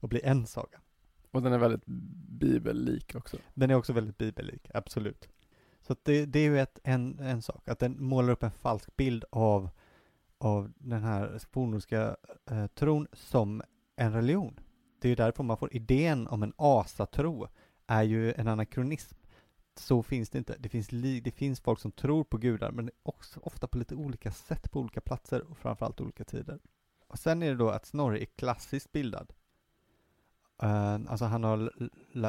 att 0.00 0.10
bli 0.10 0.20
en 0.24 0.46
saga. 0.46 0.80
Och 1.30 1.42
den 1.42 1.52
är 1.52 1.58
väldigt 1.58 1.86
bibellik 2.38 3.14
också. 3.14 3.36
Den 3.54 3.70
är 3.70 3.74
också 3.74 3.92
väldigt 3.92 4.18
bibellik, 4.18 4.70
absolut. 4.74 5.28
Så 5.80 5.92
att 5.92 6.04
det, 6.04 6.26
det 6.26 6.38
är 6.38 6.44
ju 6.44 6.60
ett, 6.60 6.78
en, 6.84 7.18
en 7.18 7.42
sak, 7.42 7.68
att 7.68 7.78
den 7.78 8.02
målar 8.02 8.32
upp 8.32 8.42
en 8.42 8.50
falsk 8.50 8.96
bild 8.96 9.24
av, 9.30 9.70
av 10.38 10.72
den 10.78 11.02
här 11.02 11.38
fornnordiska 11.52 12.16
eh, 12.50 12.66
tron 12.66 13.06
som 13.12 13.62
en 13.96 14.12
religion. 14.12 14.60
Det 15.00 15.08
är 15.08 15.10
ju 15.10 15.16
därför 15.16 15.42
man 15.42 15.56
får 15.56 15.76
idén 15.76 16.26
om 16.26 16.42
en 16.42 16.52
asatro 16.56 17.48
är 17.86 18.02
ju 18.02 18.32
en 18.32 18.48
anakronism. 18.48 19.16
Så 19.76 20.02
finns 20.02 20.30
det 20.30 20.38
inte. 20.38 20.56
Det 20.58 20.68
finns, 20.68 20.92
li, 20.92 21.20
det 21.20 21.30
finns 21.30 21.60
folk 21.60 21.80
som 21.80 21.92
tror 21.92 22.24
på 22.24 22.38
gudar, 22.38 22.70
men 22.70 22.90
också 23.02 23.40
ofta 23.42 23.66
på 23.66 23.78
lite 23.78 23.94
olika 23.94 24.32
sätt 24.32 24.70
på 24.70 24.80
olika 24.80 25.00
platser 25.00 25.50
och 25.50 25.58
framförallt 25.58 26.00
olika 26.00 26.24
tider. 26.24 26.58
Och 27.08 27.18
sen 27.18 27.42
är 27.42 27.50
det 27.50 27.56
då 27.56 27.70
att 27.70 27.86
Snorre 27.86 28.22
är 28.22 28.26
klassiskt 28.26 28.92
bildad. 28.92 29.32
Eh, 30.62 30.94
alltså 30.94 31.24
han 31.24 31.44
har 31.44 31.72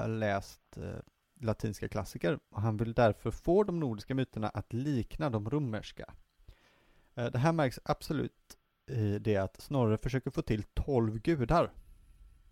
läst 0.07 0.61
uh, 0.77 0.95
latinska 1.41 1.87
klassiker 1.89 2.39
och 2.49 2.61
han 2.61 2.77
vill 2.77 2.93
därför 2.93 3.31
få 3.31 3.63
de 3.63 3.79
nordiska 3.79 4.15
myterna 4.15 4.49
att 4.49 4.73
likna 4.73 5.29
de 5.29 5.49
romerska. 5.49 6.13
Uh, 7.17 7.25
Det 7.25 7.37
här 7.39 7.51
märks 7.53 7.79
absolut 7.83 8.57
i 8.91 9.19
det 9.19 9.37
att 9.37 9.61
Snorre 9.61 9.97
försöker 9.97 10.31
få 10.31 10.41
till 10.41 10.63
12 10.63 11.19
gudar. 11.19 11.71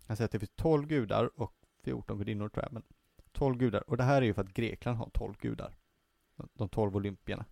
Han 0.06 0.16
säger 0.16 0.24
att 0.24 0.32
det 0.32 0.38
finns 0.38 0.52
12 0.56 0.86
gudar 0.86 1.40
och 1.40 1.52
14 1.84 2.18
gudinnor 2.18 2.48
tror 2.48 2.64
jag, 2.64 2.72
men 2.72 2.82
12 3.32 3.56
gudar. 3.58 3.90
Och 3.90 3.96
det 3.96 4.04
här 4.04 4.22
är 4.22 4.26
ju 4.26 4.34
för 4.34 4.42
att 4.42 4.54
Grekland 4.54 4.98
har 4.98 5.10
12 5.10 5.34
gudar. 5.40 5.76
De- 6.36 6.48
De 6.54 6.68
12 6.68 6.96
olympierna. 6.96 7.44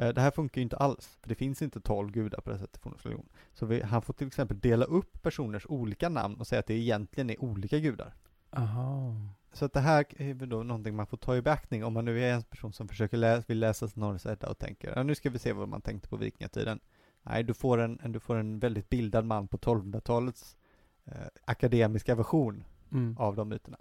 Eh, 0.00 0.08
Det 0.14 0.20
här 0.20 0.30
funkar 0.30 0.58
ju 0.60 0.62
inte 0.62 0.76
alls, 0.76 1.18
för 1.20 1.28
det 1.28 1.34
finns 1.34 1.62
inte 1.62 1.80
12 1.80 2.10
gudar 2.12 2.40
på 2.40 2.50
det 2.50 2.58
sättet 2.58 2.76
i 2.76 2.80
fornnordisk 2.80 3.06
religion. 3.06 3.28
Så 3.52 3.66
vi, 3.66 3.82
han 3.82 4.02
får 4.02 4.12
till 4.14 4.26
exempel 4.26 4.60
dela 4.60 4.84
upp 4.84 5.22
personers 5.22 5.66
olika 5.68 6.08
namn 6.08 6.34
och 6.36 6.46
säga 6.46 6.60
att 6.60 6.66
det 6.66 6.74
egentligen 6.74 7.30
är 7.30 7.42
olika 7.42 7.78
gudar. 7.78 8.14
Aha. 8.50 9.14
Så 9.52 9.64
att 9.64 9.72
det 9.72 9.80
här 9.80 10.04
är 10.22 10.34
då 10.34 10.62
någonting 10.62 10.96
man 10.96 11.06
får 11.06 11.16
ta 11.16 11.36
i 11.36 11.42
beaktning 11.42 11.84
om 11.84 11.92
man 11.92 12.04
nu 12.04 12.20
är 12.24 12.34
en 12.34 12.42
person 12.42 12.72
som 12.72 12.88
försöker 12.88 13.16
läsa, 13.16 13.44
vill 13.48 13.58
läsa 13.58 13.88
Snorres 13.88 14.26
Edda 14.26 14.48
och 14.50 14.58
tänker, 14.58 14.92
ja 14.96 15.02
nu 15.02 15.14
ska 15.14 15.30
vi 15.30 15.38
se 15.38 15.52
vad 15.52 15.68
man 15.68 15.80
tänkte 15.82 16.08
på 16.08 16.16
vikingatiden. 16.16 16.80
Nej, 17.22 17.42
du 17.44 17.54
får 17.54 17.78
en, 17.78 18.00
en- 18.02 18.12
du 18.12 18.20
får 18.20 18.36
en 18.36 18.58
väldigt 18.58 18.88
bildad 18.88 19.24
man 19.24 19.48
på 19.48 19.58
1200-talets 19.58 20.56
eh, 21.04 21.12
akademiska 21.44 22.14
version 22.14 22.64
Mm. 22.92 23.16
av 23.18 23.36
de 23.36 23.48
myterna. 23.48 23.78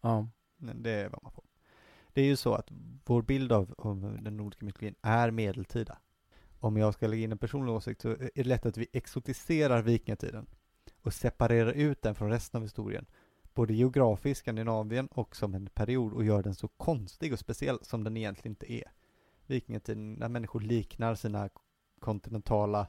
Ja. 0.00 0.28
Men 0.56 0.82
Det 0.82 0.90
är 0.90 1.08
vad 1.08 1.22
man 1.22 1.32
får. 1.32 1.44
Det 2.18 2.22
är 2.22 2.26
ju 2.26 2.36
så 2.36 2.54
att 2.54 2.70
vår 3.04 3.22
bild 3.22 3.52
av, 3.52 3.74
av 3.78 4.18
den 4.22 4.36
nordiska 4.36 4.64
mytologin 4.64 4.94
är 5.02 5.30
medeltida. 5.30 5.98
Om 6.60 6.76
jag 6.76 6.94
ska 6.94 7.06
lägga 7.06 7.24
in 7.24 7.32
en 7.32 7.38
personlig 7.38 7.74
åsikt 7.74 8.00
så 8.00 8.08
är 8.08 8.30
det 8.34 8.44
lätt 8.44 8.66
att 8.66 8.76
vi 8.76 8.86
exotiserar 8.92 9.82
vikingatiden 9.82 10.46
och 11.02 11.14
separerar 11.14 11.72
ut 11.72 12.02
den 12.02 12.14
från 12.14 12.30
resten 12.30 12.58
av 12.58 12.62
historien. 12.62 13.06
Både 13.54 13.74
geografiskt, 13.74 14.40
Skandinavien 14.40 15.06
och 15.06 15.36
som 15.36 15.54
en 15.54 15.66
period 15.66 16.12
och 16.12 16.24
gör 16.24 16.42
den 16.42 16.54
så 16.54 16.68
konstig 16.68 17.32
och 17.32 17.38
speciell 17.38 17.78
som 17.82 18.04
den 18.04 18.16
egentligen 18.16 18.52
inte 18.52 18.72
är. 18.72 18.92
Vikingatiden, 19.46 20.14
när 20.14 20.28
människor 20.28 20.60
liknar 20.60 21.14
sina 21.14 21.48
kontinentala 22.00 22.86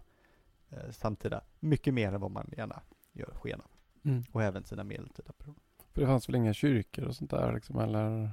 eh, 0.69 0.91
samtida 0.91 1.41
mycket 1.59 1.93
mer 1.93 2.13
än 2.13 2.21
vad 2.21 2.31
man 2.31 2.49
gärna 2.57 2.81
gör 3.11 3.33
sken 3.33 3.61
av. 3.61 3.71
Mm. 4.03 4.23
Och 4.31 4.43
även 4.43 4.63
sina 4.63 4.83
medeltida 4.83 5.33
personer. 5.33 5.59
För 5.91 6.01
det 6.01 6.07
fanns 6.07 6.29
väl 6.29 6.35
inga 6.35 6.53
kyrkor 6.53 7.05
och 7.05 7.15
sånt 7.15 7.31
där 7.31 7.53
liksom, 7.53 7.79
eller? 7.79 8.31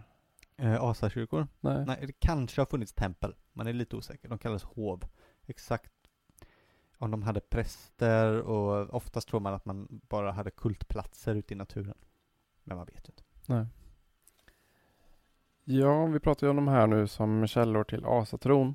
Eh, 0.57 0.83
asakyrkor? 0.83 1.49
Nej. 1.61 1.85
Nej, 1.87 2.05
det 2.07 2.13
kanske 2.13 2.61
har 2.61 2.67
funnits 2.67 2.93
tempel. 2.93 3.35
Man 3.53 3.67
är 3.67 3.73
lite 3.73 3.97
osäker. 3.97 4.29
De 4.29 4.39
kallas 4.39 4.63
hov. 4.63 5.05
Exakt 5.47 5.93
om 6.99 7.11
de 7.11 7.23
hade 7.23 7.41
präster 7.41 8.41
och 8.41 8.95
oftast 8.95 9.29
tror 9.29 9.41
man 9.41 9.55
att 9.55 9.65
man 9.65 10.01
bara 10.09 10.33
hade 10.33 10.51
kultplatser 10.51 11.35
ute 11.35 11.55
i 11.55 11.57
naturen. 11.57 11.99
Men 12.65 12.77
man 12.77 12.87
vet 12.87 13.09
ju 13.09 13.11
inte. 13.11 13.23
Nej. 13.47 13.67
Ja, 15.65 16.07
vi 16.07 16.21
pratar 16.21 16.47
ju 16.47 16.51
om 16.51 16.57
de 16.57 16.69
här 16.69 16.87
nu 16.87 17.07
som 17.07 17.47
källor 17.47 17.85
till 17.85 18.05
asatron. 18.05 18.75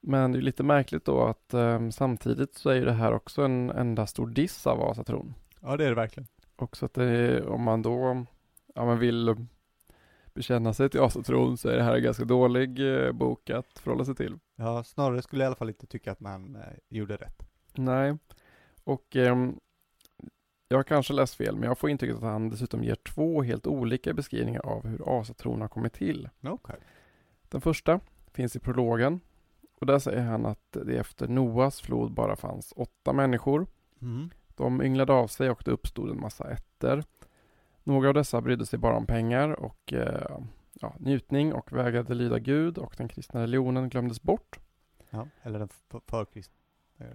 Men 0.00 0.32
det 0.32 0.38
är 0.38 0.42
lite 0.42 0.62
märkligt 0.62 1.04
då 1.04 1.24
att 1.24 1.54
eh, 1.54 1.88
samtidigt 1.90 2.54
så 2.54 2.70
är 2.70 2.74
ju 2.74 2.84
det 2.84 2.92
här 2.92 3.12
också 3.12 3.42
en 3.42 3.70
enda 3.70 4.06
stor 4.06 4.26
diss 4.26 4.66
av 4.66 4.82
asatron. 4.82 5.34
Ja, 5.60 5.76
det 5.76 5.84
är 5.84 5.88
det 5.88 5.94
verkligen. 5.94 6.28
Också 6.56 6.86
att 6.86 6.94
det 6.94 7.04
är, 7.04 7.46
om 7.46 7.62
man 7.62 7.82
då 7.82 8.26
ja, 8.74 8.84
man 8.84 8.98
vill 8.98 9.46
bekänna 10.36 10.74
sig 10.74 10.90
till 10.90 11.00
asatron 11.00 11.56
så 11.56 11.68
är 11.68 11.76
det 11.76 11.82
här 11.82 11.96
en 11.96 12.02
ganska 12.02 12.24
dålig 12.24 12.94
eh, 12.94 13.12
bok 13.12 13.50
att 13.50 13.78
förhålla 13.78 14.04
sig 14.04 14.14
till. 14.14 14.38
Ja, 14.56 14.84
snarare 14.84 15.22
skulle 15.22 15.42
jag 15.42 15.46
i 15.46 15.48
alla 15.48 15.56
fall 15.56 15.68
inte 15.68 15.86
tycka 15.86 16.12
att 16.12 16.20
man 16.20 16.56
eh, 16.56 16.62
gjorde 16.88 17.16
rätt. 17.16 17.42
Nej, 17.74 18.18
och 18.84 19.16
ehm, 19.16 19.58
jag 20.68 20.78
har 20.78 20.82
kanske 20.82 21.12
läst 21.12 21.34
fel, 21.34 21.56
men 21.56 21.68
jag 21.68 21.78
får 21.78 21.90
intrycket 21.90 22.16
att 22.16 22.22
han 22.22 22.50
dessutom 22.50 22.84
ger 22.84 22.94
två 22.94 23.42
helt 23.42 23.66
olika 23.66 24.12
beskrivningar 24.12 24.66
av 24.66 24.86
hur 24.86 25.20
asatron 25.20 25.60
har 25.60 25.68
kommit 25.68 25.92
till. 25.92 26.28
Okej. 26.42 26.76
Den 27.48 27.60
första 27.60 28.00
finns 28.32 28.56
i 28.56 28.58
prologen 28.58 29.20
och 29.80 29.86
där 29.86 29.98
säger 29.98 30.22
han 30.22 30.46
att 30.46 30.76
det 30.84 30.98
efter 30.98 31.28
Noas 31.28 31.80
flod 31.80 32.12
bara 32.12 32.36
fanns 32.36 32.72
åtta 32.76 33.12
människor. 33.12 33.66
Mm. 34.02 34.30
De 34.56 34.82
ynglade 34.82 35.12
av 35.12 35.26
sig 35.26 35.50
och 35.50 35.62
det 35.64 35.70
uppstod 35.70 36.10
en 36.10 36.20
massa 36.20 36.50
ätter. 36.50 37.04
Några 37.88 38.08
av 38.08 38.14
dessa 38.14 38.40
brydde 38.40 38.66
sig 38.66 38.78
bara 38.78 38.96
om 38.96 39.06
pengar 39.06 39.48
och 39.60 39.92
eh, 39.92 40.38
ja, 40.80 40.94
njutning 40.98 41.52
och 41.52 41.72
vägrade 41.72 42.14
lyda 42.14 42.38
Gud 42.38 42.78
och 42.78 42.94
den 42.98 43.08
kristna 43.08 43.42
religionen 43.42 43.88
glömdes 43.88 44.22
bort. 44.22 44.58
Ja, 45.10 45.28
eller 45.42 45.58
den 45.58 45.68
för- 45.68 46.00
förkristna. 46.06 46.54
eh, 46.98 47.06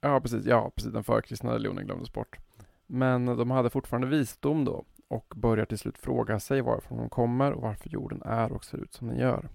Ja, 0.00 0.20
precis. 0.20 0.46
Ja, 0.46 0.70
precis. 0.76 0.92
Den 0.92 1.04
förkristna 1.04 1.54
religionen 1.54 1.86
glömdes 1.86 2.12
bort. 2.12 2.38
Men 2.86 3.26
de 3.26 3.50
hade 3.50 3.70
fortfarande 3.70 4.06
visdom 4.06 4.64
då 4.64 4.84
och 5.08 5.32
börjar 5.36 5.64
till 5.64 5.78
slut 5.78 5.98
fråga 5.98 6.40
sig 6.40 6.60
varifrån 6.60 6.98
de 6.98 7.08
kommer 7.08 7.52
och 7.52 7.62
varför 7.62 7.88
jorden 7.90 8.22
är 8.22 8.52
och 8.52 8.64
ser 8.64 8.78
ut 8.78 8.94
som 8.94 9.08
den 9.08 9.18
gör. 9.18 9.48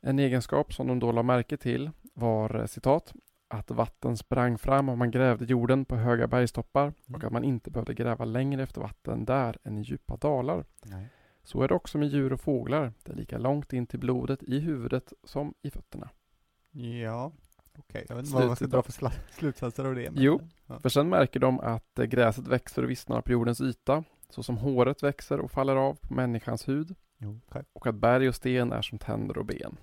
En 0.00 0.18
egenskap 0.18 0.72
som 0.74 0.86
de 0.86 0.98
då 0.98 1.12
la 1.12 1.22
märke 1.22 1.56
till 1.56 1.90
var 2.14 2.54
eh, 2.60 2.66
citat 2.66 3.14
att 3.48 3.70
vatten 3.70 4.16
sprang 4.16 4.58
fram 4.58 4.88
om 4.88 4.98
man 4.98 5.10
grävde 5.10 5.44
jorden 5.44 5.84
på 5.84 5.96
höga 5.96 6.26
bergstoppar 6.26 6.92
och 7.14 7.24
att 7.24 7.32
man 7.32 7.44
inte 7.44 7.70
behövde 7.70 7.94
gräva 7.94 8.24
längre 8.24 8.62
efter 8.62 8.80
vatten 8.80 9.24
där 9.24 9.56
än 9.64 9.78
i 9.78 9.82
djupa 9.82 10.16
dalar. 10.16 10.64
Nej. 10.84 11.06
Så 11.42 11.62
är 11.62 11.68
det 11.68 11.74
också 11.74 11.98
med 11.98 12.08
djur 12.08 12.32
och 12.32 12.40
fåglar. 12.40 12.92
Det 13.04 13.12
är 13.12 13.16
lika 13.16 13.38
långt 13.38 13.72
in 13.72 13.86
till 13.86 13.98
blodet 14.00 14.42
i 14.42 14.58
huvudet 14.60 15.12
som 15.24 15.54
i 15.62 15.70
fötterna. 15.70 16.08
Ja, 16.70 17.32
okej. 17.78 18.06
Jag 18.08 18.16
vet 18.16 18.24
inte 18.24 18.36
vad 18.36 18.46
man 18.46 18.56
ska 18.56 18.66
dra 18.66 18.82
för 18.82 18.92
slutsatser 19.38 19.84
av 19.84 19.94
det. 19.94 20.10
men- 20.10 20.22
Jo. 20.22 20.40
Ja. 20.66 20.78
För 20.78 20.88
sen 20.88 21.08
märker 21.08 21.40
de 21.40 21.60
att 21.60 21.98
eh, 21.98 22.04
gräset 22.04 22.46
växer 22.48 22.82
och 22.82 22.90
vissnar 22.90 23.20
på 23.20 23.32
jordens 23.32 23.60
yta, 23.60 24.04
så 24.30 24.42
som 24.42 24.58
håret 24.58 25.02
växer 25.02 25.40
och 25.40 25.50
faller 25.50 25.76
av 25.76 25.94
på 25.94 26.14
människans 26.14 26.68
hud, 26.68 26.94
Jo, 27.18 27.40
okej. 27.48 27.62
och 27.72 27.86
att 27.86 27.94
berg 27.94 28.28
och 28.28 28.34
sten 28.34 28.72
är 28.72 28.82
som 28.82 28.98
tänder 28.98 29.38
och 29.38 29.46
ben. 29.46 29.76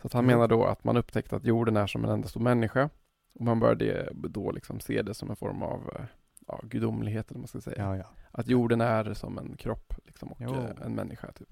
Så 0.00 0.06
att 0.06 0.12
han 0.12 0.24
Mm. 0.24 0.36
menar 0.36 0.48
då 0.48 0.64
att 0.64 0.84
man 0.84 0.96
upptäckte 0.96 1.36
att 1.36 1.44
jorden 1.44 1.76
är 1.76 1.86
som 1.86 2.04
en 2.04 2.10
enda 2.10 2.28
stor 2.28 2.40
människa, 2.40 2.90
Och 3.34 3.44
man 3.44 3.60
började 3.60 4.08
då 4.14 4.50
liksom 4.52 4.80
se 4.80 5.02
det 5.02 5.14
som 5.14 5.30
en 5.30 5.36
form 5.36 5.62
av 5.62 5.90
eh, 5.98 6.04
ja, 6.46 6.60
gudomlighet, 6.62 7.30
eller 7.30 7.38
man 7.38 7.48
ska 7.48 7.60
säga. 7.60 7.76
Ja, 7.82 7.96
ja. 7.96 8.04
Att 8.30 8.48
jorden 8.48 8.80
är 8.80 9.14
som 9.14 9.38
en 9.38 9.56
kropp 9.56 9.94
liksom, 10.06 10.28
och 10.32 10.38
Jo. 10.40 10.54
eh, 10.54 10.70
en 10.86 10.94
människa. 10.94 11.32
Typ. 11.32 11.48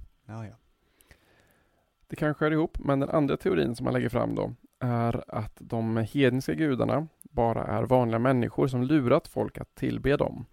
Det 2.09 2.17
kanske 2.17 2.45
hör 2.45 2.51
ihop, 2.53 2.79
men 2.79 3.01
den 3.01 3.09
andra 3.11 3.37
teorin 3.37 3.77
som 3.77 3.85
man 3.85 3.93
lägger 3.95 4.09
fram 4.09 4.35
då 4.35 4.55
är 4.79 5.25
att 5.29 5.57
de 5.59 5.97
hedniska 5.97 6.55
gudarna 6.55 7.07
bara 7.23 7.65
är 7.65 7.83
vanliga 7.83 8.19
människor 8.19 8.67
som 8.69 8.83
lurat 8.83 9.29
folk 9.29 9.59
att 9.59 9.75
tillbe 9.75 10.17
dem. 10.17 10.47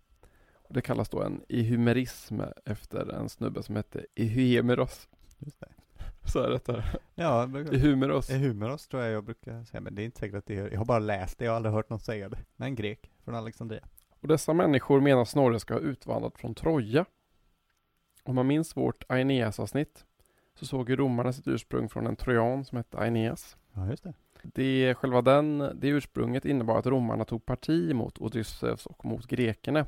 Och 0.54 0.74
det 0.74 0.82
kallas 0.82 1.10
då 1.10 1.22
en 1.24 1.42
ehumerism 1.50 2.42
efter 2.66 3.12
en 3.14 3.30
snubbe 3.30 3.64
som 3.64 3.76
hette 3.76 4.06
Ehymeros. 4.16 5.10
Just 5.40 5.60
det. 5.60 5.68
Så 6.26 6.48
det 6.50 6.66
där. 6.66 7.00
Ja, 7.16 7.40
jag 7.40 7.50
brukar- 7.50 7.74
Ehumeros. 7.74 8.30
Humoros 8.30 8.88
tror 8.88 9.04
jag 9.04 9.12
jag 9.12 9.24
brukar 9.24 9.64
säga, 9.64 9.82
men 9.82 9.96
det 9.96 10.02
är 10.02 10.06
inte 10.06 10.20
säkert 10.20 10.36
att 10.38 10.46
det 10.46 10.56
är, 10.58 10.72
jag 10.72 10.78
har 10.78 10.86
bara 10.86 11.00
läst 11.00 11.38
det, 11.40 11.46
jag 11.46 11.52
har 11.52 11.56
aldrig 11.56 11.74
hört 11.76 11.90
någon 11.90 12.00
säga 12.00 12.30
det. 12.30 12.38
Men 12.56 12.66
en 12.68 12.76
grek 12.76 13.12
från 13.24 13.36
Alexandria. 13.36 13.84
Och 14.22 14.28
dessa 14.28 14.54
människor 14.54 15.02
menar 15.02 15.26
Snorre 15.26 15.60
ska 15.60 15.74
ha 15.74 15.82
utvandrat 15.82 16.38
från 16.38 16.56
Troja. 16.56 17.06
Om 18.24 18.36
man 18.36 18.48
minns 18.48 18.78
vårt 18.78 19.04
Aeneas-avsnitt 19.10 20.06
så 20.56 20.66
såg 20.66 20.90
ju 20.90 20.96
romarna 20.96 21.34
sitt 21.34 21.48
ursprung 21.48 21.90
från 21.90 22.08
en 22.08 22.16
trojan 22.16 22.66
som 22.66 22.78
hette 22.78 22.98
Aeneas. 22.98 23.58
Ja, 23.74 23.90
just 23.90 24.04
det. 24.04 24.14
Det, 24.44 24.96
själva 24.96 25.22
den, 25.22 25.58
det 25.76 25.88
ursprunget 25.88 26.46
innebar 26.46 26.80
att 26.80 26.86
romarna 26.86 27.26
tog 27.26 27.46
parti 27.46 27.96
mot 27.96 28.22
Odysseus 28.22 28.86
och 28.86 29.06
mot 29.06 29.28
grekerna. 29.28 29.86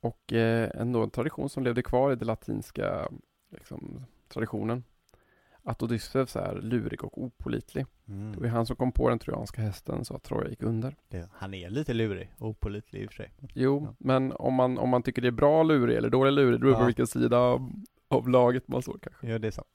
Och 0.00 0.32
eh, 0.32 0.70
ändå 0.74 1.02
en 1.02 1.10
tradition 1.10 1.48
som 1.48 1.62
levde 1.62 1.82
kvar 1.82 2.12
i 2.12 2.16
den 2.16 2.26
latinska 2.26 3.08
liksom, 3.50 4.04
traditionen. 4.28 4.84
Att 5.64 5.82
Odysseus 5.82 6.36
är 6.36 6.54
lurig 6.62 7.04
och 7.04 7.22
opolitlig. 7.22 7.86
Det 8.04 8.40
var 8.40 8.46
han 8.48 8.66
som 8.66 8.76
kom 8.76 8.92
på 8.92 9.08
den 9.08 9.18
trojanska 9.18 9.62
hästen 9.62 10.04
så 10.04 10.14
att 10.16 10.22
Troja 10.22 10.48
gick 10.50 10.62
under. 10.62 10.96
Det, 11.08 11.28
han 11.32 11.54
är 11.54 11.70
lite 11.70 11.94
lurig 11.94 12.32
och 12.38 12.48
opålitlig 12.48 13.02
i 13.02 13.06
och 13.06 13.10
för 13.10 13.16
sig. 13.16 13.32
Jo, 13.54 13.82
Ja. 13.88 13.94
men 13.98 14.32
om 14.32 14.54
man, 14.54 14.78
om 14.78 14.88
man 14.88 15.02
tycker 15.02 15.22
det 15.22 15.28
är 15.28 15.32
bra 15.32 15.62
lurig 15.62 15.96
eller 15.96 16.10
dålig 16.10 16.32
lurig, 16.32 16.52
det 16.54 16.58
beror 16.58 16.74
på 16.74 16.80
Ja. 16.80 16.86
vilken 16.86 17.06
sida 17.06 17.38
av, 17.38 17.72
av 18.08 18.28
laget 18.28 18.68
man 18.68 18.82
står 18.82 18.98
kanske. 19.02 19.26
Ja, 19.28 19.38
det 19.38 19.46
är 19.46 19.50
sant. 19.50 19.68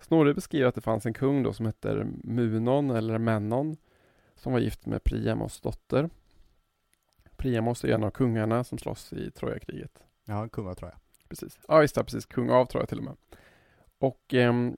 Snorre 0.00 0.34
beskriver 0.34 0.66
att 0.68 0.74
det 0.74 0.80
fanns 0.80 1.06
en 1.06 1.12
kung 1.14 1.42
då 1.42 1.52
som 1.52 1.66
hette 1.66 2.06
Munon 2.24 2.90
eller 2.90 3.18
Mennon 3.18 3.76
som 4.36 4.52
var 4.52 4.60
gift 4.60 4.86
med 4.86 5.04
Priamos 5.04 5.60
dotter. 5.60 6.10
Priamos 7.36 7.84
är 7.84 7.88
en 7.88 8.04
av 8.04 8.10
kungarna 8.10 8.64
som 8.64 8.78
slåss 8.78 9.12
i 9.12 9.30
Trojakriget. 9.30 9.98
Ja, 10.24 10.48
kungar 10.48 10.74
tror 10.74 10.90
jag. 10.90 11.00
Precis. 11.28 11.58
Ja, 11.68 11.82
just 11.82 11.94
det, 11.94 12.04
precis. 12.04 12.26
Kung 12.26 12.50
av 12.50 12.66
Troja 12.66 12.86
till 12.86 12.98
och 12.98 13.04
med. 13.04 13.16
Och 14.00 14.34
ehm, 14.34 14.76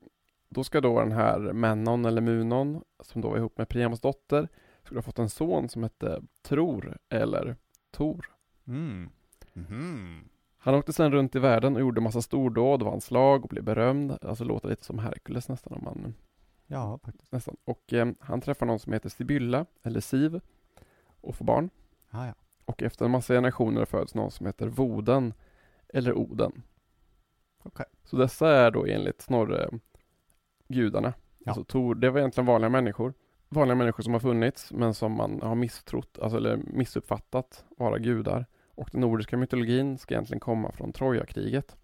då 0.48 0.64
ska 0.64 0.80
då 0.80 1.00
den 1.00 1.12
här 1.12 1.38
Mennon 1.38 2.04
eller 2.04 2.20
Munon, 2.20 2.82
som 3.00 3.20
då 3.20 3.28
var 3.30 3.36
ihop 3.36 3.58
med 3.58 3.68
Priamos 3.68 4.00
dotter, 4.00 4.48
skulle 4.84 4.98
ha 4.98 5.02
fått 5.02 5.18
en 5.18 5.28
son 5.30 5.68
som 5.68 5.82
hette 5.82 6.22
Tror 6.42 6.96
eller 7.08 7.56
Tor. 7.90 8.26
Mm. 8.66 9.10
Mhm. 9.52 10.28
Han 10.56 10.74
åkte 10.74 10.92
sedan 10.92 11.12
runt 11.12 11.34
i 11.34 11.38
världen 11.38 11.74
och 11.74 11.80
gjorde 11.80 12.00
massa 12.00 12.22
stordåd, 12.22 12.82
vann 12.82 13.00
slag 13.00 13.42
och 13.42 13.48
blev 13.48 13.64
berömd. 13.64 14.18
Alltså 14.22 14.44
låter 14.44 14.68
lite 14.68 14.84
som 14.84 14.98
Herkules 14.98 15.48
nästan 15.48 15.72
om 15.72 15.84
man 15.84 16.14
Ja, 16.66 16.98
faktiskt. 17.04 17.32
nästan. 17.32 17.56
Och 17.64 17.92
eh, 17.92 18.08
han 18.20 18.40
träffar 18.40 18.66
någon 18.66 18.78
som 18.78 18.92
heter 18.92 19.08
Sibylla, 19.08 19.66
eller 19.82 20.00
Siv, 20.00 20.40
och 21.20 21.34
får 21.36 21.44
barn. 21.44 21.70
Ja, 22.10 22.26
ja. 22.26 22.34
Och 22.64 22.82
efter 22.82 23.04
en 23.04 23.10
massa 23.10 23.34
generationer 23.34 23.84
föds 23.84 24.14
någon 24.14 24.30
som 24.30 24.46
heter 24.46 24.68
Voden, 24.68 25.34
eller 25.88 26.12
Oden. 26.14 26.62
Okej. 27.62 27.86
Så 28.05 28.16
dessa 28.16 28.48
är 28.48 28.70
då 28.70 28.86
enligt 28.86 29.20
Snorre 29.20 29.68
gudarna. 30.68 31.12
Ja. 31.38 31.50
Alltså 31.50 31.64
Tor, 31.64 31.94
det 31.94 32.11
var 32.11 32.20
egentligen 32.20 32.46
vanliga 32.46 32.68
människor. 32.68 33.14
Vanliga 33.48 33.74
människor 33.74 34.03
som 34.03 34.12
har 34.12 34.20
funnits, 34.20 34.72
men 34.72 34.94
som 34.94 35.12
man 35.12 35.42
har 35.42 35.55
misstrott, 35.55 36.18
alltså 36.18 36.36
eller 36.36 36.57
missuppfattat 36.57 37.64
vara 37.76 37.98
gudar. 37.98 38.46
Och 38.74 38.88
den 38.92 39.00
nordiska 39.00 39.36
mytologin 39.36 39.98
ska 39.98 40.14
egentligen 40.14 40.40
komma 40.40 40.72
från 40.72 40.92
Trojakriget. 40.92 41.76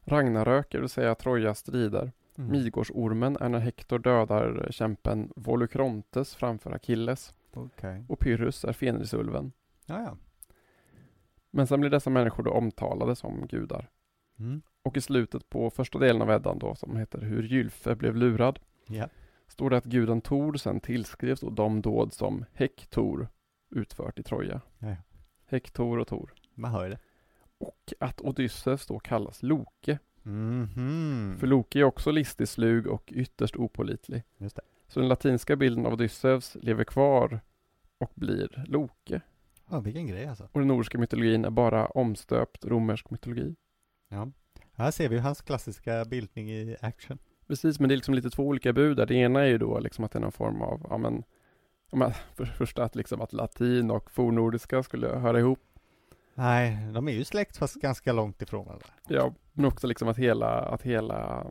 Ragnarök, 0.00 0.72
det 0.72 0.80
vill 0.80 0.88
säga 0.88 1.14
Trojas 1.14 1.58
strider. 1.58 2.12
Mm. 2.38 2.50
Midgårdsormen 2.50 3.36
är 3.40 3.48
när 3.48 3.58
Hektor 3.58 3.98
dödar 3.98 4.68
kämpen 4.70 5.32
Volukrontes 5.36 6.34
framför 6.34 6.72
Achilles. 6.72 7.34
Okej. 7.54 8.04
Och 8.08 8.18
Pyrrhus 8.18 8.64
är 8.64 8.72
Fenrisulven. 8.72 9.52
Ja, 9.86 10.02
ja. 10.02 10.16
Men 11.50 11.66
sen 11.66 11.80
blir 11.80 11.90
dessa 11.90 12.10
människor 12.10 12.42
då 12.42 12.50
omtalade 12.50 13.16
som 13.16 13.46
gudar. 13.46 13.90
Mm. 14.38 14.62
Och 14.84 14.96
i 14.96 15.00
slutet 15.00 15.48
på 15.48 15.70
första 15.70 15.98
delen 15.98 16.22
av 16.22 16.30
Eddan 16.30 16.58
då, 16.58 16.74
som 16.74 16.96
heter 16.96 17.20
Hur 17.20 17.42
Gylfe 17.42 17.94
blev 17.94 18.16
lurad, 18.16 18.58
Ja. 18.86 19.08
står 19.48 19.70
det 19.70 19.76
att 19.76 19.84
guden 19.84 20.20
Tor 20.20 20.54
sen 20.54 20.80
tillskrevs 20.80 21.40
då 21.40 21.50
de 21.50 21.82
dåd 21.82 22.12
som 22.12 22.44
Hektor 22.52 23.28
utfört 23.70 24.18
i 24.18 24.22
Troja. 24.22 24.60
Ja, 24.78 24.88
ja. 24.88 24.96
Hektor 25.46 25.98
och 25.98 26.08
Tor. 26.08 26.34
Man 26.54 26.70
hör 26.70 26.90
det. 26.90 26.98
Och 27.58 27.92
att 28.00 28.20
Odysseus 28.20 28.86
då 28.86 28.98
kallas 28.98 29.42
Loke. 29.42 29.98
Mhm. 30.22 31.36
För 31.38 31.46
Loke 31.46 31.78
är 31.78 31.84
också 31.84 32.10
listig, 32.10 32.48
slug 32.48 32.86
och 32.86 33.12
ytterst 33.14 33.56
opålitlig. 33.56 34.22
Just 34.38 34.56
det. 34.56 34.62
Så 34.88 35.00
den 35.00 35.08
latinska 35.08 35.56
bilden 35.56 35.86
av 35.86 35.92
Odysseus 35.92 36.56
lever 36.60 36.84
kvar 36.84 37.40
och 37.98 38.12
blir 38.14 38.64
Loke. 38.68 39.20
Ja, 39.70 39.80
vilken 39.80 40.06
grej 40.06 40.26
alltså. 40.26 40.48
Och 40.52 40.60
den 40.60 40.68
nordiska 40.68 40.98
mytologin 40.98 41.44
är 41.44 41.50
bara 41.50 41.86
omstöpt 41.86 42.64
romersk 42.64 43.10
mytologi. 43.10 43.56
Ja. 44.08 44.28
Här 44.76 44.90
ser 44.90 45.08
vi 45.08 45.18
hans 45.18 45.42
klassiska 45.42 46.04
bildning 46.04 46.50
i 46.50 46.76
action. 46.80 47.18
Precis, 47.46 47.80
men 47.80 47.88
det 47.88 47.94
är 47.94 47.96
liksom 47.96 48.14
lite 48.14 48.30
två 48.30 48.42
olika 48.42 48.72
bud 48.72 48.96
där. 48.96 49.06
Det 49.06 49.14
ena 49.14 49.40
är 49.40 49.46
ju 49.46 49.58
då 49.58 49.78
liksom 49.78 50.04
att 50.04 50.12
det 50.12 50.18
är 50.18 50.20
någon 50.20 50.32
form 50.32 50.62
av, 50.62 50.86
ja 50.90 50.96
men, 50.98 51.24
för 52.34 52.44
första 52.44 52.84
att 52.84 52.94
liksom 52.96 53.20
att 53.20 53.32
latin 53.32 53.90
och 53.90 54.10
fornnordiska 54.10 54.82
skulle 54.82 55.08
höra 55.08 55.38
ihop. 55.38 55.60
Nej, 56.34 56.78
de 56.94 57.08
är 57.08 57.12
ju 57.12 57.24
släkt 57.24 57.56
fast 57.56 57.74
ganska 57.74 58.12
långt 58.12 58.42
ifrån 58.42 58.66
varandra. 58.66 58.86
Ja, 59.08 59.34
men 59.52 59.64
också 59.64 59.86
liksom 59.86 60.08
att 60.08 60.18
hela, 60.18 60.48
att 60.60 60.82
hela, 60.82 61.46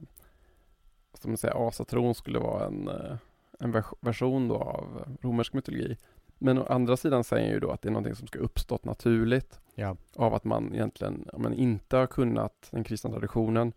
som 1.14 1.32
man 1.32 1.38
säger, 1.38 1.68
asatron 1.68 2.16
skulle 2.16 2.40
vara 2.40 2.66
en, 2.66 2.88
eh, 2.88 3.16
en 3.60 3.72
vers- 3.72 3.94
version 4.02 4.48
då 4.48 4.56
av 4.56 5.18
romersk 5.22 5.54
mytologi. 5.54 5.98
Men 6.44 6.58
å 6.58 6.64
andra 6.64 6.98
sidan 6.98 7.24
säger 7.24 7.54
ju 7.54 7.60
då 7.60 7.72
att 7.72 7.82
det 7.82 7.90
är 7.90 7.92
någonting 7.92 8.16
som 8.16 8.28
ska 8.28 8.40
uppstått 8.40 8.86
naturligt 8.86 9.60
Ja. 9.76 9.98
av 10.16 10.34
att 10.34 10.44
man 10.44 10.74
egentligen 10.74 11.30
men 11.38 11.54
inte 11.54 11.98
har 11.98 12.08
kunnat 12.08 12.68
den 12.72 12.84
kristna 12.84 13.10
traditionen 13.12 13.74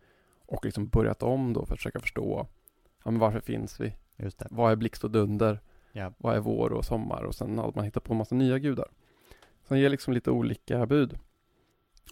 och 0.46 0.64
liksom 0.64 0.88
börjat 0.88 1.22
om 1.22 1.52
då 1.52 1.66
för 1.66 1.74
att 1.74 1.78
försöka 1.78 2.00
förstå 2.00 2.46
ja, 3.04 3.10
men 3.10 3.20
varför 3.20 3.40
finns 3.40 3.80
vi? 3.80 3.96
Just 4.16 4.38
det. 4.38 4.46
Vad 4.50 4.72
är 4.72 4.76
blixt 4.76 5.04
och 5.04 5.10
dunder? 5.10 5.60
Ja. 5.92 6.12
Vad 6.18 6.36
är 6.36 6.40
vår 6.40 6.72
och 6.72 6.84
sommar? 6.84 7.22
Och 7.22 7.34
sen 7.34 7.58
har 7.58 7.72
man 7.74 7.84
hittat 7.84 8.04
på 8.04 8.12
en 8.12 8.18
massa 8.18 8.34
nya 8.34 8.58
gudar. 8.58 8.88
Så 9.62 9.74
han 9.74 9.80
ger 9.80 9.88
liksom 9.88 10.14
lite 10.14 10.30
olika 10.30 10.86
bud. 10.86 11.18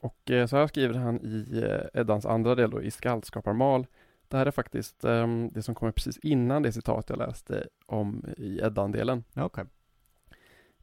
Och 0.02 0.30
eh, 0.30 0.46
så 0.46 0.56
här 0.56 0.66
skriver 0.66 0.94
han 0.94 1.20
i 1.20 1.62
eh, 1.64 2.00
Eddans 2.00 2.26
andra 2.26 2.54
del 2.54 2.70
då, 2.70 2.82
i 2.82 2.90
Skaldskaparmal. 2.90 3.86
Det 4.28 4.36
här 4.36 4.46
är 4.46 4.50
faktiskt 4.50 5.04
ehm, 5.04 5.50
det 5.52 5.62
som 5.62 5.74
kommer 5.74 5.92
precis 5.92 6.18
innan 6.18 6.62
det 6.62 6.72
citat 6.72 7.10
jag 7.10 7.18
läste 7.18 7.66
om 7.86 8.24
i 8.36 8.60
Eddan-delen. 8.60 9.24
Okej. 9.34 9.64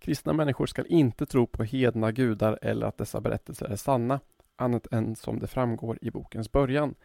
Kristna 0.02 0.34
människor 0.34 0.66
skall 0.66 0.86
inte 0.90 1.26
tro 1.26 1.48
på 1.48 1.64
hedna 1.64 2.12
gudar 2.12 2.60
eller 2.62 2.88
att 2.88 2.98
dessa 2.98 3.22
berättelser 3.22 3.66
är 3.66 3.76
sanna, 3.76 4.20
annat 4.56 4.88
än 4.92 5.16
som 5.16 5.40
det 5.40 5.48
framgår 5.48 5.98
i 6.02 6.12
bokens 6.12 6.52
början, 6.52 6.96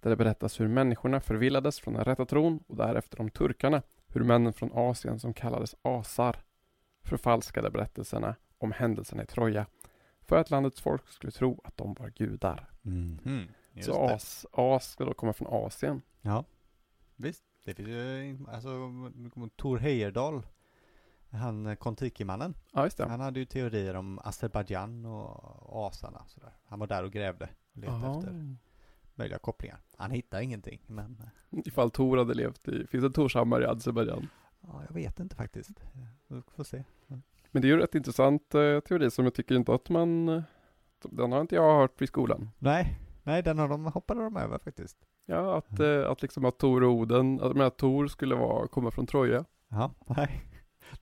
där 0.00 0.10
det 0.10 0.16
berättas 0.16 0.60
hur 0.60 0.68
människorna 0.68 1.20
förvillades 1.20 1.80
från 1.80 1.94
den 1.94 2.04
rätta 2.04 2.24
tron 2.24 2.64
och 2.66 2.76
därefter 2.76 3.20
om 3.20 3.30
turkarna, 3.30 3.82
hur 4.06 4.24
männen 4.24 4.52
från 4.52 4.70
Asien 4.72 5.20
som 5.20 5.34
kallades 5.34 5.74
asar 5.82 6.36
förfalskade 7.04 7.70
berättelserna 7.70 8.34
om 8.58 8.72
händelserna 8.72 9.22
i 9.22 9.26
Troja 9.26 9.66
för 10.20 10.36
att 10.36 10.50
landets 10.50 10.80
folk 10.80 11.08
skulle 11.08 11.32
tro 11.32 11.60
att 11.64 11.76
de 11.76 11.94
var 11.94 12.08
gudar. 12.08 12.70
Just 13.72 13.86
Så 13.86 14.04
as, 14.08 14.46
as 14.52 14.90
ska 14.90 15.04
då 15.04 15.14
komma 15.14 15.32
från 15.32 15.48
Asien. 15.50 16.02
Ja. 16.22 16.44
Visst. 17.16 17.44
Det 17.64 17.74
finns 17.74 17.88
ju, 17.88 18.38
alltså, 18.48 18.68
Tor 19.56 19.78
Heyerdahl, 19.78 20.42
han 21.36 21.66
eh, 21.66 21.74
Kontiki-mannen, 21.74 22.54
Ja, 22.72 22.84
just 22.84 22.96
det. 22.98 23.06
han 23.08 23.20
hade 23.20 23.38
ju 23.40 23.44
teorier 23.44 23.94
om 23.96 24.20
Azerbajdzjan 24.24 25.04
och 25.06 25.86
asarna 25.86 26.22
sådär. 26.26 26.50
Han 26.64 26.78
var 26.78 26.86
där 26.86 27.04
och 27.04 27.12
grävde 27.12 27.48
och 27.72 27.78
letade 27.78 27.98
Jaha. 28.06 28.18
efter 28.18 28.56
möjliga 29.14 29.38
kopplingar. 29.38 29.78
Han 29.96 30.10
hittade 30.10 30.44
ingenting, 30.44 30.80
men 30.86 31.16
eh, 31.50 31.58
Ifall 31.64 31.90
Tor 31.90 32.16
hade 32.18 32.34
levt 32.34 32.68
i, 32.68 32.86
finns 32.86 33.04
det 33.04 33.10
Torshammar 33.10 33.62
i 33.62 33.66
Azerbajdzjan? 33.66 34.28
ja, 34.60 34.82
jag 34.88 34.94
vet 34.94 35.20
inte 35.20 35.36
faktiskt. 35.36 35.80
Vi 36.28 36.42
får 36.56 36.64
se. 36.64 36.84
Men 37.50 37.62
det 37.62 37.68
är 37.68 37.72
ju 37.72 37.78
rätt 37.78 37.94
intressant 37.94 38.54
eh, 38.54 38.80
teori 38.80 39.10
som 39.10 39.24
jag 39.24 39.34
tycker 39.34 39.54
inte 39.54 39.74
att 39.74 39.88
man, 39.88 40.26
den 41.02 41.32
har 41.32 41.40
inte 41.40 41.54
jag 41.54 41.78
hört 41.78 42.02
i 42.02 42.06
skolan. 42.06 42.50
Nej, 42.58 42.98
nej 43.22 43.42
den 43.42 43.58
har 43.58 43.68
de, 43.68 43.86
hoppade 43.86 44.20
de 44.22 44.36
över 44.36 44.58
faktiskt. 44.58 44.96
Ja, 45.26 45.58
att, 45.58 45.80
eh, 45.80 46.10
att 46.10 46.22
liksom 46.22 46.44
att 46.44 46.58
Tor 46.58 46.82
och 46.82 46.90
Oden, 46.92 47.40
att, 47.40 47.56
men 47.56 47.66
att 47.66 47.76
Tor 47.76 48.06
skulle 48.06 48.34
vara, 48.34 48.68
komma 48.68 48.90
från 48.90 49.06
Troja. 49.06 49.44
Ja, 49.68 49.90
nej. 50.16 50.42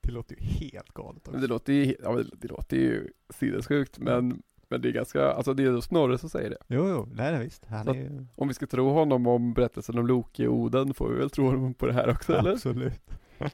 Det 0.01 0.11
låter 0.11 0.35
ju 0.35 0.41
helt 0.41 0.93
galet 0.93 1.27
också. 1.27 1.39
Det 1.39 1.47
låter 1.47 1.73
ju, 1.73 1.95
ja, 2.03 2.23
det 2.33 2.47
låter 2.47 2.77
ju 2.77 3.07
sinnessjukt, 3.29 3.99
men, 3.99 4.41
men 4.69 4.81
det 4.81 4.89
är 4.89 4.91
ganska, 4.93 5.31
alltså 5.31 5.53
det 5.53 5.63
är 5.63 5.81
Snorre 5.81 6.17
som 6.17 6.29
säger 6.29 6.49
det. 6.49 6.57
Jo, 6.67 6.89
jo, 6.89 7.07
nej, 7.13 7.31
nej 7.31 7.43
visst. 7.43 7.65
Han 7.65 7.87
är 7.87 7.93
ju... 7.93 8.25
Om 8.35 8.47
vi 8.47 8.53
ska 8.53 8.67
tro 8.67 8.89
honom 8.89 9.27
om 9.27 9.53
berättelsen 9.53 9.97
om 9.97 10.07
Loke 10.07 10.47
och 10.47 10.55
Oden 10.55 10.93
får 10.93 11.09
vi 11.09 11.19
väl 11.19 11.29
tro 11.29 11.45
honom 11.45 11.73
på 11.73 11.85
det 11.85 11.93
här 11.93 12.09
också, 12.09 12.33
eller? 12.33 12.51
Absolut. 12.51 13.01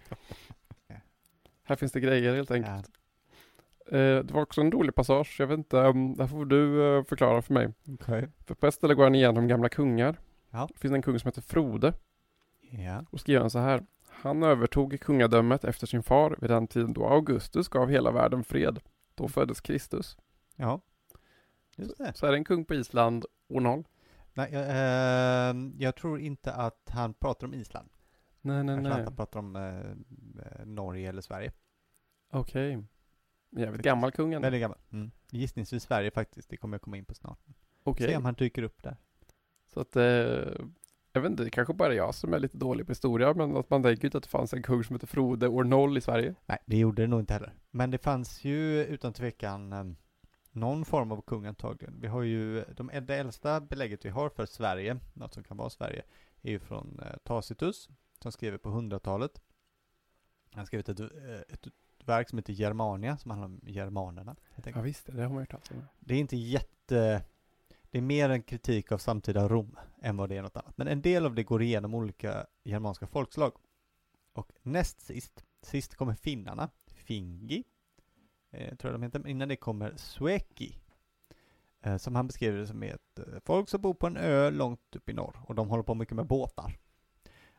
Här 1.63 1.75
finns 1.75 1.91
det 1.91 1.99
grejer 1.99 2.35
helt 2.35 2.51
enkelt. 2.51 2.89
Eh, 3.91 3.97
det 3.97 4.31
var 4.31 4.41
också 4.41 4.61
en 4.61 4.71
rolig 4.71 4.95
passage. 4.95 5.35
Jag 5.39 5.47
vet 5.47 5.57
inte, 5.57 5.77
um, 5.77 6.15
det 6.15 6.23
här 6.23 6.27
får 6.27 6.45
du 6.45 6.97
eh, 6.97 7.03
förklara 7.03 7.41
för 7.41 7.53
mig. 7.53 7.69
Okej. 7.87 8.27
För 8.45 8.55
på 8.55 8.67
ett 8.67 8.73
ställe 8.73 8.93
går 8.93 9.03
han 9.03 9.15
igenom 9.15 9.47
gamla 9.47 9.69
kungar. 9.69 10.19
Ja. 10.49 10.67
Det 10.73 10.79
finns 10.79 10.93
en 10.93 11.01
kung 11.01 11.19
som 11.19 11.27
heter 11.27 11.41
Frode. 11.41 11.93
Ja. 12.61 13.05
Och 13.09 13.19
skriver 13.19 13.41
han 13.41 13.49
så 13.49 13.59
här. 13.59 13.83
Han 14.23 14.43
övertog 14.43 14.99
kungadömet 14.99 15.63
efter 15.63 15.87
sin 15.87 16.03
far 16.03 16.35
vid 16.41 16.49
den 16.49 16.67
tiden 16.67 16.93
då 16.93 17.07
Augustus 17.07 17.67
gav 17.67 17.89
hela 17.89 18.11
världen 18.11 18.43
fred. 18.43 18.79
Då 19.15 19.27
föddes 19.27 19.61
Kristus. 19.61 20.17
Ja. 20.55 20.81
Just 21.75 21.97
det. 21.97 22.13
Så 22.15 22.25
är 22.25 22.31
det 22.31 22.37
en 22.37 22.43
kung 22.43 22.65
på 22.65 22.73
Island, 22.73 23.25
år 23.47 23.61
noll. 23.61 23.83
Nej, 24.33 24.49
jag, 24.53 24.65
ehm, 24.69 25.73
jag 25.77 25.95
tror 25.95 26.19
inte 26.19 26.53
att 26.53 26.89
han 26.89 27.13
pratar 27.13 27.47
om 27.47 27.53
Island. 27.53 27.89
Nej, 28.41 28.63
nej, 28.63 28.75
jag 28.75 28.83
nej. 28.83 28.91
att 28.91 29.03
han 29.03 29.15
pratar 29.15 29.39
om 29.39 29.55
eh, 29.55 29.79
eh, 30.45 30.65
Norge 30.65 31.09
eller 31.09 31.21
Sverige. 31.21 31.51
Okej. 32.31 32.83
Jävligt 33.49 33.81
gammal 33.81 34.11
kung 34.11 34.33
ändå. 34.33 34.45
Väldigt 34.45 34.61
gammal. 34.61 34.77
Mm. 34.91 35.11
Gissningsvis 35.31 35.83
Sverige 35.83 36.11
faktiskt. 36.11 36.49
Det 36.49 36.57
kommer 36.57 36.75
jag 36.75 36.81
komma 36.81 36.97
in 36.97 37.05
på 37.05 37.13
snart. 37.13 37.39
Okej. 37.83 38.07
Se 38.07 38.17
om 38.17 38.25
han 38.25 38.33
dyker 38.33 38.63
upp 38.63 38.83
där. 38.83 38.97
Så 39.73 39.79
att, 39.79 39.95
eh, 39.95 40.65
jag 41.13 41.21
vet 41.21 41.31
inte, 41.31 41.43
det 41.43 41.49
kanske 41.49 41.73
bara 41.73 41.93
är 41.93 41.97
jag 41.97 42.15
som 42.15 42.33
är 42.33 42.39
lite 42.39 42.57
dålig 42.57 42.85
på 42.85 42.91
historia, 42.91 43.33
men 43.33 43.57
att 43.57 43.69
man 43.69 43.83
tänker 43.83 44.05
inte 44.05 44.17
att 44.17 44.23
det 44.23 44.29
fanns 44.29 44.53
en 44.53 44.63
kung 44.63 44.83
som 44.83 44.95
heter 44.95 45.07
Frode 45.07 45.47
år 45.47 45.63
noll 45.63 45.97
i 45.97 46.01
Sverige. 46.01 46.35
Nej, 46.45 46.57
det 46.65 46.77
gjorde 46.77 47.01
det 47.01 47.07
nog 47.07 47.19
inte 47.19 47.33
heller. 47.33 47.53
Men 47.71 47.91
det 47.91 47.97
fanns 47.97 48.43
ju 48.43 48.85
utan 48.85 49.13
tvekan 49.13 49.73
eh, 49.73 49.83
någon 50.51 50.85
form 50.85 51.11
av 51.11 51.21
kung 51.21 51.45
antagligen. 51.45 51.99
Vi 52.01 52.07
har 52.07 52.21
ju, 52.21 52.63
de, 52.75 52.91
det 53.01 53.15
äldsta 53.15 53.61
belägget 53.61 54.05
vi 54.05 54.09
har 54.09 54.29
för 54.29 54.45
Sverige, 54.45 54.99
något 55.13 55.33
som 55.33 55.43
kan 55.43 55.57
vara 55.57 55.69
Sverige, 55.69 56.03
är 56.41 56.51
ju 56.51 56.59
från 56.59 56.99
eh, 56.99 57.17
Tacitus, 57.23 57.89
som 58.21 58.31
skriver 58.31 58.57
på 58.57 58.69
100-talet. 58.69 59.41
Han 60.53 60.65
skrivit 60.65 60.89
ett, 60.89 60.99
eh, 60.99 61.07
ett 61.49 61.67
verk 62.05 62.29
som 62.29 62.37
heter 62.37 62.53
Germania, 62.53 63.17
som 63.17 63.31
handlar 63.31 63.45
om 63.45 63.59
germanerna. 63.63 64.35
Ja 64.75 64.81
visst, 64.81 65.05
det 65.05 65.21
har 65.21 65.29
man 65.29 65.37
hört 65.37 65.51
talas 65.51 65.71
om. 65.71 65.83
Det 65.99 66.13
är 66.13 66.19
inte 66.19 66.37
jätte, 66.37 67.23
det 67.91 67.97
är 67.97 68.01
mer 68.01 68.29
en 68.29 68.43
kritik 68.43 68.91
av 68.91 68.97
samtida 68.97 69.47
Rom 69.47 69.79
än 70.01 70.17
vad 70.17 70.29
det 70.29 70.37
är 70.37 70.41
något 70.41 70.57
annat. 70.57 70.77
Men 70.77 70.87
en 70.87 71.01
del 71.01 71.25
av 71.25 71.35
det 71.35 71.43
går 71.43 71.61
igenom 71.61 71.93
olika 71.93 72.45
germanska 72.63 73.07
folkslag. 73.07 73.53
Och 74.33 74.51
näst 74.63 75.01
sist, 75.01 75.43
sist 75.61 75.95
kommer 75.95 76.13
finnarna, 76.13 76.69
Fingi, 76.87 77.63
eh, 78.51 78.75
tror 78.75 78.93
jag 78.93 79.01
de 79.01 79.03
heter, 79.05 79.19
men 79.19 79.31
innan 79.31 79.47
det 79.47 79.55
kommer 79.55 79.93
Sueki. 79.95 80.77
Eh, 81.81 81.97
som 81.97 82.15
han 82.15 82.27
beskriver 82.27 82.57
det 82.57 82.67
som 82.67 82.83
ett 82.83 83.19
eh, 83.19 83.25
folk 83.45 83.69
som 83.69 83.81
bor 83.81 83.93
på 83.93 84.07
en 84.07 84.17
ö 84.17 84.49
långt 84.49 84.95
upp 84.95 85.09
i 85.09 85.13
norr 85.13 85.39
och 85.47 85.55
de 85.55 85.69
håller 85.69 85.83
på 85.83 85.95
mycket 85.95 86.15
med 86.15 86.27
båtar. 86.27 86.77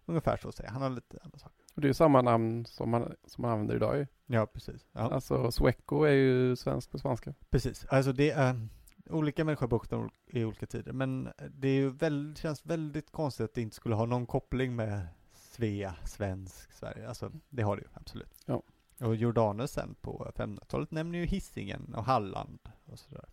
Ungefär 0.05 0.37
så 0.37 0.53
säger 0.53 0.71
han. 0.71 0.83
Har 0.83 0.91
lite 0.91 1.19
andra 1.23 1.39
saker. 1.39 1.65
Och 1.75 1.81
det 1.81 1.89
är 1.89 1.93
samma 1.93 2.23
namn 2.23 2.67
som 2.67 2.91
man, 2.91 3.15
som 3.27 3.43
man 3.43 3.51
använder 3.51 3.77
idag 3.77 3.99
ju. 3.99 4.07
Ja, 4.27 4.47
precis. 4.47 4.87
Ja. 4.93 5.01
Alltså 5.01 5.51
Sweco 5.53 6.03
är 6.03 6.13
ju 6.13 6.57
svensk 6.57 6.91
på 6.91 6.99
svenska. 6.99 7.35
Precis, 7.51 7.85
alltså 7.85 8.13
det 8.13 8.31
är 8.31 8.69
olika 9.11 9.45
människor 9.45 9.97
har 9.97 10.11
i 10.27 10.45
olika 10.45 10.67
tider, 10.67 10.93
men 10.93 11.29
det 11.51 11.69
är 11.69 11.75
ju 11.75 11.91
väldigt, 11.91 12.39
känns 12.39 12.67
väldigt 12.67 13.11
konstigt 13.11 13.45
att 13.45 13.55
det 13.55 13.63
inte 13.63 13.77
skulle 13.77 13.95
ha 13.95 14.07
någon 14.07 14.27
koppling 14.27 14.77
med 14.77 15.07
Svea, 15.33 15.95
svensk, 16.05 16.73
Sverige. 16.73 17.09
Alltså 17.09 17.33
det 17.49 17.63
har 17.63 17.77
det 17.77 17.83
ju 17.83 17.89
absolut. 17.95 18.35
Ja. 18.47 18.63
Och 19.01 19.17
Jordanus 19.17 19.71
sen 19.71 19.95
på 20.01 20.33
1500-talet 20.37 20.91
nämner 20.91 21.19
ju 21.19 21.25
Hisingen 21.25 21.95
och 21.95 22.05
Halland 22.05 22.59
och 22.85 22.99
sådär. 22.99 23.25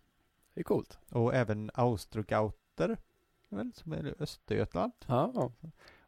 Det 0.54 0.60
är 0.60 0.64
coolt. 0.64 0.98
Och 1.10 1.34
även 1.34 1.70
Austrogauter, 1.74 2.96
väl, 3.48 3.72
som 3.74 3.92
är 3.92 4.06
i 4.06 4.14
Östergötland. 4.18 4.92
Ja, 5.06 5.52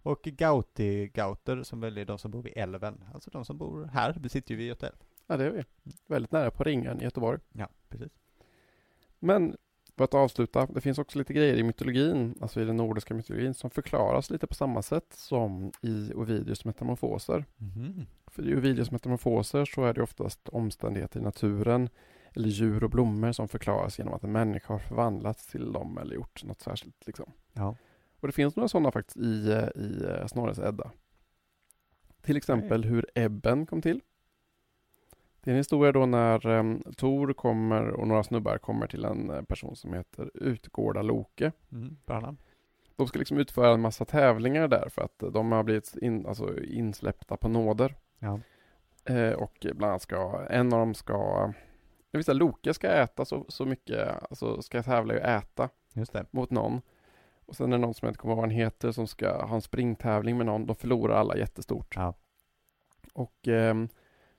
Och 0.03 0.23
Gauti-gauter 0.27 1.63
som 1.63 1.81
väl 1.81 1.99
är 1.99 2.05
de 2.05 2.19
som 2.19 2.31
bor 2.31 2.43
vid 2.43 2.53
älven. 2.57 3.05
Alltså 3.15 3.31
de 3.31 3.45
som 3.45 3.59
bor 3.59 3.85
här, 3.85 4.17
vi 4.21 4.29
sitter 4.29 4.51
ju 4.51 4.57
vid 4.57 4.67
Göta 4.67 4.87
älv. 4.87 4.97
ja 5.27 5.37
det 5.37 5.45
är 5.45 5.51
vi. 5.51 5.65
Väldigt 6.07 6.33
nära 6.33 6.51
på 6.51 6.65
Ringön 6.65 7.01
i 7.01 7.05
Göteborg. 7.05 7.39
Ja, 7.53 7.69
precis. 7.89 8.13
Men 9.23 9.57
för 9.97 10.05
att 10.05 10.15
avsluta, 10.15 10.67
det 10.67 10.81
finns 10.81 10.99
också 10.99 11.19
lite 11.19 11.33
grejer 11.33 11.57
i 11.57 11.63
mytologin, 11.63 12.35
alltså 12.41 12.61
i 12.61 12.65
den 12.65 12.77
nordiska 12.77 13.15
mytologin, 13.15 13.55
som 13.55 13.71
förklaras 13.71 14.31
lite 14.31 14.47
på 14.47 14.55
samma 14.55 14.83
sätt 14.83 15.13
som 15.13 15.73
i 15.81 16.13
Ovidius 16.15 16.65
metamorfoser. 16.65 17.45
Mhm. 17.57 18.07
För 18.27 18.49
i 18.49 18.57
Ovidius 18.57 18.91
metamorfoser 18.91 19.65
så 19.65 19.85
är 19.85 19.95
det 19.95 20.03
oftast 20.03 20.49
omständigheter 20.49 21.21
i 21.21 21.23
naturen 21.23 21.89
eller 22.35 22.49
djur 22.49 22.85
och 22.85 22.91
blommor 22.91 23.33
som 23.33 23.49
förklaras 23.49 23.99
genom 23.99 24.15
att 24.15 24.25
en 24.25 24.33
människa 24.33 24.75
har 24.75 24.79
förvandlats 24.79 25.47
till 25.47 25.73
dem 25.73 25.99
eller 25.99 26.15
gjort 26.15 26.45
något 26.45 26.61
särskilt. 26.61 27.07
Liksom. 27.07 27.33
Ja. 27.53 27.77
Och 28.21 28.29
det 28.29 28.33
finns 28.33 28.57
några 28.57 28.69
sådana 28.69 28.93
faktiskt 28.93 29.17
i, 29.17 29.21
i 29.75 30.05
eh, 30.05 30.27
Snorres 30.27 30.59
Edda. 30.59 30.91
Till 32.23 32.37
exempel 32.37 32.85
hur 32.85 33.07
Ebben 33.15 33.67
kom 33.67 33.83
till. 33.83 34.01
Det 35.45 35.51
är 35.51 35.53
en 35.53 35.59
historia 35.59 35.93
då 35.93 36.07
när 36.07 36.47
um, 36.47 36.83
Tor 36.97 37.33
kommer 37.33 37.89
och 37.89 38.09
några 38.09 38.23
snubbar 38.23 38.59
kommer 38.59 38.87
till 38.87 39.05
en 39.05 39.31
eh, 39.31 39.43
person 39.43 39.77
som 39.77 39.93
heter 39.93 40.31
Utgårda 40.35 41.03
Loke. 41.03 41.53
Mm, 41.73 41.97
bra. 42.07 42.35
De 42.97 43.07
ska 43.07 43.19
liksom 43.19 43.39
utföra 43.39 43.75
en 43.75 43.81
massa 43.81 44.05
tävlingar 44.05 44.69
där 44.69 44.89
för 44.89 45.03
att 45.03 45.23
eh, 45.23 45.29
de 45.29 45.53
har 45.53 45.63
blivit 45.63 45.97
in, 45.97 46.27
alltså 46.27 46.63
insläppta 46.63 47.37
på 47.37 47.49
nåder. 47.49 47.97
Ja. 48.19 48.41
Eh, 49.05 49.33
och 49.33 49.57
bland 49.61 49.85
annat 49.85 50.03
ska, 50.03 50.47
en 50.51 50.73
av 50.73 50.79
dem 50.79 50.95
ska, 50.95 51.53
vissa 52.13 52.33
Loke 52.33 52.75
ska 52.75 52.89
äta 52.89 53.25
så, 53.25 53.45
så 53.49 53.65
mycket, 53.65 54.09
alltså 54.31 54.63
ska 54.63 54.83
tävla 54.83 55.15
i 55.15 55.21
att 55.21 55.45
äta 55.45 55.69
Just 55.93 56.13
det. 56.13 56.27
mot 56.31 56.51
någon. 56.51 56.81
Och 57.47 57.57
sen 57.57 57.73
är 57.73 57.79
det 57.79 57.83
någon 57.83 57.95
som 57.95 58.07
jag 58.07 58.11
inte 58.11 58.19
kommer 58.19 58.33
ihåg 58.33 58.41
vad 58.43 58.49
han 58.49 58.59
heter 58.59 58.93
som 58.93 59.07
ska 59.07 59.45
ha 59.47 59.55
en 59.55 59.63
springtävling 59.63 60.37
med 60.37 60.47
någon. 60.47 60.67
Då 60.67 60.75
förlorar 60.75 61.15
alla 61.15 61.37
jättestort. 61.37 61.97
Ja. 61.97 62.15
Och 63.13 63.49
eh, 63.49 63.75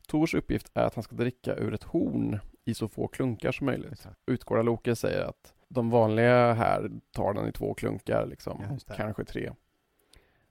Tors 0.07 0.33
uppgift 0.33 0.71
är 0.73 0.83
att 0.83 0.95
han 0.95 1.03
ska 1.03 1.15
dricka 1.15 1.55
ur 1.55 1.73
ett 1.73 1.83
horn 1.83 2.39
i 2.65 2.73
så 2.73 2.87
få 2.87 3.07
klunkar 3.07 3.51
som 3.51 3.65
möjligt. 3.65 3.91
Exakt. 3.91 4.19
Utgårda 4.25 4.61
Loke 4.61 4.95
säger 4.95 5.21
att 5.21 5.53
de 5.67 5.89
vanliga 5.89 6.53
här 6.53 6.91
tar 7.11 7.33
den 7.33 7.47
i 7.47 7.51
två 7.51 7.73
klunkar, 7.73 8.25
liksom. 8.25 8.77
Ja, 8.87 8.95
kanske 8.95 9.23
tre. 9.23 9.51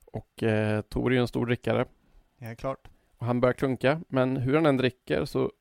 Och 0.07 0.43
eh, 0.43 0.81
Tor 0.81 1.11
är 1.11 1.15
ju 1.15 1.21
en 1.21 1.29
stor 1.29 1.47
drickare. 1.47 1.85
Ja, 2.39 2.55
klart. 2.55 2.89
Och 3.17 3.27
han 3.27 3.41
börjar 3.41 3.53
klunka, 3.53 4.01
men 4.09 4.37
hur 4.37 4.55
han 4.55 4.67
än 4.67 4.77
dricker 4.77 5.25
så, 5.25 5.53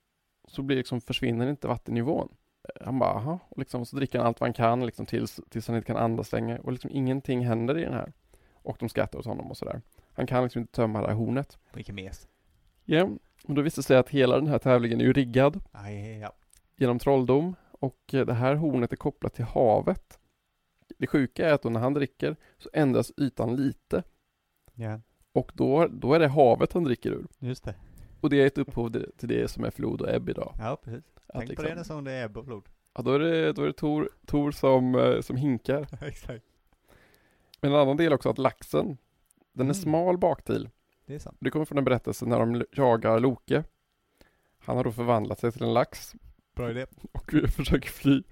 så 0.48 0.62
blir 0.62 0.78
liksom, 0.78 1.02
försvinner 1.02 1.50
inte 1.50 1.68
vattennivån. 1.68 2.30
Eh, 2.64 2.86
Han 2.86 3.00
bara, 3.00 3.10
aha, 3.14 3.39
och 3.50 3.60
liksom, 3.60 3.86
så 3.86 3.96
dricker 3.96 4.18
han 4.18 4.28
allt 4.28 4.39
vad 4.39 4.48
han 4.48 4.54
kan 4.54 4.86
liksom, 4.86 5.06
tills, 5.06 5.39
tills 5.50 5.68
han 5.68 5.76
inte 5.76 5.88
kan 5.88 5.98
andas 5.98 6.32
längre. 6.32 6.60
Och 6.60 6.72
liksom 6.72 6.92
ingenting 6.94 7.46
händer 7.46 7.78
i 7.78 7.84
den 7.84 7.94
här. 7.94 8.14
Och 8.54 8.78
de 8.80 8.89
skrattar 8.89 9.20
åt 9.20 9.26
honom 9.26 9.50
och 9.52 9.58
sådär. 9.58 9.82
Han 10.14 10.28
kan 10.28 10.44
liksom 10.44 10.62
inte 10.62 10.74
tömma 10.74 11.02
det 11.02 11.08
här 11.08 11.16
hornet. 11.16 11.60
Vilken 11.74 11.96
mes. 11.96 12.28
Ja, 12.86 13.10
och 13.48 13.54
då 13.54 13.62
visade 13.62 13.80
det 13.82 13.84
sig 13.86 13.98
att 13.98 14.10
hela 14.10 14.36
den 14.36 14.48
här 14.48 14.58
tävlingen 14.60 15.02
är 15.02 15.06
ju 15.06 15.14
riggad 15.14 15.62
Nej, 15.72 16.18
ja. 16.20 16.34
genom 16.76 17.00
trolldom. 17.00 17.56
Och 17.72 18.14
eh, 18.14 18.26
det 18.26 18.34
här 18.34 18.56
hornet 18.56 18.92
är 18.92 18.98
kopplat 18.98 19.34
till 19.34 19.46
havet. 19.46 20.20
Det 20.98 21.08
sjuka 21.08 21.50
är 21.50 21.54
att 21.54 21.62
då 21.62 21.70
när 21.70 21.80
han 21.80 21.94
dricker 21.94 22.36
så 22.58 22.70
ändras 22.74 23.12
ytan 23.18 23.56
lite. 23.56 24.04
Ja, 24.74 25.00
Och 25.34 25.52
då, 25.56 25.88
då 25.88 26.14
är 26.14 26.20
det 26.20 26.28
havet 26.28 26.74
han 26.74 26.84
dricker 26.84 27.12
ur. 27.12 27.28
just 27.39 27.64
det. 27.64 27.76
Och 28.22 28.30
det 28.30 28.42
är 28.42 28.48
ett 28.48 28.58
upphov 28.58 28.89
till- 29.18 29.30
det 29.30 29.48
som 29.52 29.64
är 29.64 29.72
flod 29.72 30.02
och 30.02 30.10
ebb 30.10 30.30
idag. 30.30 30.54
Ja, 30.60 30.78
precis. 30.84 31.04
Att 31.28 31.39
Tänk 31.39 31.56
på 31.56 31.62
liksom- 31.62 31.78
det 31.78 31.84
som 31.84 32.04
det 32.04 32.12
är 32.12 32.26
ebb 32.26 32.38
och 32.38 32.46
flod. 32.46 32.64
Ja, 32.94 33.02
då 33.02 33.14
är 33.14 33.20
det, 33.20 33.54
då 33.54 33.62
är 33.64 33.68
det 33.68 33.74
Tor, 33.74 34.10
Tor 34.26 34.52
som, 34.52 34.96
eh, 34.96 35.22
som 35.22 35.36
hinkar. 35.36 35.88
Exakt. 36.02 36.46
Men 37.62 37.72
en 37.74 37.78
annan 37.80 37.98
del 37.98 38.14
också 38.14 38.30
att 38.30 38.38
laxen, 38.38 38.98
den 39.54 39.68
är 39.70 39.74
Mm. 39.74 39.74
smal 39.74 40.18
baktill. 40.18 40.70
Det 41.06 41.16
är 41.16 41.20
sant. 41.20 41.38
Det 41.39 41.49
kommer 41.49 41.66
från 41.66 41.78
en 41.78 41.84
berättelse 41.84 42.26
när 42.26 42.39
de 42.39 42.66
jagar 42.72 43.20
Loke. 43.20 43.64
Han 44.60 44.78
har 44.78 44.84
då 44.84 44.91
förvandlat 44.91 45.39
sig 45.39 45.52
till 45.52 45.64
en 45.64 45.74
lax 45.74 46.16
Bra 46.56 46.72
idé. 46.72 46.86
och 47.12 47.32
försöker 47.32 47.89
fly. 47.89 48.24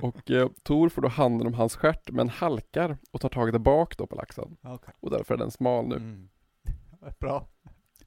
Och 0.00 0.30
eh, 0.30 0.48
Tor 0.62 0.88
får 0.88 1.02
då 1.02 1.08
handen 1.08 1.46
om 1.46 1.54
hans 1.54 1.76
stjärt 1.76 2.10
men 2.10 2.28
halkar 2.28 2.98
och 3.10 3.20
tar 3.20 3.28
tag 3.28 3.52
där 3.52 3.58
bak 3.58 3.96
då 3.96 4.06
på 4.06 4.16
laxen. 4.16 4.56
Okej. 4.62 4.94
Och 5.00 5.10
därför 5.10 5.34
är 5.34 5.38
den 5.38 5.50
smal 5.50 5.88
nu. 5.88 5.96
Mm. 5.96 6.28
Bra. 7.20 7.46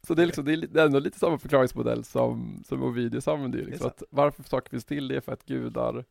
Så 0.08 0.14
det 0.14 0.22
är, 0.22 0.26
liksom, 0.26 0.46
det 0.46 0.76
är 0.76 0.86
ändå 0.86 1.00
lite 1.00 1.20
samma 1.20 1.38
förklaringsmodell 1.38 2.04
som, 2.04 2.64
som 2.66 2.84
Ovidius 2.84 3.28
använder 3.28 3.60
ju. 3.60 3.66
Liksom, 3.66 3.88
att 3.88 4.04
varför 4.10 4.44
saker 4.44 4.70
finns 4.70 4.86
till 4.86 5.08
det 5.08 5.16
är 5.16 5.22
för 5.22 5.32
att 5.32 5.46
gudar 5.46 6.06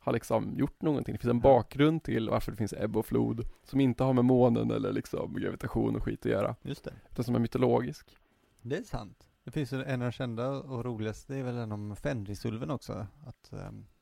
har 0.00 0.12
liksom 0.12 0.54
gjort 0.56 0.82
någonting. 0.82 1.12
Det 1.12 1.18
finns 1.18 1.30
en 1.30 1.40
bakgrund 1.40 2.02
till 2.02 2.28
varför 2.28 2.52
det 2.52 2.58
finns 2.58 2.72
ebb 2.72 2.96
och 2.96 3.06
flod 3.06 3.46
som 3.64 3.80
inte 3.80 4.04
har 4.04 4.12
med 4.12 4.24
månen 4.24 4.70
eller 4.70 4.92
liksom 4.92 5.34
gravitation 5.34 5.96
och 5.96 6.02
skit 6.02 6.26
att 6.26 6.32
göra. 6.32 6.56
Just 6.62 6.84
det. 6.84 6.92
Utan 7.10 7.24
som 7.24 7.34
är 7.34 7.38
mytologisk. 7.38 8.16
Det 8.62 8.76
är 8.76 8.82
sant. 8.82 9.28
Det 9.44 9.50
finns 9.50 9.72
en 9.72 10.02
av 10.02 10.06
de 10.08 10.12
kända 10.12 10.48
och 10.48 10.84
roligaste, 10.84 11.32
det 11.32 11.38
är 11.38 11.42
väl 11.44 11.54
den 11.54 11.72
om 11.72 11.96
Fenrisulven 11.96 12.70
också. 12.70 13.06
Att, 13.26 13.52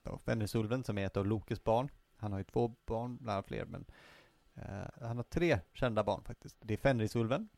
då, 0.03 0.19
Fenrisulven 0.19 0.85
som 0.85 0.99
är 0.99 1.07
ett 1.07 1.17
av 1.17 1.27
Lokes 1.27 1.65
barn. 1.65 1.89
Han 2.17 2.33
har 2.33 2.39
ju 2.39 2.45
två 2.45 2.75
barn, 2.87 3.19
bland 3.21 3.45
fler, 3.45 3.65
men 3.65 3.85
eh, 4.55 5.07
han 5.07 5.17
har 5.17 5.25
tre 5.25 5.61
kända 5.73 6.05
barn 6.05 6.25
faktiskt. 6.25 6.57
Det 6.61 6.75
är 6.75 6.79
Fenrisulven, 6.79 7.49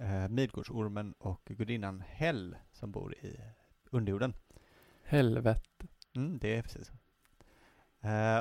uh, 0.00 0.28
Midgårdsormen 0.28 1.14
och 1.18 1.42
gudinnan 1.44 2.00
Hell 2.00 2.56
som 2.72 2.90
bor 2.90 3.14
i 3.14 3.40
underjorden. 3.90 4.34
Helvete. 5.02 5.86
Mm, 6.16 6.38
det 6.38 6.56
är 6.56 6.62
precis 6.62 6.86
så. 6.86 6.92
Eh, 6.92 6.98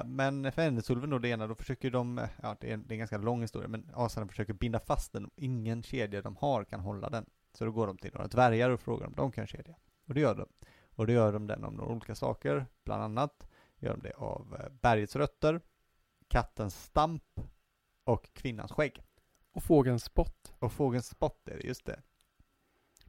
Men 0.06 0.52
Fenrisulven 0.52 1.10
då, 1.10 1.20
det 1.20 1.30
ena, 1.30 1.48
då 1.48 1.56
försöker 1.56 1.92
de, 1.92 2.28
ja 2.42 2.56
det 2.60 2.70
är, 2.70 2.74
en, 2.74 2.88
det 2.88 2.92
är 2.92 2.96
en 2.96 3.00
ganska 3.00 3.18
lång 3.18 3.42
historia, 3.42 3.68
men 3.68 3.90
asarna 3.94 4.28
försöker 4.28 4.54
binda 4.54 4.80
fast 4.80 5.14
den 5.14 5.26
och 5.26 5.32
ingen 5.36 5.84
kedja 5.84 6.22
de 6.22 6.36
har 6.36 6.64
kan 6.64 6.80
hålla 6.80 7.10
den. 7.10 7.26
Så 7.54 7.66
då 7.66 7.72
går 7.72 7.88
de 7.88 7.98
till 7.98 8.12
några 8.14 8.28
dvärgar 8.28 8.70
och 8.70 8.80
frågar 8.80 9.08
om 9.08 9.14
de 9.16 9.32
kan 9.32 9.48
kedja. 9.48 9.76
Och 10.08 10.14
det 10.14 10.20
gör 10.20 10.36
de. 10.36 10.48
Och 10.96 11.08
det 11.08 11.14
gör 11.14 11.34
de 11.34 11.48
den 11.48 11.64
av 11.64 11.74
några 11.74 11.92
olika 11.92 12.16
saker. 12.16 12.66
Bland 12.84 13.04
annat 13.04 13.48
gör 13.80 13.92
de 13.92 14.02
det 14.02 14.14
av 14.14 14.58
eh, 14.60 14.70
bergets 14.82 15.16
rötter, 15.16 15.62
kattens 16.28 16.84
stamp 16.84 17.40
och 18.04 18.34
kvinnans 18.34 18.72
skägg. 18.72 19.04
Och 19.52 19.64
fågelns 19.64 20.04
spott. 20.04 20.54
Och 20.60 20.72
fågelns 20.72 21.08
spott 21.08 21.48
är 21.48 21.58
det, 21.58 21.64
just 21.64 21.86
det. 21.86 22.02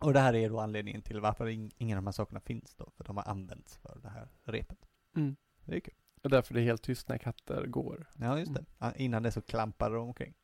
Och 0.01 0.13
det 0.13 0.21
här 0.21 0.35
är 0.35 0.49
då 0.49 0.61
anledningen 0.61 1.03
till 1.03 1.21
varför 1.21 1.49
in, 1.49 1.71
ingen 1.77 1.99
av 1.99 2.03
de 2.03 2.07
här 2.07 2.13
sakerna 2.13 2.41
finns 2.41 2.75
då, 2.75 2.91
för 2.97 3.05
de 3.05 3.17
har 3.17 3.25
använts 3.25 3.77
för 3.77 3.99
det 4.03 4.09
här 4.09 4.29
repet. 4.45 4.79
Mm. 5.17 5.37
Det 5.65 5.77
är 5.77 5.81
kul. 5.81 5.95
Och 6.25 6.31
därför 6.31 6.55
det 6.55 6.61
är 6.61 6.65
helt 6.65 6.83
tyst 6.83 7.09
när 7.09 7.19
katter 7.19 7.67
går. 7.67 8.07
Ja, 8.19 8.39
just 8.39 8.55
det. 8.55 8.65
Ja, 8.79 8.93
Innan 8.93 9.23
det 9.23 9.31
så 9.31 9.43
klampar 9.43 9.91
de 9.91 10.09
omkring. 10.09 10.35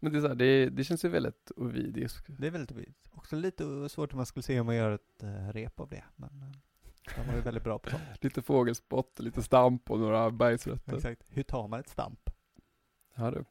Men 0.00 0.12
det 0.12 0.18
är 0.18 0.20
så 0.20 0.28
här, 0.28 0.34
det, 0.34 0.68
det 0.68 0.84
känns 0.84 1.04
ju 1.04 1.08
väldigt 1.08 1.52
ovidiskt. 1.56 2.26
Det 2.38 2.46
är 2.46 2.50
väldigt 2.50 2.76
vitt. 2.76 3.08
Också 3.10 3.36
lite 3.36 3.88
svårt 3.88 4.12
om 4.12 4.16
man 4.16 4.26
skulle 4.26 4.42
se 4.42 4.60
om 4.60 4.66
man 4.66 4.76
gör 4.76 4.90
ett 4.90 5.22
uh, 5.22 5.48
rep 5.48 5.80
av 5.80 5.88
det, 5.88 6.04
men 6.16 6.42
uh, 6.42 6.52
de 7.16 7.26
var 7.26 7.34
ju 7.34 7.40
väldigt 7.40 7.64
bra 7.64 7.78
på 7.78 7.90
sånt. 7.90 8.02
Lite 8.20 8.42
fågelspott, 8.42 9.18
lite 9.18 9.42
stamp 9.42 9.90
och 9.90 9.98
några 9.98 10.30
bergsrötter. 10.30 10.96
Exakt. 10.96 11.22
Hur 11.28 11.42
tar 11.42 11.68
man 11.68 11.80
ett 11.80 11.88
stamp? 11.88 12.30
Ja 13.14 13.30
du, 13.30 13.44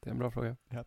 det 0.00 0.08
är 0.08 0.12
en 0.12 0.18
bra 0.18 0.30
fråga. 0.30 0.56
Ja. 0.68 0.84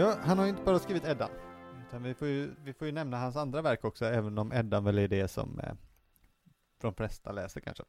Ja, 0.00 0.16
han 0.20 0.38
har 0.38 0.44
ju 0.44 0.50
inte 0.50 0.62
bara 0.62 0.78
skrivit 0.78 1.04
Eddan. 1.04 1.30
Utan 1.88 2.02
vi 2.02 2.14
får, 2.14 2.28
ju, 2.28 2.54
vi 2.64 2.72
får 2.72 2.86
ju 2.86 2.92
nämna 2.92 3.18
hans 3.18 3.36
andra 3.36 3.62
verk 3.62 3.84
också, 3.84 4.04
även 4.04 4.38
om 4.38 4.52
Eddan 4.52 4.84
väl 4.84 4.98
är 4.98 5.08
det 5.08 5.28
som 5.28 5.60
eh, 5.60 5.72
de 6.80 6.94
flesta 6.94 7.32
läser 7.32 7.60
kanske. 7.60 7.84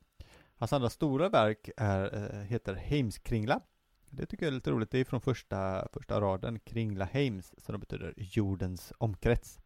Hans 0.55 0.73
andra 0.73 0.89
stora 0.89 1.29
verk 1.29 1.69
är, 1.77 2.15
eh, 2.15 2.41
heter 2.41 2.73
Heimskringla. 2.73 3.61
Det 4.09 4.25
tycker 4.25 4.45
jag 4.45 4.51
är 4.51 4.55
lite 4.55 4.71
roligt. 4.71 4.91
Det 4.91 4.99
är 4.99 5.05
från 5.05 5.21
första, 5.21 5.87
första 5.93 6.21
raden, 6.21 6.59
Kringla 6.59 7.05
Heims, 7.05 7.53
som 7.57 7.79
betyder 7.79 8.13
jordens 8.17 8.93
omkrets. 8.97 9.59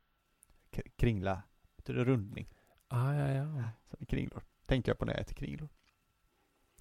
K 0.76 0.82
kringla 0.96 1.42
betyder 1.78 2.06
rundning, 2.06 2.50
Ah, 2.88 3.14
ja, 3.14 3.28
ja. 3.30 3.64
som 3.86 4.06
kringlor. 4.06 4.44
Tänker 4.66 4.92
jag 4.92 4.98
på 5.00 5.06
när 5.06 5.14
jag 5.14 5.22
äter 5.22 5.36
kringlor. 5.36 5.70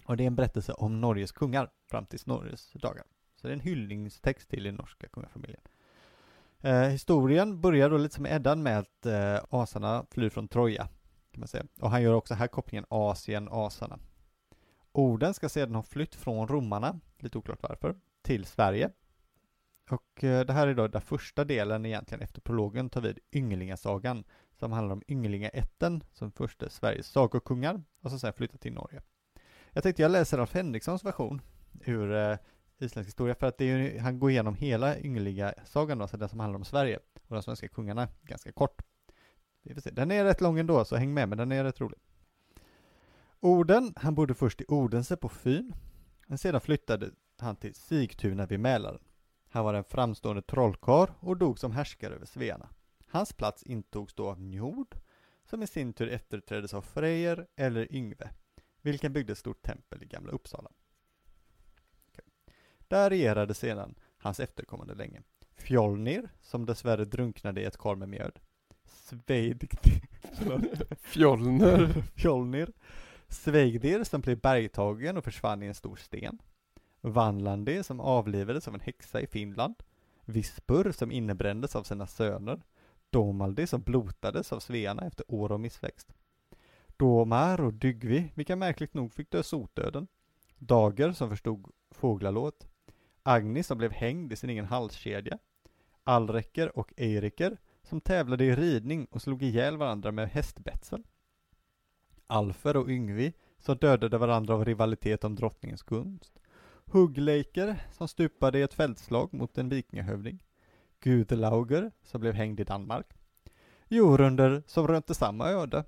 Och 0.05 0.17
det 0.17 0.23
är 0.23 0.27
en 0.27 0.35
berättelse 0.35 0.73
om 0.73 1.01
Norges 1.01 1.31
kungar 1.31 1.69
fram 1.87 2.05
till 2.05 2.19
Norges 2.25 2.71
dagar. 2.71 3.03
Så 3.45 3.49
det 3.49 3.53
är 3.53 3.57
en 3.57 3.59
hyllningstext 3.59 4.49
till 4.49 4.63
den 4.63 4.75
norska 4.75 5.07
kungafamiljen. 5.07 5.61
Eh, 6.61 6.81
historien 6.81 7.61
börjar 7.61 7.89
då 7.89 7.97
lite 7.97 8.15
som 8.15 8.25
Eddan 8.25 8.63
med 8.63 8.79
att 8.79 9.05
eh, 9.05 9.37
asarna 9.49 10.05
flyr 10.11 10.29
från 10.29 10.47
Troja, 10.47 10.87
kan 11.31 11.39
man 11.39 11.47
säga. 11.47 11.65
Och 11.79 11.91
han 11.91 12.01
gör 12.01 12.13
också 12.13 12.33
här 12.33 12.47
kopplingen 12.47 12.85
Asien, 12.89 13.47
asarna. 13.51 13.99
Orden 14.91 15.33
ska 15.33 15.49
sedan 15.49 15.75
ha 15.75 15.83
flytt 15.83 16.15
från 16.15 16.47
romarna, 16.47 16.99
lite 17.19 17.37
oklart 17.37 17.59
varför, 17.61 17.95
till 18.21 18.45
Sverige. 18.45 18.89
Och 19.89 20.23
eh, 20.23 20.45
det 20.45 20.53
här 20.53 20.67
är 20.67 20.73
då 20.73 20.87
den 20.87 21.01
första 21.01 21.43
delen 21.43 21.85
egentligen 21.85 22.21
efter 22.21 22.41
prologen 22.41 22.89
tar 22.89 23.01
vid 23.01 23.19
Ynglingasagan, 23.31 24.23
som 24.59 24.71
handlar 24.71 24.93
om 24.93 25.01
Ynglingaätten, 25.07 26.03
som 26.13 26.31
först 26.31 26.63
är 26.63 26.69
Sveriges 26.69 27.07
sagokungar, 27.07 27.83
och 28.01 28.09
som 28.09 28.19
sen 28.19 28.33
flyttar 28.33 28.57
till 28.57 28.73
Norge. 28.73 29.01
Jag 29.71 29.83
tänkte 29.83 30.01
jag 30.01 30.11
läser 30.11 30.39
Alf 30.39 30.53
Henrikssons 30.53 31.05
version 31.05 31.41
ur 31.85 32.15
eh, 32.15 32.37
isländsk 32.79 33.07
historia, 33.07 33.35
för 33.35 33.47
att 33.47 33.57
det 33.57 33.65
är 33.65 33.77
ju, 33.77 33.99
han 33.99 34.19
går 34.19 34.31
igenom 34.31 34.55
hela 34.55 34.99
Ynglingasagan 34.99 35.97
då, 35.97 36.01
alltså 36.01 36.17
den 36.17 36.29
som 36.29 36.39
handlar 36.39 36.57
om 36.57 36.65
Sverige 36.65 36.99
och 37.27 37.35
de 37.35 37.43
svenska 37.43 37.67
kungarna, 37.67 38.07
ganska 38.21 38.51
kort. 38.51 38.81
Vi 39.61 39.73
får 39.73 39.81
se. 39.81 39.91
Den 39.91 40.11
är 40.11 40.23
rätt 40.23 40.41
lång 40.41 40.59
ändå, 40.59 40.85
så 40.85 40.95
häng 40.95 41.13
med, 41.13 41.29
men 41.29 41.37
den 41.37 41.51
är 41.51 41.63
rätt 41.63 41.81
rolig. 41.81 41.99
Orden, 43.39 43.93
han 43.95 44.15
bodde 44.15 44.33
först 44.33 44.61
i 44.61 44.65
Odense 44.67 45.17
på 45.17 45.29
Fyn, 45.29 45.75
men 46.27 46.37
sedan 46.37 46.61
flyttade 46.61 47.11
han 47.39 47.55
till 47.55 47.75
Sigtuna 47.75 48.45
vid 48.45 48.59
Mälaren. 48.59 49.01
Han 49.49 49.65
var 49.65 49.73
en 49.73 49.83
framstående 49.83 50.41
trollkarl 50.41 51.09
och 51.19 51.37
dog 51.37 51.59
som 51.59 51.71
härskare 51.71 52.15
över 52.15 52.25
Svearna. 52.25 52.69
Hans 53.07 53.33
plats 53.33 53.63
intogs 53.63 54.13
då 54.13 54.29
av 54.29 54.41
Njord, 54.41 54.95
som 55.49 55.63
i 55.63 55.67
sin 55.67 55.93
tur 55.93 56.09
efterträddes 56.09 56.73
av 56.73 56.81
Freyr 56.81 57.47
eller 57.55 57.95
Yngve, 57.95 58.29
vilken 58.81 59.13
byggde 59.13 59.31
ett 59.31 59.37
stort 59.37 59.61
tempel 59.61 60.03
i 60.03 60.05
Gamla 60.05 60.31
Uppsala. 60.31 60.69
Där 62.95 63.09
regerade 63.09 63.53
sedan 63.53 63.95
hans 64.17 64.39
efterkommande 64.39 64.93
länge. 64.93 65.21
Fjolnir, 65.55 66.29
som 66.41 66.65
dessvärre 66.65 67.05
drunknade 67.05 67.61
i 67.61 67.65
ett 67.65 67.77
kar 67.77 67.95
med 67.95 68.09
mjöd. 68.09 68.39
Sveigdir, 68.85 69.69
Fjollner. 71.01 72.03
Fjolnir. 72.15 72.71
Sveigdir, 73.27 74.03
som 74.03 74.21
blev 74.21 74.39
bergtagen 74.39 75.17
och 75.17 75.23
försvann 75.23 75.63
i 75.63 75.65
en 75.65 75.75
stor 75.75 75.95
sten. 75.95 76.39
Vanlandi, 77.01 77.83
som 77.83 77.99
avlivades 77.99 78.67
av 78.67 78.73
en 78.73 78.79
häxa 78.79 79.21
i 79.21 79.27
Finland. 79.27 79.75
Vispur, 80.25 80.91
som 80.91 81.11
innebrändes 81.11 81.75
av 81.75 81.83
sina 81.83 82.07
söner. 82.07 82.61
Domaldi, 83.09 83.67
som 83.67 83.81
blotades 83.81 84.53
av 84.53 84.59
svearna 84.59 85.07
efter 85.07 85.31
år 85.31 85.51
av 85.51 85.59
missväxt. 85.59 86.13
Domar 86.97 87.61
och 87.61 87.73
Dygvi, 87.73 88.31
vilka 88.35 88.55
märkligt 88.55 88.93
nog 88.93 89.13
fick 89.13 89.31
dö 89.31 89.43
sotdöden. 89.43 90.07
Dager, 90.57 91.11
som 91.11 91.29
förstod 91.29 91.71
fåglalåt. 91.91 92.67
Agni, 93.27 93.63
som 93.63 93.77
blev 93.77 93.91
hängd 93.91 94.33
i 94.33 94.35
sin 94.35 94.49
egen 94.49 94.65
halskedja. 94.65 95.37
Alreker 96.03 96.77
och 96.77 96.93
Eiriker, 96.97 97.57
som 97.83 98.01
tävlade 98.01 98.45
i 98.45 98.55
ridning 98.55 99.07
och 99.11 99.21
slog 99.21 99.43
ihjäl 99.43 99.77
varandra 99.77 100.11
med 100.11 100.29
hästbetsel. 100.29 101.03
Alfer 102.27 102.77
och 102.77 102.89
Yngvi, 102.89 103.33
som 103.57 103.77
dödade 103.77 104.17
varandra 104.17 104.53
av 104.53 104.65
rivalitet 104.65 105.23
om 105.23 105.35
drottningens 105.35 105.83
gunst. 105.83 106.39
Huggleiker, 106.85 107.87
som 107.91 108.07
stupade 108.07 108.59
i 108.59 108.61
ett 108.61 108.73
fältslag 108.73 109.33
mot 109.33 109.57
en 109.57 109.69
vikingahövding. 109.69 110.43
Gudlauger, 110.99 111.91
som 112.03 112.21
blev 112.21 112.33
hängd 112.33 112.59
i 112.59 112.63
Danmark. 112.63 113.13
Jorunder, 113.87 114.63
som 114.67 114.87
rönte 114.87 115.13
samma 115.13 115.49
öde. 115.49 115.83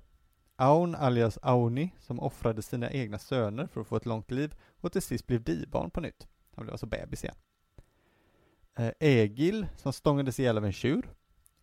Aun 0.56 0.94
alias 0.94 1.38
Auni, 1.42 1.94
som 1.98 2.20
offrade 2.20 2.62
sina 2.62 2.90
egna 2.90 3.18
söner 3.18 3.66
för 3.66 3.80
att 3.80 3.86
få 3.86 3.96
ett 3.96 4.06
långt 4.06 4.30
liv 4.30 4.54
och 4.80 4.92
till 4.92 5.02
sist 5.02 5.26
blev 5.26 5.42
dibarn 5.42 5.90
på 5.90 6.00
nytt. 6.00 6.28
Han 6.58 6.64
blev 6.64 6.74
alltså 6.74 6.86
bebis 6.86 7.24
igen. 7.24 7.36
Eh, 8.74 8.92
Egil, 9.00 9.66
som 9.76 9.92
stångades 9.92 10.40
ihjäl 10.40 10.56
av 10.56 10.64
en 10.64 10.72
tjur. 10.72 11.10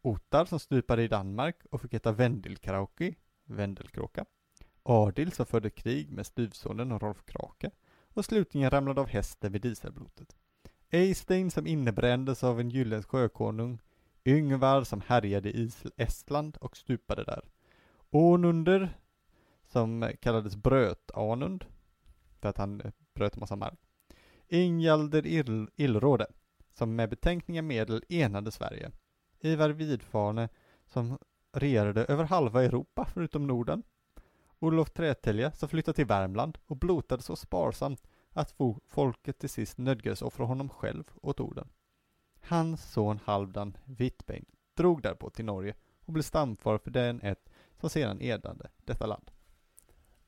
Otar 0.01 0.45
som 0.45 0.59
stupade 0.59 1.03
i 1.03 1.07
Danmark 1.07 1.55
och 1.71 1.81
fick 1.81 1.93
heta 1.93 2.11
Vendelkrauki, 2.11 3.15
Vendelkråka. 3.45 4.25
Adil, 4.83 5.31
som 5.31 5.45
förde 5.45 5.69
krig 5.69 6.11
med 6.11 6.25
styvsonen 6.25 6.99
Rolf 6.99 7.25
Krake 7.25 7.71
och 8.13 8.25
slutligen 8.25 8.69
ramlade 8.69 9.01
av 9.01 9.07
hästen 9.07 9.51
vid 9.51 9.61
Dieselblotet. 9.61 10.35
Eystein 10.89 11.51
som 11.51 11.67
innebrändes 11.67 12.43
av 12.43 12.59
en 12.59 12.69
gyllens 12.69 13.05
sjökonung, 13.05 13.79
Yngvar 14.25 14.83
som 14.83 15.01
härjade 15.01 15.49
i 15.49 15.71
Estland 15.97 16.57
och 16.57 16.77
stupade 16.77 17.23
där. 17.23 17.41
Onunder 18.09 18.97
som 19.67 20.11
kallades 20.19 20.55
Bröt-Anund 20.55 21.65
för 22.41 22.49
att 22.49 22.57
han 22.57 22.81
eh, 22.81 22.91
bröt 23.13 23.33
en 23.33 23.39
massa 23.39 23.55
mark. 23.55 23.84
Ingjalder 24.47 25.21
Ill- 25.21 25.69
Illråde 25.75 26.27
som 26.73 26.95
med 26.95 27.09
betänkliga 27.09 27.61
medel 27.61 28.03
enade 28.09 28.51
Sverige. 28.51 28.91
Ivar 29.39 29.69
Vidfarne 29.69 30.49
som 30.85 31.17
regerade 31.53 32.05
över 32.05 32.23
halva 32.23 32.63
Europa 32.63 33.05
förutom 33.13 33.47
Norden. 33.47 33.83
Olof 34.59 34.89
Trätälja 34.89 35.51
som 35.51 35.69
flyttade 35.69 35.95
till 35.95 36.05
Värmland 36.05 36.57
och 36.65 36.77
blotade 36.77 37.23
så 37.23 37.35
sparsamt 37.35 38.07
att 38.31 38.55
folket 38.87 39.39
till 39.39 39.49
sist 39.49 39.77
nödgades 39.77 40.21
offra 40.21 40.45
honom 40.45 40.69
själv 40.69 41.03
åt 41.21 41.39
orden. 41.39 41.67
Hans 42.41 42.91
son 42.91 43.19
Halvdan 43.25 43.77
Wittbein 43.85 44.45
drog 44.73 45.01
därpå 45.01 45.29
till 45.29 45.45
Norge 45.45 45.75
och 46.05 46.13
blev 46.13 46.23
stamfar 46.23 46.77
för 46.77 46.91
den 46.91 47.21
ett 47.21 47.49
som 47.79 47.89
sedan 47.89 48.21
edade 48.21 48.69
detta 48.85 49.05
land. 49.05 49.31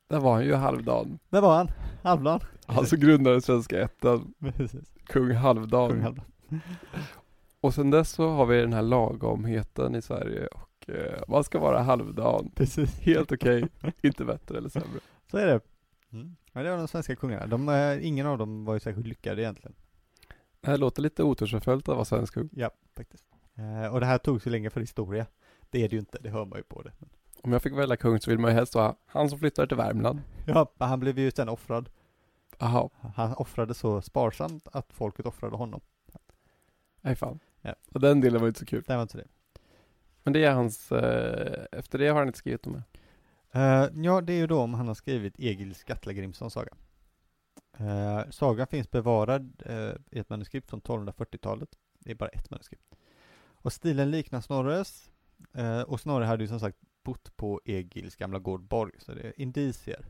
Där 0.08 0.20
var 0.20 0.32
han 0.34 0.44
ju 0.44 0.54
Halvdan. 0.54 1.18
Där 1.30 1.40
var 1.40 1.56
han, 1.56 1.70
Halvdan. 2.02 2.40
Han 2.66 2.86
som 2.86 3.00
grundade 3.00 3.40
Svenska 3.40 3.88
Precis, 4.56 4.92
kung 5.06 5.34
Halvdan. 5.34 5.90
kung 5.90 6.00
Halvdan. 6.00 6.24
Och 7.60 7.74
sen 7.74 7.90
dess 7.90 8.10
så 8.10 8.28
har 8.28 8.46
vi 8.46 8.60
den 8.60 8.72
här 8.72 8.82
lagomheten 8.82 9.94
i 9.94 10.02
Sverige 10.02 10.46
och 10.46 10.90
eh, 10.90 11.22
man 11.28 11.44
ska 11.44 11.58
vara 11.58 11.82
Halvdan. 11.82 12.50
Precis, 12.54 12.98
Helt 12.98 13.32
okej, 13.32 13.68
inte 14.02 14.24
bättre 14.24 14.58
eller 14.58 14.68
sämre. 14.68 15.00
så 15.30 15.36
är 15.36 15.46
det. 15.46 15.60
Mm. 16.12 16.36
Ja, 16.52 16.62
det 16.62 16.70
var 16.70 16.76
de 16.78 16.88
svenska 16.88 17.16
kungarna. 17.16 17.46
De, 17.46 17.68
eh, 17.68 18.06
ingen 18.06 18.26
av 18.26 18.38
dem 18.38 18.64
var 18.64 18.74
ju 18.74 18.80
särskilt 18.80 19.06
lyckade 19.06 19.42
egentligen. 19.42 19.74
Det 20.60 20.70
här 20.70 20.78
låter 20.78 21.02
lite 21.02 21.22
otursförföljt 21.22 21.88
att 21.88 21.94
vara 21.94 22.04
svensk 22.04 22.34
kung. 22.34 22.48
Ja, 22.52 22.70
faktiskt. 22.96 23.24
Eh, 23.54 23.94
och 23.94 24.00
det 24.00 24.06
här 24.06 24.18
tog 24.18 24.42
så 24.42 24.50
länge 24.50 24.70
för 24.70 24.80
historia. 24.80 25.26
Det 25.70 25.84
är 25.84 25.88
det 25.88 25.96
ju 25.96 26.00
inte, 26.00 26.18
det 26.20 26.30
hör 26.30 26.44
man 26.44 26.58
ju 26.58 26.62
på 26.62 26.82
det. 26.82 26.92
Om 27.42 27.52
jag 27.52 27.62
fick 27.62 27.72
välja 27.72 27.96
kung 27.96 28.20
så 28.20 28.30
vill 28.30 28.38
man 28.38 28.50
ju 28.50 28.54
helst 28.54 28.74
ha 28.74 28.96
han 29.06 29.30
som 29.30 29.38
flyttar 29.38 29.66
till 29.66 29.76
Värmland. 29.76 30.20
ja, 30.46 30.72
han 30.78 31.00
blev 31.00 31.18
ju 31.18 31.30
sen 31.30 31.48
offrad. 31.48 31.88
Jaha, 32.58 32.90
Han 33.14 33.34
offrade 33.34 33.74
så 33.74 34.02
sparsamt 34.02 34.68
att 34.72 34.92
folket 34.92 35.26
offrade 35.26 35.56
honom. 35.56 35.80
nej 37.00 37.16
fan. 37.16 37.38
Ja. 37.60 37.74
Och 37.92 38.00
den 38.00 38.20
delen 38.20 38.40
var 38.40 38.48
inte 38.48 38.60
så 38.60 38.66
kul. 38.66 38.84
Det 38.86 38.94
var 38.94 39.02
inte 39.02 39.12
så 39.12 39.18
det. 39.18 39.28
Men 40.22 40.32
det 40.32 40.44
är 40.44 40.52
hans, 40.52 40.92
eh, 40.92 41.66
efter 41.72 41.98
det 41.98 42.08
har 42.08 42.18
han 42.18 42.26
inte 42.26 42.38
skrivit 42.38 42.62
dem. 42.62 42.82
Eh, 43.52 43.86
ja, 43.94 44.20
det 44.20 44.32
är 44.32 44.36
ju 44.36 44.46
då 44.46 44.60
om 44.60 44.74
han 44.74 44.88
har 44.88 44.94
skrivit 44.94 45.34
Egil 45.38 45.74
Skallagrimssons 45.74 46.52
saga. 46.52 46.72
Uh, 47.80 48.30
sagan 48.30 48.66
finns 48.66 48.90
bevarad 48.90 49.62
i 50.10 50.18
ett 50.18 50.28
manuskript 50.28 50.70
från 50.70 50.80
1240-talet. 50.80 51.68
Det 51.98 52.10
är 52.10 52.14
bara 52.14 52.28
ett 52.28 52.50
manuskript. 52.50 52.94
Och 53.40 53.72
stilen 53.72 54.10
liknar 54.10 54.40
Snorres. 54.40 55.10
Uh, 55.58 55.80
och 55.80 56.00
Snorre 56.00 56.24
hade 56.24 56.44
ju 56.44 56.48
som 56.48 56.60
sagt 56.60 56.78
bott 57.08 57.36
på 57.36 57.60
Egils 57.64 58.16
gamla 58.16 58.38
gård 58.38 58.62
Borg, 58.62 58.92
så 58.98 59.14
det 59.14 59.20
är 59.20 59.40
indicier. 59.40 60.06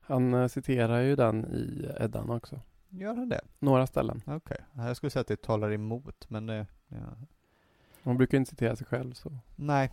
Han 0.00 0.48
citerar 0.48 1.00
ju 1.00 1.16
den 1.16 1.44
i 1.44 1.90
Eddan 2.00 2.30
också. 2.30 2.60
Gör 2.88 3.14
han 3.14 3.28
det? 3.28 3.40
Några 3.58 3.86
ställen. 3.86 4.22
Okej, 4.26 4.36
okay. 4.36 4.86
jag 4.86 4.96
skulle 4.96 5.10
säga 5.10 5.20
att 5.20 5.26
det 5.26 5.42
talar 5.42 5.72
emot, 5.72 6.30
men 6.30 6.46
det, 6.46 6.66
ja. 6.88 7.16
Man 8.02 8.16
brukar 8.16 8.38
inte 8.38 8.50
citera 8.50 8.76
sig 8.76 8.86
själv 8.86 9.12
så. 9.12 9.38
Nej. 9.56 9.92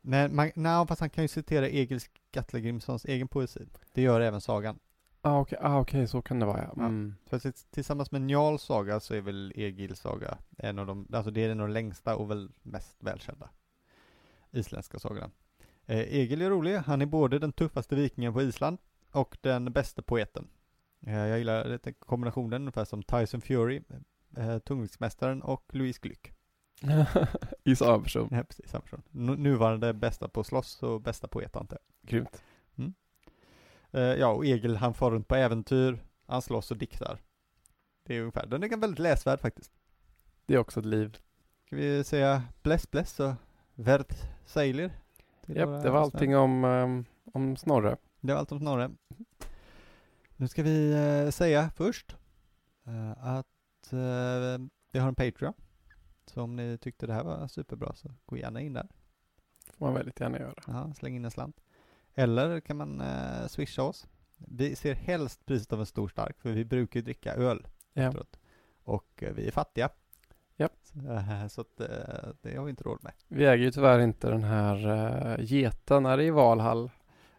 Men 0.00 0.36
man, 0.36 0.50
nej, 0.54 0.86
fast 0.86 1.00
han 1.00 1.10
kan 1.10 1.24
ju 1.24 1.28
citera 1.28 1.68
Egil 1.68 2.00
Skallagrimssons 2.00 3.04
egen 3.04 3.28
poesi. 3.28 3.66
Det 3.92 4.02
gör 4.02 4.20
även 4.20 4.40
sagan. 4.40 4.78
Ah, 5.20 5.40
okej, 5.40 5.58
okay. 5.58 5.70
ah, 5.70 5.80
okay. 5.80 6.06
så 6.06 6.22
kan 6.22 6.40
det 6.40 6.46
vara 6.46 6.62
ja. 6.62 6.82
Mm. 6.82 7.14
ja. 7.24 7.38
För 7.38 7.52
tillsammans 7.70 8.10
med 8.10 8.22
Njals 8.22 8.62
saga 8.62 9.00
så 9.00 9.14
är 9.14 9.20
väl 9.20 9.52
Egils 9.56 10.00
saga 10.00 10.38
en 10.58 10.78
av 10.78 10.86
de, 10.86 11.06
alltså 11.12 11.30
det 11.30 11.44
är 11.44 11.50
en 11.50 11.60
av 11.60 11.68
de 11.68 11.72
längsta 11.72 12.16
och 12.16 12.30
väl 12.30 12.50
mest 12.62 12.96
välkända 13.04 13.48
isländska 14.50 14.98
sagorna. 14.98 15.30
Eh, 15.88 15.98
Egil 15.98 16.42
är 16.42 16.50
rolig, 16.50 16.76
han 16.76 17.02
är 17.02 17.06
både 17.06 17.38
den 17.38 17.52
tuffaste 17.52 17.96
vikingen 17.96 18.32
på 18.32 18.42
Island 18.42 18.78
och 19.10 19.38
den 19.40 19.72
bästa 19.72 20.02
poeten. 20.02 20.48
Eh, 21.06 21.16
jag 21.16 21.38
gillar 21.38 21.92
kombinationen 21.92 22.62
ungefär 22.62 22.84
som 22.84 23.02
Tyson 23.02 23.40
Fury, 23.40 23.82
eh, 24.36 24.58
tungviktsmästaren 24.58 25.42
och 25.42 25.64
Louise 25.72 26.00
Glück. 26.02 26.32
I 27.64 27.76
samma 27.76 28.02
person. 28.02 28.28
Ja, 28.30 28.44
precis, 28.44 28.70
samma 28.70 28.82
person. 28.82 29.02
Nuvarande 29.42 29.92
bästa 29.94 30.28
på 30.28 30.44
slåss 30.44 30.82
och 30.82 31.00
bästa 31.00 31.28
poet 31.28 31.56
antar 31.56 31.78
jag. 31.78 32.10
Grymt. 32.10 32.42
Mm. 32.76 32.94
Ja, 34.18 34.28
och 34.28 34.46
Egil 34.46 34.76
han 34.76 34.94
far 34.94 35.10
runt 35.10 35.28
på 35.28 35.34
äventyr, 35.34 35.98
han 36.26 36.42
slåss 36.42 36.70
och 36.70 36.76
diktar. 36.76 37.18
Det 38.02 38.16
är 38.16 38.20
ungefär, 38.20 38.46
den 38.46 38.62
är 38.62 38.76
väldigt 38.76 38.98
läsvärd 38.98 39.40
faktiskt. 39.40 39.72
Det 40.46 40.54
är 40.54 40.58
också 40.58 40.80
ett 40.80 40.86
liv. 40.86 41.18
Ska 41.66 41.76
vi 41.76 42.04
säga 42.04 42.42
bless 42.62 42.90
bless 42.90 43.20
och 43.20 43.32
värd 43.74 44.14
sailer? 44.46 44.90
Japp, 45.48 45.82
det 45.82 45.90
var 45.90 46.00
allting 46.00 46.36
om, 46.36 46.64
um, 46.64 47.04
om 47.32 47.56
Snorre. 47.56 47.96
Det 48.20 48.32
var 48.32 48.40
allt 48.40 48.52
om 48.52 48.58
Snorre. 48.58 48.90
Nu 50.36 50.48
ska 50.48 50.62
vi 50.62 50.94
uh, 50.94 51.30
säga 51.30 51.70
först 51.70 52.16
uh, 52.88 53.26
att 53.26 53.46
vi 54.92 54.98
har 54.98 55.08
en 55.08 55.14
Patreon. 55.14 55.54
Så 56.26 56.42
om 56.42 56.56
ni 56.56 56.78
tyckte 56.78 57.06
det 57.06 57.12
här 57.12 57.24
var 57.24 57.48
superbra 57.48 57.94
så 57.94 58.10
gå 58.26 58.36
gärna 58.36 58.60
in 58.60 58.72
där. 58.72 58.88
får 59.78 59.86
man 59.86 59.94
väldigt 59.94 60.20
gärna 60.20 60.38
göra. 60.38 60.54
Ja, 60.66 60.94
släng 60.94 61.16
in 61.16 61.24
en 61.24 61.30
slant. 61.30 61.60
Eller 62.14 62.60
kan 62.60 62.76
man 62.76 63.00
eh, 63.00 63.46
swisha 63.46 63.82
oss. 63.82 64.06
Vi 64.36 64.76
ser 64.76 64.94
helst 64.94 65.46
priset 65.46 65.72
av 65.72 65.80
en 65.80 65.86
stor 65.86 66.08
stark, 66.08 66.40
för 66.40 66.52
vi 66.52 66.64
brukar 66.64 67.00
ju 67.00 67.04
dricka 67.04 67.34
öl 67.34 67.66
ja. 67.92 68.02
efteråt. 68.02 68.38
Och 68.82 69.22
eh, 69.22 69.34
vi 69.34 69.46
är 69.46 69.50
fattiga. 69.50 69.88
Ja. 70.60 70.68
Så, 70.82 71.12
eh, 71.12 71.46
så 71.48 71.60
att, 71.60 71.80
eh, 71.80 71.88
det 72.42 72.56
har 72.56 72.64
vi 72.64 72.70
inte 72.70 72.84
råd 72.84 72.98
med. 73.02 73.12
Vi 73.28 73.44
äger 73.44 73.64
ju 73.64 73.70
tyvärr 73.70 73.98
inte 73.98 74.30
den 74.30 74.44
här 74.44 74.86
uh, 75.38 75.44
geten, 75.44 76.06
är 76.06 76.16
det 76.16 76.24
i 76.24 76.30
Valhall? 76.30 76.90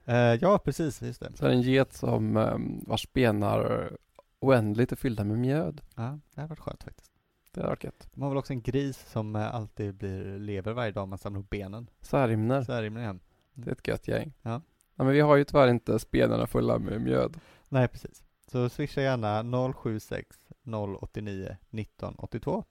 Uh, 0.10 0.16
ja, 0.16 0.60
precis, 0.60 1.02
just 1.02 1.20
det. 1.20 1.32
Så 1.36 1.46
är 1.46 1.50
det 1.50 1.56
en 1.56 1.62
get 1.62 1.94
som 1.94 2.38
um, 2.38 2.84
vars 2.88 3.14
benar 3.14 3.92
oändligt 4.40 4.92
är 4.92 4.96
fyllda 4.96 5.24
med 5.24 5.38
mjöd. 5.38 5.82
Ja, 5.96 6.20
det 6.36 6.42
har 6.42 6.48
varit 6.48 6.60
skönt 6.60 6.84
faktiskt. 6.84 7.12
Det 7.52 7.62
har 7.62 7.68
varit 7.68 7.84
gött. 7.84 8.10
De 8.14 8.22
har 8.22 8.30
väl 8.30 8.38
också 8.38 8.54
en 8.54 8.62
gris 8.62 9.06
som 9.12 9.36
alltid 9.36 9.96
blir 9.96 10.40
lever 10.40 10.74
varje 10.74 10.92
dag 10.92 11.08
man 11.08 11.18
samlar 11.18 11.40
ihop 11.40 11.50
benen. 11.50 11.90
Särimner. 12.02 12.64
Särimner, 12.64 13.04
ja. 13.04 13.16
Det 13.54 13.70
är 13.70 13.74
ett 13.74 13.88
gött 13.88 14.08
gäng. 14.08 14.34
Ja. 14.42 14.62
ja 14.96 15.04
men 15.04 15.14
vi 15.14 15.20
har 15.20 15.36
ju 15.36 15.44
tyvärr 15.44 15.68
inte 15.68 16.00
spenarna 16.00 16.48
fulla 16.48 16.80
med 16.80 17.02
mjöd. 17.02 17.38
Nej, 17.70 17.88
precis. 17.88 18.24
Så 18.52 18.70
swisha 18.70 19.02
gärna 19.02 19.74
076 19.74 20.38
089 20.64 21.58
1982. 21.72 22.66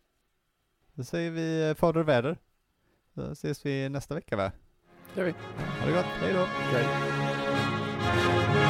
Då 0.99 1.05
säger 1.05 1.31
vi 1.31 1.75
fader 1.79 2.01
och 2.01 2.09
väder. 2.09 2.39
Så 3.15 3.33
ses 3.33 3.67
vi 3.67 3.89
nästa 3.89 4.15
vecka 4.15 4.37
va? 4.37 4.53
Det 5.15 5.21
gör 5.21 5.27
vi. 5.27 5.35
Ha 5.81 5.87
det 5.87 5.93
gott, 5.93 6.05
hej 6.05 6.33
då. 6.33 6.45
Hej. 6.45 8.68